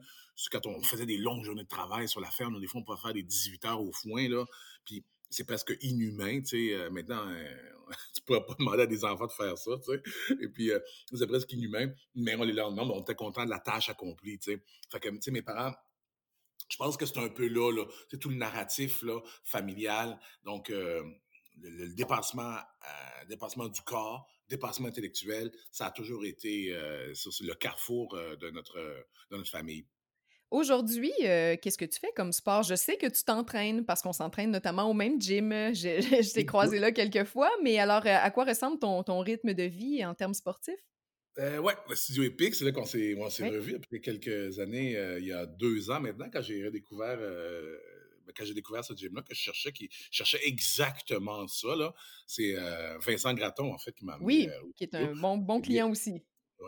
Quand 0.51 0.65
on 0.65 0.81
faisait 0.81 1.05
des 1.05 1.17
longues 1.17 1.43
journées 1.43 1.63
de 1.63 1.67
travail 1.67 2.07
sur 2.07 2.19
la 2.19 2.31
ferme, 2.31 2.59
des 2.59 2.65
fois, 2.65 2.81
on 2.81 2.83
pouvait 2.83 2.97
faire 2.99 3.13
des 3.13 3.21
18 3.21 3.65
heures 3.65 3.81
au 3.81 3.91
foin. 3.91 4.27
Là, 4.27 4.45
puis 4.83 5.03
c'est 5.31 5.45
presque 5.45 5.75
inhumain, 5.81 6.41
tu 6.41 6.45
sais. 6.45 6.73
Euh, 6.75 6.89
maintenant, 6.89 7.27
euh, 7.27 7.55
tu 8.13 8.21
pourrais 8.21 8.45
pas 8.45 8.53
demander 8.59 8.83
à 8.83 8.87
des 8.87 9.03
enfants 9.03 9.27
de 9.27 9.31
faire 9.31 9.57
ça, 9.57 9.71
tu 9.77 9.91
sais. 9.93 10.35
Et 10.41 10.47
puis, 10.49 10.71
euh, 10.71 10.79
c'est 11.13 11.27
presque 11.27 11.51
inhumain. 11.53 11.91
Mais 12.15 12.35
on 12.35 12.43
les 12.43 12.53
lendemain, 12.53 12.83
on 12.83 13.01
était 13.01 13.15
content 13.15 13.45
de 13.45 13.49
la 13.49 13.59
tâche 13.59 13.89
accomplie, 13.89 14.37
tu 14.37 14.51
sais. 14.51 14.63
Fait 14.91 14.99
que, 14.99 15.09
tu 15.09 15.21
sais, 15.21 15.31
mes 15.31 15.41
parents, 15.41 15.73
je 16.69 16.77
pense 16.77 16.97
que 16.97 17.05
c'est 17.05 17.17
un 17.17 17.29
peu 17.29 17.47
là, 17.47 17.71
là. 17.71 17.85
C'est 18.09 18.19
tout 18.19 18.29
le 18.29 18.35
narratif, 18.35 19.01
là, 19.03 19.19
familial. 19.43 20.19
Donc, 20.43 20.69
le, 20.69 21.93
dépassement, 21.95 22.57
dépassement 23.27 23.67
du 23.67 23.81
corps, 23.81 24.27
dépassement 24.47 24.87
intellectuel, 24.87 25.51
ça 25.71 25.87
a 25.87 25.91
toujours 25.91 26.25
été 26.25 26.69
le 26.71 27.53
carrefour 27.55 28.15
de, 28.15 28.49
notre, 28.51 28.77
de 29.31 29.37
notre 29.37 29.49
famille. 29.49 29.85
Aujourd'hui, 30.51 31.13
euh, 31.23 31.55
qu'est-ce 31.55 31.77
que 31.77 31.85
tu 31.85 31.97
fais 31.97 32.11
comme 32.13 32.33
sport? 32.33 32.63
Je 32.63 32.75
sais 32.75 32.97
que 32.97 33.07
tu 33.07 33.23
t'entraînes 33.23 33.85
parce 33.85 34.01
qu'on 34.01 34.11
s'entraîne 34.11 34.51
notamment 34.51 34.89
au 34.89 34.93
même 34.93 35.19
gym. 35.19 35.49
Je, 35.73 36.33
t'ai 36.33 36.45
croisé 36.45 36.77
là 36.77 36.91
quelques 36.91 37.23
fois, 37.23 37.49
mais 37.63 37.79
alors, 37.79 38.05
euh, 38.05 38.17
à 38.21 38.29
quoi 38.31 38.43
ressemble 38.43 38.77
ton, 38.77 39.01
ton 39.01 39.19
rythme 39.19 39.53
de 39.53 39.63
vie 39.63 40.05
en 40.05 40.13
termes 40.13 40.33
sportifs? 40.33 40.75
Euh, 41.39 41.59
ouais, 41.59 41.73
le 41.89 41.95
studio 41.95 42.23
Epic, 42.23 42.53
c'est 42.53 42.65
là 42.65 42.73
qu'on 42.73 42.85
s'est, 42.85 43.15
on 43.17 43.29
s'est 43.29 43.49
depuis 43.49 44.01
quelques 44.01 44.59
années, 44.59 44.97
euh, 44.97 45.19
il 45.19 45.25
y 45.25 45.31
a 45.31 45.45
deux 45.45 45.89
ans 45.89 46.01
maintenant, 46.01 46.27
quand 46.31 46.41
j'ai 46.41 46.65
redécouvert, 46.65 47.17
ben, 47.17 48.33
quand 48.35 48.43
j'ai 48.43 48.53
découvert 48.53 48.83
ce 48.83 48.93
gym-là, 48.93 49.21
que 49.21 49.33
je 49.33 49.39
cherchais, 49.39 49.71
qui 49.71 49.89
cherchait 50.11 50.45
exactement 50.45 51.47
ça, 51.47 51.73
là. 51.77 51.93
C'est 52.27 52.55
Vincent 52.99 53.33
Graton, 53.33 53.73
en 53.73 53.77
fait, 53.77 53.93
qui 53.93 54.03
m'a 54.03 54.15
amené. 54.15 54.25
Oui, 54.25 54.49
qui 54.75 54.83
est 54.83 54.95
un 54.95 55.15
bon, 55.15 55.37
bon 55.37 55.61
client 55.61 55.89
aussi 55.89 56.21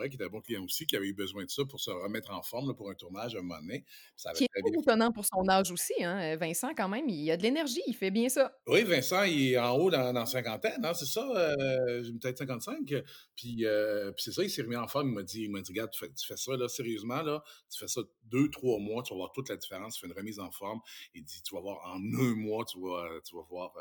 qui 0.10 0.15
était 0.15 0.25
un 0.25 0.29
bon 0.29 0.41
client 0.41 0.63
aussi, 0.63 0.86
qui 0.86 0.95
avait 0.95 1.08
eu 1.08 1.13
besoin 1.13 1.45
de 1.45 1.49
ça 1.49 1.63
pour 1.65 1.79
se 1.79 1.91
remettre 1.91 2.32
en 2.32 2.41
forme 2.41 2.75
pour 2.75 2.89
un 2.89 2.95
tournage 2.95 3.36
à 3.36 3.39
un 3.39 3.41
moment 3.41 3.60
donné. 3.62 3.86
Ça 4.15 4.32
qui 4.34 4.45
est 4.45 4.79
étonnant 4.79 5.12
pour 5.12 5.25
son 5.25 5.47
âge 5.49 5.71
aussi, 5.71 5.93
hein? 6.03 6.34
Euh, 6.34 6.38
Vincent, 6.38 6.73
quand 6.75 6.89
même, 6.89 7.08
il 7.10 7.29
a 7.32 7.38
de 7.38 7.43
l'énergie, 7.43 7.82
il 7.88 7.95
fait 7.95 8.12
bien 8.12 8.29
ça. 8.29 8.56
Oui, 8.67 8.84
Vincent, 8.84 9.23
il 9.23 9.53
est 9.53 9.58
en 9.58 9.75
haut 9.77 9.89
dans, 9.89 10.13
dans 10.13 10.25
cinquantaine, 10.25 10.84
hein, 10.84 10.93
c'est 10.93 11.06
ça, 11.06 11.27
euh, 11.36 12.03
peut-être 12.21 12.39
55. 12.39 12.93
Puis, 13.36 13.65
euh, 13.65 14.12
puis 14.12 14.23
c'est 14.23 14.32
ça, 14.32 14.43
il 14.43 14.49
s'est 14.49 14.63
remis 14.63 14.75
en 14.75 14.88
forme, 14.88 15.10
il 15.10 15.13
m'a 15.13 15.23
dit, 15.23 15.43
il 15.43 15.51
m'a 15.51 15.62
dit, 15.62 15.71
regarde, 15.71 15.91
tu 15.91 15.99
fais, 15.99 16.38
ça, 16.38 16.56
là, 16.56 16.67
sérieusement, 16.67 17.21
là, 17.21 17.43
tu 17.71 17.79
fais 17.79 17.88
ça 17.88 18.01
deux, 18.25 18.49
trois 18.49 18.79
mois, 18.79 19.03
tu 19.03 19.13
vas 19.13 19.17
voir 19.17 19.32
toute 19.32 19.49
la 19.49 19.58
différence, 19.58 19.95
tu 19.95 20.01
fais 20.01 20.08
une 20.08 20.17
remise 20.17 20.39
en 20.39 20.51
forme. 20.51 20.79
Il 21.13 21.23
dit, 21.23 21.41
tu 21.43 21.56
vas 21.56 21.62
voir 21.62 21.79
en 21.86 21.97
un 21.97 22.36
mois, 22.36 22.65
tu 22.65 22.79
vas, 22.79 23.08
tu 23.23 23.36
vas 23.36 23.43
voir 23.49 23.73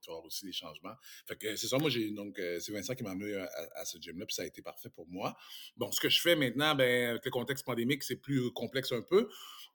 tu 0.00 0.10
vas 0.10 0.14
avoir 0.14 0.26
aussi 0.26 0.44
des 0.44 0.52
changements. 0.52 0.94
C'est 1.26 1.56
ça, 1.56 1.78
moi, 1.78 1.90
j'ai 1.90 2.10
donc, 2.10 2.38
euh, 2.38 2.58
c'est 2.60 2.72
Vincent 2.72 2.94
qui 2.94 3.02
m'a 3.02 3.10
amené 3.10 3.34
à, 3.74 3.84
ce 3.84 3.98
gym-là, 3.98 4.26
puis 4.26 4.34
ça 4.34 4.42
a 4.42 4.46
été 4.46 4.62
parfait 4.62 4.90
pour 4.90 5.06
moi. 5.08 5.36
Bon, 5.76 5.90
ce 5.92 6.00
que 6.00 6.08
je 6.08 6.20
fais 6.20 6.36
maintenant, 6.36 6.74
ben, 6.74 7.10
avec 7.10 7.24
le 7.24 7.30
contexte 7.30 7.64
pandémique, 7.64 8.02
c'est 8.02 8.16
plus 8.16 8.50
complexe 8.52 8.92
un 8.92 9.02
peu. 9.02 9.28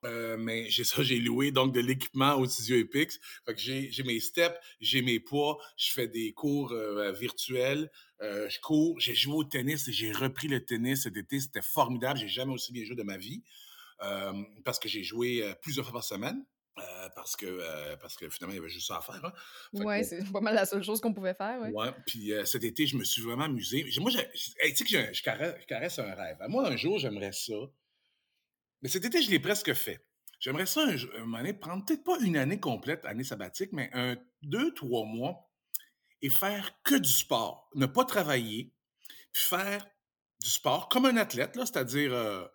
Euh, 0.06 0.38
mais 0.38 0.70
j'ai 0.70 0.84
ça, 0.84 1.04
j'ai 1.04 1.20
loué 1.20 1.52
donc 1.52 1.74
de 1.74 1.80
l'équipement 1.80 2.36
au 2.36 2.46
studio 2.46 2.78
Epix. 2.78 3.20
J'ai 3.56 4.04
mes 4.04 4.20
steps, 4.20 4.56
j'ai 4.80 5.02
mes 5.02 5.20
poids, 5.20 5.58
je 5.78 5.92
fais 5.92 6.08
des 6.08 6.34
cours 6.34 6.72
euh, 6.72 7.12
virtuels, 7.12 7.92
je 8.22 8.60
cours, 8.62 8.98
j'ai 9.02 9.16
joué 9.16 9.36
au 9.36 9.44
tennis 9.44 9.88
et 9.90 9.92
j'ai 9.92 10.14
repris 10.14 10.48
le 10.48 10.64
tennis 10.64 11.04
cet 11.04 11.18
été. 11.18 11.40
C'était 11.40 11.62
formidable. 11.62 12.20
J'ai 12.20 12.30
jamais 12.30 12.54
aussi 12.54 12.72
bien 12.72 12.86
joué 12.86 12.96
de 12.96 13.04
ma 13.04 13.18
vie 13.18 13.44
parce 14.64 14.80
que 14.80 14.90
j'ai 14.90 15.04
joué 15.04 15.54
plusieurs 15.62 15.86
fois 15.86 15.94
par 15.94 16.04
semaine. 16.04 16.46
Euh, 16.80 17.10
parce 17.16 17.36
que 17.36 17.46
euh, 17.46 17.96
parce 17.98 18.16
que 18.16 18.28
finalement 18.30 18.54
il 18.54 18.58
y 18.58 18.60
avait 18.60 18.70
juste 18.70 18.88
ça 18.88 18.98
à 18.98 19.02
faire. 19.02 19.24
Hein. 19.24 19.34
Ouais, 19.74 20.04
c'est 20.04 20.24
pas 20.32 20.42
mal 20.42 20.56
la 20.56 20.66
seule 20.66 20.84
chose 20.84 21.02
qu'on 21.02 21.14
pouvait 21.14 21.36
faire. 21.36 21.62
Ouais. 21.62 21.70
ouais 21.70 21.92
puis 22.08 22.34
euh, 22.34 22.46
cet 22.46 22.64
été 22.64 22.88
je 22.88 22.98
me 22.98 23.04
suis 23.04 23.22
vraiment 23.22 23.44
amusé. 23.44 23.88
Moi, 24.00 24.10
tu 24.12 24.76
sais 24.76 24.84
que 24.84 25.14
je, 25.14 25.22
caresse, 25.22 26.00
un 26.00 26.16
rêve. 26.16 26.38
Moi 26.50 26.68
un 26.68 26.76
jour 26.76 26.98
j'aimerais 26.98 27.32
ça. 27.32 27.54
Mais 28.82 28.90
cet 28.90 29.06
été 29.06 29.22
je 29.22 29.30
l'ai 29.30 29.40
presque 29.40 29.72
fait. 29.74 30.04
J'aimerais 30.40 30.66
ça 30.66 30.82
un, 30.82 30.98
un 31.22 31.34
année, 31.36 31.54
prendre 31.54 31.86
peut-être 31.86 32.04
pas 32.04 32.18
une 32.22 32.38
année 32.38 32.60
complète, 32.60 33.06
année 33.06 33.24
sabbatique, 33.24 33.72
mais 33.72 33.92
un 33.94 34.18
deux 34.42 34.74
trois 34.74 35.06
mois 35.06 35.52
et 36.24 36.30
faire 36.32 36.72
que 36.84 36.96
du 36.96 37.10
sport, 37.10 37.70
ne 37.76 37.86
pas 37.86 38.04
travailler, 38.04 38.74
puis 39.32 39.44
faire 39.44 39.86
du 40.42 40.50
sport 40.50 40.90
comme 40.90 41.06
un 41.06 41.18
athlète 41.18 41.56
là, 41.56 41.68
c'est-à-dire 41.68 42.50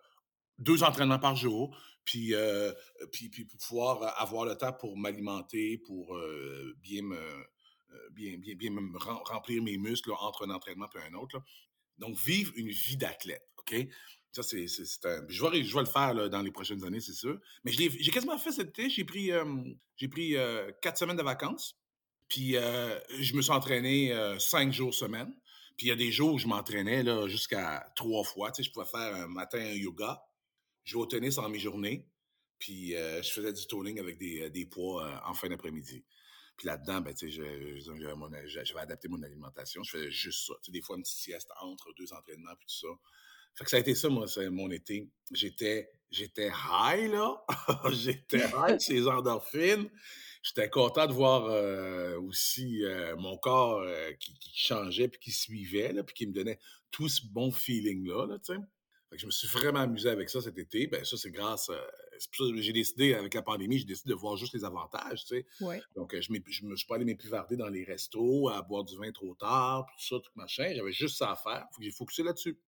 deux 0.57 0.83
entraînements 0.83 1.19
par 1.19 1.37
jour, 1.37 1.77
puis, 2.05 2.33
euh, 2.33 2.73
puis, 3.11 3.29
puis 3.29 3.45
pour 3.45 3.59
pouvoir 3.59 4.19
avoir 4.19 4.45
le 4.45 4.55
temps 4.55 4.73
pour 4.73 4.97
m'alimenter, 4.97 5.77
pour 5.77 6.15
euh, 6.15 6.75
bien 6.81 7.03
me 7.03 7.17
euh, 7.17 8.09
bien, 8.11 8.37
bien, 8.37 8.55
bien 8.55 8.71
me 8.71 8.97
remplir 8.97 9.63
mes 9.63 9.77
muscles 9.77 10.11
entre 10.19 10.47
un 10.47 10.51
entraînement 10.51 10.89
et 10.95 11.11
un 11.11 11.13
autre. 11.15 11.41
Donc, 11.97 12.17
vivre 12.17 12.51
une 12.55 12.69
vie 12.69 12.97
d'athlète, 12.97 13.47
OK? 13.57 13.75
Ça, 14.31 14.43
c'est, 14.43 14.65
un... 15.05 15.25
je, 15.27 15.45
vais, 15.45 15.63
je 15.63 15.77
le 15.77 15.85
faire 15.85 16.13
là, 16.13 16.29
dans 16.29 16.41
les 16.41 16.51
prochaines 16.51 16.83
années, 16.83 16.99
c'est 16.99 17.13
sûr. 17.13 17.39
Mais 17.63 17.71
j'ai 17.71 18.11
quasiment 18.11 18.37
fait 18.37 18.51
cet 18.51 18.69
été. 18.69 18.89
J'ai 18.89 19.03
pris, 19.03 19.31
pris 20.09 20.35
quatre 20.81 20.99
semaines 20.99 21.17
de 21.17 21.23
vacances. 21.23 21.79
Puis, 22.27 22.51
je 22.53 23.35
me 23.35 23.41
suis 23.41 23.51
entraîné 23.51 24.13
cinq 24.37 24.71
jours 24.71 24.93
semaine. 24.93 25.33
Puis, 25.77 25.87
il 25.87 25.89
y 25.89 25.91
a 25.91 25.95
des 25.95 26.11
jours 26.11 26.35
où 26.35 26.37
je 26.37 26.47
m'entraînais 26.47 27.03
jusqu'à 27.27 27.91
trois 27.95 28.23
fois. 28.23 28.51
Tu 28.51 28.61
sais, 28.61 28.69
je 28.69 28.71
pouvais 28.71 28.85
faire 28.85 29.15
un 29.15 29.27
matin 29.27 29.59
un 29.59 29.73
yoga, 29.73 30.21
je 30.83 30.91
jouais 30.93 31.03
au 31.03 31.05
tennis 31.05 31.37
en 31.37 31.49
mi-journée, 31.49 32.07
puis 32.59 32.95
euh, 32.95 33.23
je 33.23 33.31
faisais 33.31 33.53
du 33.53 33.65
tolling 33.65 33.99
avec 33.99 34.17
des, 34.17 34.41
euh, 34.41 34.49
des 34.49 34.65
poids 34.65 35.05
euh, 35.05 35.15
en 35.25 35.33
fin 35.33 35.47
d'après-midi. 35.47 36.03
Puis 36.57 36.67
là-dedans, 36.67 36.99
ben, 36.99 37.13
tu 37.13 37.31
sais, 37.31 37.79
j'avais 37.79 38.81
adapté 38.81 39.07
mon 39.07 39.23
alimentation. 39.23 39.81
Je 39.81 39.91
faisais 39.91 40.11
juste 40.11 40.45
ça. 40.45 40.53
Tu 40.55 40.65
sais, 40.65 40.71
des 40.73 40.81
fois, 40.81 40.97
une 40.97 41.03
petite 41.03 41.17
sieste 41.17 41.49
entre 41.61 41.93
deux 41.97 42.11
entraînements, 42.11 42.53
puis 42.59 42.67
tout 42.67 42.87
ça. 42.87 42.93
Fait 43.55 43.63
que 43.63 43.69
ça 43.69 43.77
a 43.77 43.79
été 43.79 43.95
ça, 43.95 44.09
moi, 44.09 44.25
mon 44.51 44.69
été. 44.69 45.09
J'étais, 45.31 45.89
j'étais 46.11 46.49
high, 46.49 47.09
là. 47.09 47.45
j'étais 47.93 48.39
high, 48.57 48.77
ces 48.77 49.07
endorphines. 49.07 49.89
J'étais 50.43 50.69
content 50.69 51.07
de 51.07 51.13
voir 51.13 51.43
aussi 52.23 52.81
mon 53.17 53.37
corps 53.37 53.85
qui, 54.19 54.37
qui, 54.39 54.57
changeait, 54.57 55.07
puis 55.07 55.19
qui 55.19 55.31
suivait, 55.31 55.93
là, 55.93 56.03
puis 56.03 56.13
qui 56.13 56.27
me 56.27 56.33
donnait 56.33 56.59
tout 56.91 57.07
ce 57.07 57.21
bon 57.25 57.51
feeling-là, 57.51 58.25
là, 58.27 58.39
tu 58.39 58.53
sais 58.53 58.59
je 59.11 59.25
me 59.25 59.31
suis 59.31 59.47
vraiment 59.47 59.79
amusé 59.79 60.09
avec 60.09 60.29
ça 60.29 60.41
cet 60.41 60.57
été. 60.57 60.87
Ben, 60.87 61.03
ça, 61.03 61.17
c'est 61.17 61.31
grâce. 61.31 61.71
j'ai 62.57 62.73
décidé, 62.73 63.13
avec 63.13 63.33
la 63.33 63.41
pandémie, 63.41 63.79
j'ai 63.79 63.85
décidé 63.85 64.09
de 64.09 64.15
voir 64.15 64.37
juste 64.37 64.53
les 64.53 64.63
avantages, 64.63 65.25
tu 65.25 65.35
sais. 65.37 65.45
Donc, 65.95 66.15
je, 66.15 66.33
je 66.47 66.65
me 66.65 66.75
suis 66.75 66.87
pas 66.87 66.95
allé 66.95 67.05
m'épivarder 67.05 67.57
dans 67.57 67.69
les 67.69 67.83
restos, 67.83 68.49
à 68.49 68.61
boire 68.61 68.83
du 68.83 68.95
vin 68.97 69.11
trop 69.11 69.35
tard, 69.35 69.85
tout 69.87 70.03
ça, 70.03 70.15
tout 70.23 70.31
machin. 70.35 70.71
J'avais 70.75 70.91
juste 70.91 71.17
ça 71.17 71.31
à 71.31 71.35
faire. 71.35 71.67
Faut 71.71 71.79
que 71.79 71.85
j'ai 71.85 71.91
focusé 71.91 72.23
là-dessus. 72.23 72.59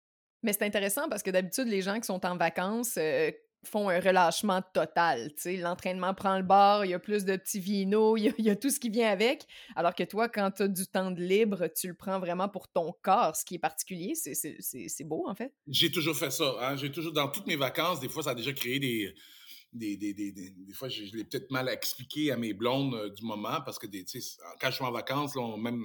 Mais 0.43 0.53
c'est 0.53 0.63
intéressant 0.63 1.07
parce 1.07 1.21
que 1.21 1.29
d'habitude, 1.29 1.67
les 1.67 1.81
gens 1.81 1.99
qui 1.99 2.05
sont 2.05 2.25
en 2.25 2.35
vacances, 2.35 2.97
euh, 2.97 3.31
font 3.63 3.89
un 3.89 3.99
relâchement 3.99 4.61
total. 4.73 5.31
L'entraînement 5.45 6.13
prend 6.13 6.37
le 6.37 6.43
bord, 6.43 6.85
il 6.85 6.91
y 6.91 6.93
a 6.93 6.99
plus 6.99 7.25
de 7.25 7.35
petits 7.35 7.59
vinos, 7.59 8.19
il 8.19 8.45
y, 8.45 8.49
a, 8.49 8.55
tout 8.55 8.69
ce 8.69 8.79
qui 8.79 8.89
vient 8.89 9.09
avec. 9.09 9.45
Alors 9.75 9.93
que 9.93 10.03
toi, 10.03 10.29
quand 10.29 10.51
tu 10.51 10.63
as 10.63 10.67
du 10.67 10.87
temps 10.87 11.11
de 11.11 11.21
libre, 11.21 11.67
tu 11.67 11.87
le 11.87 11.93
prends 11.93 12.19
vraiment 12.19 12.49
pour 12.49 12.67
ton 12.67 12.93
corps, 13.01 13.35
ce 13.35 13.45
qui 13.45 13.55
est 13.55 13.59
particulier. 13.59 14.15
C'est 14.15 15.03
beau, 15.03 15.25
en 15.27 15.35
fait. 15.35 15.53
J'ai 15.67 15.91
toujours 15.91 16.15
fait 16.15 16.31
ça. 16.31 16.55
Hein. 16.61 16.75
J'ai 16.75 16.91
toujours, 16.91 17.13
dans 17.13 17.27
toutes 17.27 17.47
mes 17.47 17.55
vacances, 17.55 17.99
des 17.99 18.09
fois, 18.09 18.23
ça 18.23 18.31
a 18.31 18.35
déjà 18.35 18.53
créé 18.53 18.79
des. 18.79 19.13
Des, 19.73 19.95
des, 19.95 20.13
des, 20.13 20.33
des 20.33 20.73
fois, 20.73 20.89
je, 20.89 21.15
l'ai 21.15 21.23
peut-être 21.23 21.49
mal 21.49 21.69
expliqué 21.69 22.29
à 22.33 22.35
mes 22.35 22.53
blondes 22.53 22.93
euh, 22.93 23.09
du 23.09 23.23
moment 23.23 23.61
parce 23.63 23.79
que 23.79 23.87
des, 23.87 24.03
quand 24.59 24.69
je 24.69 24.75
suis 24.75 24.83
en 24.83 24.91
vacances, 24.91 25.33
là, 25.33 25.55
même, 25.55 25.81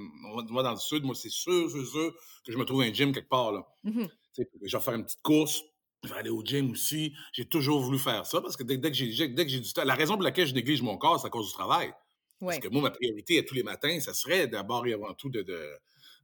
moi, 0.51 0.65
dans 0.65 0.73
le 0.73 0.77
sud, 0.77 1.05
moi, 1.05 1.15
c'est 1.15 1.31
sûr, 1.31 1.71
sûr, 1.71 1.87
sûr 1.87 2.13
que 2.45 2.51
je 2.51 2.59
me 2.59 2.65
trouve 2.65 2.83
un 2.83 2.93
gym 2.93 3.13
quelque 3.13 3.29
part. 3.29 3.53
Là. 3.53 3.65
Mmh 3.85 4.07
Je 4.37 4.77
vais 4.77 4.83
faire 4.83 4.95
une 4.95 5.05
petite 5.05 5.23
course, 5.23 5.63
je 6.05 6.09
vais 6.09 6.17
aller 6.17 6.31
au 6.31 6.43
gym 6.45 6.71
aussi. 6.71 7.15
J'ai 7.33 7.47
toujours 7.47 7.81
voulu 7.81 7.99
faire 7.99 8.27
ça 8.27 8.41
parce 8.41 8.57
que 8.57 8.63
dès, 8.63 8.79
que 8.81 8.97
j'ai 8.97 9.61
du 9.61 9.73
temps, 9.73 9.85
la 9.85 9.95
raison 9.95 10.15
pour 10.15 10.23
laquelle 10.23 10.47
je 10.47 10.55
néglige 10.55 10.83
mon 10.83 10.97
corps, 10.97 11.21
c'est 11.21 11.27
à 11.27 11.31
cause 11.31 11.49
du 11.49 11.53
travail. 11.53 11.93
Parce 12.41 12.59
que 12.59 12.69
moi, 12.69 12.83
ma 12.83 12.91
priorité 12.91 13.39
à 13.39 13.43
tous 13.43 13.55
les 13.55 13.63
matins, 13.63 13.99
ça 14.01 14.13
serait 14.13 14.47
d'abord 14.47 14.87
et 14.87 14.93
avant 14.93 15.15
tout 15.15 15.31
de, 15.31 15.43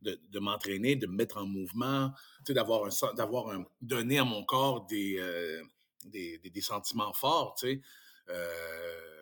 de, 0.02 0.38
m'entraîner, 0.38 0.96
de 0.96 1.06
me 1.06 1.14
mettre 1.14 1.38
en 1.38 1.46
mouvement, 1.46 2.12
d'avoir 2.48 2.84
un, 2.84 3.14
d'avoir 3.14 3.48
un, 3.48 3.64
donner 3.80 4.18
à 4.18 4.24
mon 4.24 4.44
corps 4.44 4.86
des, 4.86 5.16
euh, 5.18 5.62
des, 6.04 6.38
des, 6.38 6.60
sentiments 6.60 7.12
forts, 7.12 7.54
tu 7.58 7.66
sais. 7.66 7.80
Euh, 8.28 9.12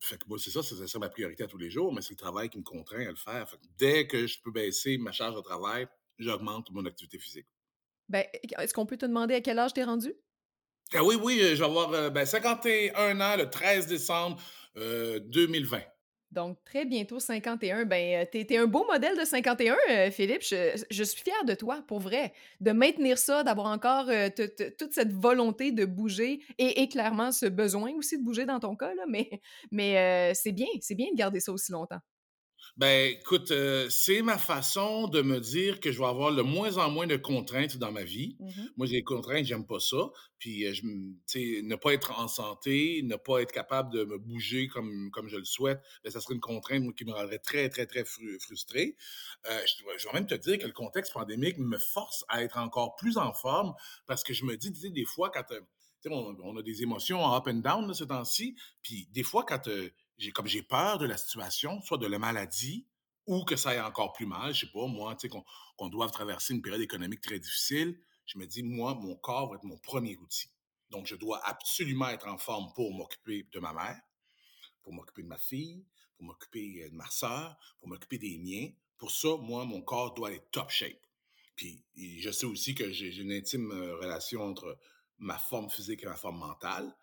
fait 0.00 0.18
que 0.18 0.38
c'est 0.38 0.50
ça, 0.50 0.62
c'est 0.62 0.98
ma 0.98 1.08
priorité 1.08 1.44
à 1.44 1.46
tous 1.46 1.56
les 1.56 1.70
jours, 1.70 1.92
mais 1.94 2.02
c'est 2.02 2.12
le 2.12 2.18
travail 2.18 2.50
qui 2.50 2.58
me 2.58 2.62
contraint 2.62 3.06
à 3.06 3.10
le 3.10 3.16
faire. 3.16 3.46
dès 3.78 4.06
que 4.06 4.26
je 4.26 4.38
peux 4.42 4.50
baisser 4.50 4.98
ma 4.98 5.12
charge 5.12 5.34
de 5.34 5.40
travail, 5.40 5.86
j'augmente 6.18 6.70
mon 6.70 6.84
activité 6.84 7.18
physique. 7.18 7.46
Ben, 8.08 8.24
est-ce 8.58 8.74
qu'on 8.74 8.86
peut 8.86 8.96
te 8.96 9.06
demander 9.06 9.34
à 9.34 9.40
quel 9.40 9.58
âge 9.58 9.72
t'es 9.72 9.84
rendu? 9.84 10.12
Ah 10.92 11.02
oui, 11.02 11.16
oui, 11.22 11.38
je 11.40 11.54
vais 11.54 11.64
avoir 11.64 12.10
ben, 12.10 12.26
51 12.26 13.20
ans 13.20 13.36
le 13.36 13.48
13 13.48 13.86
décembre 13.86 14.40
2020. 14.76 15.80
Donc, 16.30 16.58
très 16.64 16.84
bientôt 16.84 17.20
51. 17.20 17.84
Ben, 17.84 18.26
t'es 18.30 18.46
es 18.50 18.56
un 18.56 18.66
beau 18.66 18.84
modèle 18.86 19.16
de 19.16 19.24
51, 19.24 20.10
Philippe. 20.10 20.42
Je, 20.42 21.04
suis 21.04 21.22
fière 21.22 21.44
de 21.44 21.54
toi, 21.54 21.82
pour 21.86 22.00
vrai. 22.00 22.32
De 22.60 22.72
maintenir 22.72 23.18
ça, 23.18 23.44
d'avoir 23.44 23.68
encore 23.68 24.06
toute 24.36 24.92
cette 24.92 25.12
volonté 25.12 25.70
de 25.70 25.84
bouger 25.84 26.40
et, 26.58 26.88
clairement 26.88 27.30
ce 27.30 27.46
besoin 27.46 27.92
aussi 27.94 28.18
de 28.18 28.24
bouger 28.24 28.46
dans 28.46 28.60
ton 28.60 28.74
cas, 28.76 28.94
là, 28.94 29.04
mais, 29.08 29.30
mais 29.70 30.34
c'est 30.34 30.52
bien, 30.52 30.66
c'est 30.80 30.96
bien 30.96 31.10
de 31.12 31.16
garder 31.16 31.40
ça 31.40 31.52
aussi 31.52 31.70
longtemps. 31.72 32.00
Ben, 32.76 33.12
écoute, 33.12 33.52
euh, 33.52 33.88
c'est 33.88 34.20
ma 34.20 34.36
façon 34.36 35.06
de 35.06 35.22
me 35.22 35.38
dire 35.38 35.78
que 35.78 35.92
je 35.92 35.98
vais 36.00 36.06
avoir 36.06 36.32
le 36.32 36.42
moins 36.42 36.76
en 36.78 36.90
moins 36.90 37.06
de 37.06 37.14
contraintes 37.14 37.76
dans 37.76 37.92
ma 37.92 38.02
vie. 38.02 38.36
Mmh 38.40 38.62
Moi, 38.76 38.86
j'ai 38.88 38.96
des 38.96 39.04
contraintes, 39.04 39.44
j'aime 39.44 39.64
pas 39.64 39.78
ça. 39.78 40.10
Puis, 40.40 40.66
euh, 40.66 40.72
je, 40.72 40.82
ne 40.84 41.76
pas 41.76 41.94
être 41.94 42.18
en 42.18 42.26
santé, 42.26 43.02
ne 43.04 43.14
pas 43.14 43.42
être 43.42 43.52
capable 43.52 43.92
de 43.92 44.02
me 44.02 44.18
bouger 44.18 44.66
comme, 44.66 45.10
comme 45.12 45.28
je 45.28 45.36
le 45.36 45.44
souhaite, 45.44 45.80
ben, 46.02 46.10
ça 46.10 46.20
serait 46.20 46.34
une 46.34 46.40
contrainte 46.40 46.82
qui 46.96 47.04
me 47.04 47.12
rendrait 47.12 47.38
très, 47.38 47.68
très, 47.68 47.86
très 47.86 48.04
frustré. 48.40 48.96
Euh, 49.48 49.60
je, 49.96 50.08
vais 50.08 50.12
même 50.12 50.26
te 50.26 50.34
dire 50.34 50.58
que 50.58 50.66
le 50.66 50.72
contexte 50.72 51.12
pandémique 51.12 51.58
me 51.58 51.78
force 51.78 52.24
à 52.28 52.42
être 52.42 52.58
encore 52.58 52.96
plus 52.96 53.18
en 53.18 53.32
forme 53.32 53.72
parce 54.06 54.24
que 54.24 54.34
je 54.34 54.44
me 54.44 54.56
dis, 54.56 54.72
des 54.90 55.04
fois, 55.04 55.30
quand 55.30 55.44
on, 56.10 56.36
on, 56.42 56.56
a 56.56 56.62
des 56.62 56.82
émotions 56.82 57.22
en 57.24 57.36
up 57.36 57.44
and 57.46 57.60
down 57.60 57.86
de 57.86 57.92
ce 57.92 58.02
temps-ci, 58.02 58.56
puis 58.82 59.08
des 59.12 59.22
fois, 59.22 59.44
quand 59.46 59.68
comme 60.32 60.46
j'ai 60.46 60.62
peur 60.62 60.98
de 60.98 61.06
la 61.06 61.16
situation, 61.16 61.80
soit 61.82 61.98
de 61.98 62.06
la 62.06 62.18
maladie 62.18 62.86
ou 63.26 63.44
que 63.44 63.56
ça 63.56 63.70
aille 63.70 63.80
encore 63.80 64.12
plus 64.12 64.26
mal. 64.26 64.54
Je 64.54 64.66
sais 64.66 64.72
pas, 64.72 64.86
moi, 64.86 65.14
tu 65.16 65.28
sais, 65.28 65.42
qu'on 65.76 65.88
doive 65.88 66.10
traverser 66.10 66.54
une 66.54 66.62
période 66.62 66.82
économique 66.82 67.20
très 67.20 67.38
difficile. 67.38 67.98
Je 68.26 68.38
me 68.38 68.46
dis, 68.46 68.62
moi, 68.62 68.94
mon 68.94 69.16
corps 69.16 69.50
va 69.50 69.56
être 69.56 69.64
mon 69.64 69.78
premier 69.78 70.16
outil. 70.16 70.50
Donc, 70.90 71.06
je 71.06 71.16
dois 71.16 71.40
absolument 71.46 72.08
être 72.08 72.28
en 72.28 72.38
forme 72.38 72.72
pour 72.74 72.92
m'occuper 72.92 73.48
de 73.52 73.58
ma 73.60 73.72
mère, 73.72 74.00
pour 74.82 74.92
m'occuper 74.92 75.22
de 75.22 75.28
ma 75.28 75.38
fille, 75.38 75.84
pour 76.16 76.26
m'occuper 76.26 76.84
euh, 76.84 76.90
de 76.90 76.94
ma 76.94 77.08
soeur, 77.10 77.56
pour 77.80 77.88
m'occuper 77.88 78.18
des 78.18 78.38
miens. 78.38 78.70
Pour 78.96 79.10
ça, 79.10 79.36
moi, 79.40 79.64
mon 79.64 79.82
corps 79.82 80.14
doit 80.14 80.32
être 80.32 80.50
top 80.50 80.70
shape. 80.70 81.04
Puis, 81.56 81.84
je 81.96 82.30
sais 82.30 82.46
aussi 82.46 82.74
que 82.74 82.90
j'ai 82.92 83.14
une 83.16 83.32
intime 83.32 83.70
euh, 83.72 83.96
relation 83.96 84.42
entre 84.42 84.78
ma 85.18 85.38
forme 85.38 85.70
physique 85.70 86.02
et 86.02 86.06
ma 86.06 86.16
forme 86.16 86.38
mentale. 86.38 86.94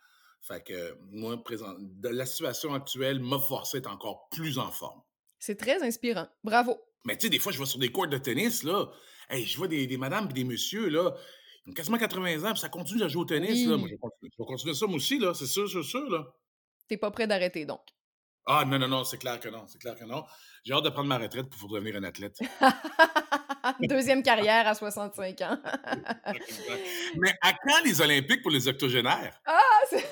Fait 0.41 0.63
que 0.63 0.97
moi, 1.11 1.41
présent, 1.43 1.75
de 1.79 2.09
la 2.09 2.25
situation 2.25 2.73
actuelle 2.73 3.19
m'a 3.19 3.39
forcé 3.39 3.77
à 3.77 3.79
être 3.79 3.91
encore 3.91 4.27
plus 4.29 4.57
en 4.57 4.71
forme. 4.71 5.01
C'est 5.39 5.55
très 5.55 5.83
inspirant. 5.83 6.27
Bravo. 6.43 6.79
Mais 7.05 7.15
tu 7.15 7.25
sais, 7.25 7.29
des 7.29 7.39
fois, 7.39 7.51
je 7.51 7.59
vais 7.59 7.65
sur 7.65 7.79
des 7.79 7.91
courts 7.91 8.07
de 8.07 8.17
tennis, 8.17 8.63
là. 8.63 8.91
Hey, 9.29 9.45
je 9.45 9.57
vois 9.57 9.67
des, 9.67 9.87
des 9.87 9.97
madames 9.97 10.27
et 10.29 10.33
des 10.33 10.43
messieurs, 10.43 10.89
là. 10.89 11.15
Ils 11.65 11.71
ont 11.71 11.73
quasiment 11.73 11.97
80 11.97 12.43
ans, 12.43 12.51
puis 12.51 12.59
ça 12.59 12.69
continue 12.69 13.03
à 13.03 13.07
jouer 13.07 13.21
au 13.21 13.25
tennis, 13.25 13.67
là. 13.67 13.77
Moi, 13.77 13.87
je 13.87 13.93
vais, 13.93 14.45
continuer, 14.45 14.73
ça, 14.73 14.87
moi 14.87 14.95
aussi, 14.95 15.19
là. 15.19 15.33
C'est 15.33 15.45
sûr, 15.45 15.69
c'est 15.69 15.83
sûr, 15.83 16.09
là. 16.09 16.25
T'es 16.87 16.97
pas 16.97 17.11
prêt 17.11 17.27
d'arrêter, 17.27 17.65
donc? 17.65 17.81
Ah, 18.45 18.65
non, 18.65 18.79
non, 18.79 18.87
non, 18.87 19.03
c'est 19.03 19.17
clair 19.17 19.39
que 19.39 19.49
non. 19.49 19.65
C'est 19.67 19.79
clair 19.79 19.95
que 19.95 20.03
non. 20.03 20.25
J'ai 20.63 20.73
hâte 20.73 20.83
de 20.83 20.89
prendre 20.89 21.07
ma 21.07 21.17
retraite 21.17 21.49
pour 21.49 21.69
devenir 21.69 21.95
un 21.95 22.03
athlète. 22.03 22.37
Deuxième 23.81 24.23
carrière 24.23 24.67
à 24.67 24.73
65 24.73 25.41
ans. 25.41 25.57
Mais 27.17 27.33
à 27.41 27.53
quand 27.53 27.83
les 27.85 28.01
Olympiques 28.01 28.41
pour 28.41 28.51
les 28.51 28.67
octogénaires? 28.67 29.39
Ah, 29.45 29.59
c'est... 29.89 30.03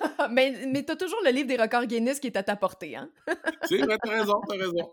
mais 0.30 0.66
mais 0.66 0.84
tu 0.84 0.92
as 0.92 0.96
toujours 0.96 1.20
le 1.24 1.30
livre 1.30 1.48
des 1.48 1.56
records 1.56 1.86
Guinness 1.86 2.20
qui 2.20 2.28
est 2.28 2.36
à 2.36 2.42
ta 2.42 2.56
portée, 2.56 2.96
hein? 2.96 3.10
C'est 3.68 3.78
vrai, 3.78 3.98
t'as 4.02 4.10
raison, 4.10 4.40
t'as 4.48 4.56
raison. 4.56 4.92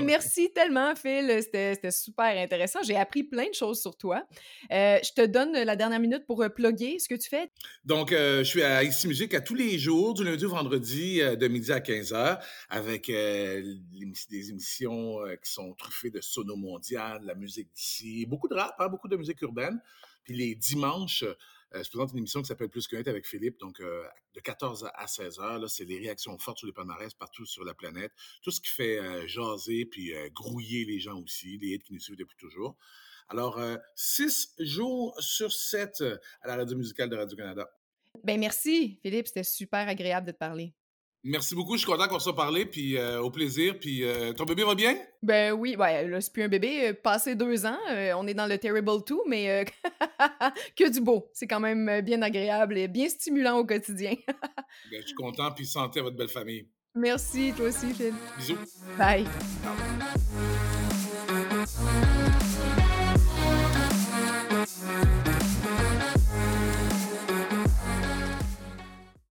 merci 0.04 0.52
tellement, 0.52 0.94
Phil. 0.94 1.40
C'était 1.42 1.90
super 1.90 2.36
intéressant. 2.38 2.80
J'ai 2.82 2.96
appris 2.96 3.22
plein 3.22 3.48
de 3.48 3.54
choses 3.54 3.80
sur 3.80 3.96
toi. 3.96 4.24
Euh, 4.72 4.98
je 5.02 5.12
te 5.12 5.26
donne 5.26 5.52
la 5.52 5.76
dernière 5.76 6.00
minute 6.00 6.26
pour 6.26 6.42
euh, 6.42 6.48
plugger 6.48 6.98
ce 6.98 7.08
que 7.08 7.14
tu 7.14 7.28
fais. 7.28 7.50
Donc, 7.84 8.12
euh, 8.12 8.38
je 8.38 8.44
suis 8.44 8.62
à 8.62 8.82
Ici 8.82 9.08
Musique 9.08 9.34
à 9.34 9.40
tous 9.40 9.54
les 9.54 9.78
jours, 9.78 10.14
du 10.14 10.24
lundi 10.24 10.44
au 10.44 10.50
vendredi, 10.50 11.20
de 11.20 11.48
midi 11.48 11.72
à 11.72 11.80
15h, 11.80 12.40
avec 12.68 13.06
des 13.08 14.50
émissions 14.50 15.18
qui 15.42 15.50
sont 15.50 15.72
truffées 15.74 16.10
de 16.10 16.20
sono 16.20 16.56
mondial, 16.56 17.22
la 17.24 17.34
musique 17.34 17.68
d'ici, 17.74 18.26
beaucoup 18.26 18.48
de 18.48 18.54
rap, 18.54 18.74
hein, 18.78 18.88
beaucoup 18.88 19.08
de 19.08 19.16
musique 19.16 19.40
urbaine. 19.42 19.80
Puis 20.24 20.36
les 20.36 20.54
dimanches, 20.54 21.24
euh, 21.74 21.82
je 21.84 21.88
présente 21.88 22.12
une 22.12 22.18
émission 22.18 22.40
qui 22.40 22.48
s'appelle 22.48 22.68
Plus 22.68 22.88
qu'un 22.88 22.98
avec 22.98 23.26
Philippe, 23.26 23.58
donc 23.58 23.80
euh, 23.80 24.04
de 24.34 24.40
14 24.40 24.88
à 24.94 25.06
16 25.06 25.38
heures. 25.38 25.58
Là, 25.58 25.68
c'est 25.68 25.84
les 25.84 25.98
réactions 25.98 26.36
fortes 26.38 26.58
sur 26.58 26.66
les 26.66 26.72
palmarès 26.72 27.14
partout 27.14 27.46
sur 27.46 27.64
la 27.64 27.74
planète. 27.74 28.12
Tout 28.42 28.50
ce 28.50 28.60
qui 28.60 28.70
fait 28.70 28.98
euh, 28.98 29.26
jaser 29.26 29.84
puis 29.86 30.12
grouiller 30.32 30.84
les 30.84 30.98
gens 30.98 31.20
aussi, 31.20 31.58
les 31.58 31.68
hits 31.68 31.78
qui 31.78 31.92
nous 31.92 32.00
suivent 32.00 32.16
depuis 32.16 32.36
toujours. 32.36 32.76
Alors, 33.28 33.60
six 33.94 34.52
jours 34.58 35.14
sur 35.20 35.52
sept 35.52 36.02
à 36.42 36.48
la 36.48 36.56
radio 36.56 36.76
musicale 36.76 37.08
de 37.08 37.16
Radio-Canada. 37.16 37.70
Ben 38.24 38.40
merci, 38.40 38.98
Philippe. 39.02 39.28
C'était 39.28 39.44
super 39.44 39.88
agréable 39.88 40.26
de 40.26 40.32
te 40.32 40.36
parler. 40.36 40.74
Merci 41.22 41.54
beaucoup, 41.54 41.74
je 41.74 41.80
suis 41.82 41.86
content 41.86 42.08
qu'on 42.08 42.18
se 42.18 42.30
parlé, 42.30 42.64
puis 42.64 42.96
euh, 42.96 43.20
au 43.20 43.30
plaisir. 43.30 43.78
Puis 43.78 44.04
euh, 44.04 44.32
ton 44.32 44.44
bébé 44.44 44.64
va 44.64 44.74
bien? 44.74 44.96
Ben 45.22 45.52
oui, 45.52 45.76
ouais, 45.76 46.08
là, 46.08 46.20
c'est 46.20 46.32
plus 46.32 46.42
un 46.42 46.48
bébé. 46.48 46.88
Euh, 46.88 46.94
passé 46.94 47.34
deux 47.34 47.66
ans, 47.66 47.78
on 48.16 48.26
est 48.26 48.32
dans 48.32 48.46
le 48.46 48.56
Terrible 48.56 49.04
2, 49.06 49.16
mais 49.28 49.66
que 50.76 50.90
du 50.90 51.00
beau. 51.00 51.28
C'est 51.34 51.46
quand 51.46 51.60
même 51.60 52.00
bien 52.00 52.22
agréable 52.22 52.78
et 52.78 52.88
bien 52.88 53.08
stimulant 53.08 53.58
au 53.58 53.66
quotidien. 53.66 54.14
ben, 54.90 55.00
je 55.00 55.06
suis 55.06 55.14
content, 55.14 55.50
puis 55.52 55.66
santé 55.66 56.00
à 56.00 56.04
votre 56.04 56.16
belle 56.16 56.28
famille. 56.28 56.66
Merci, 56.94 57.52
toi 57.54 57.66
aussi, 57.66 57.92
Phil. 57.92 58.14
Bisous. 58.38 58.56
Bye. 58.96 59.26